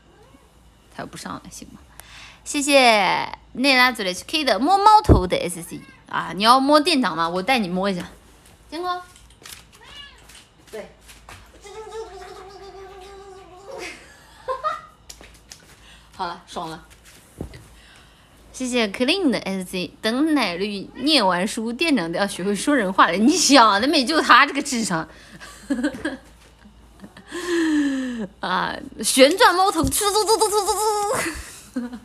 [0.97, 1.81] 他又不上来，行吗？
[2.49, 6.33] 谢谢内拉祖雷 K 的摸猫头的 SC 啊！
[6.35, 7.29] 你要摸店长吗？
[7.29, 8.09] 我带你摸一下。
[8.71, 9.03] 监工。
[10.71, 10.89] 对。
[16.17, 16.87] 好了，爽了。
[18.51, 19.91] 谢谢 Clean 的 SC。
[20.01, 23.13] 等奶绿念完书，店长都要学会说人话了。
[23.13, 25.07] 你想的美，就他这个智商。
[28.41, 28.75] 啊！
[29.05, 30.65] 旋转猫头，嗖嗖嗖嗖嗖
[31.75, 31.99] 嗖嗖。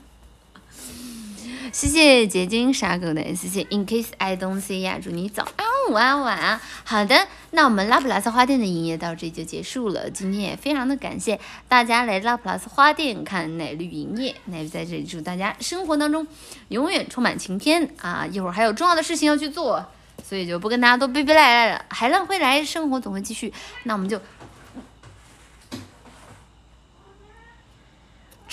[1.74, 6.62] 谢谢结晶傻狗的，谢谢 In case I don't see 呀，祝你早安、午安、晚安。
[6.84, 10.08] 好的，那我们拉普拉斯花店的营业到这就结束了。
[10.12, 16.28] 今天也非常的感谢大家来拉普拉斯花店看奶绿营业，奶绿在这里祝大家生活当中
[16.68, 18.28] 永远充满晴天啊！
[18.32, 19.84] 一会儿还有重要的事情要去做，
[20.24, 21.86] 所以就不跟大家多逼逼赖赖了。
[21.90, 23.52] 海浪会来，生活总会继续。
[23.86, 24.22] 那我们就。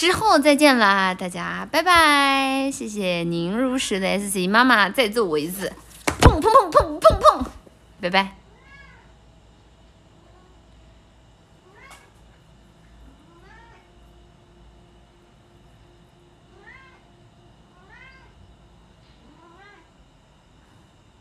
[0.00, 2.70] 之后再见啦，大家拜拜！
[2.72, 5.70] 谢谢您如实的 SC 妈妈再揍我一次，
[6.22, 7.44] 砰砰砰砰砰砰，
[8.00, 8.39] 拜拜。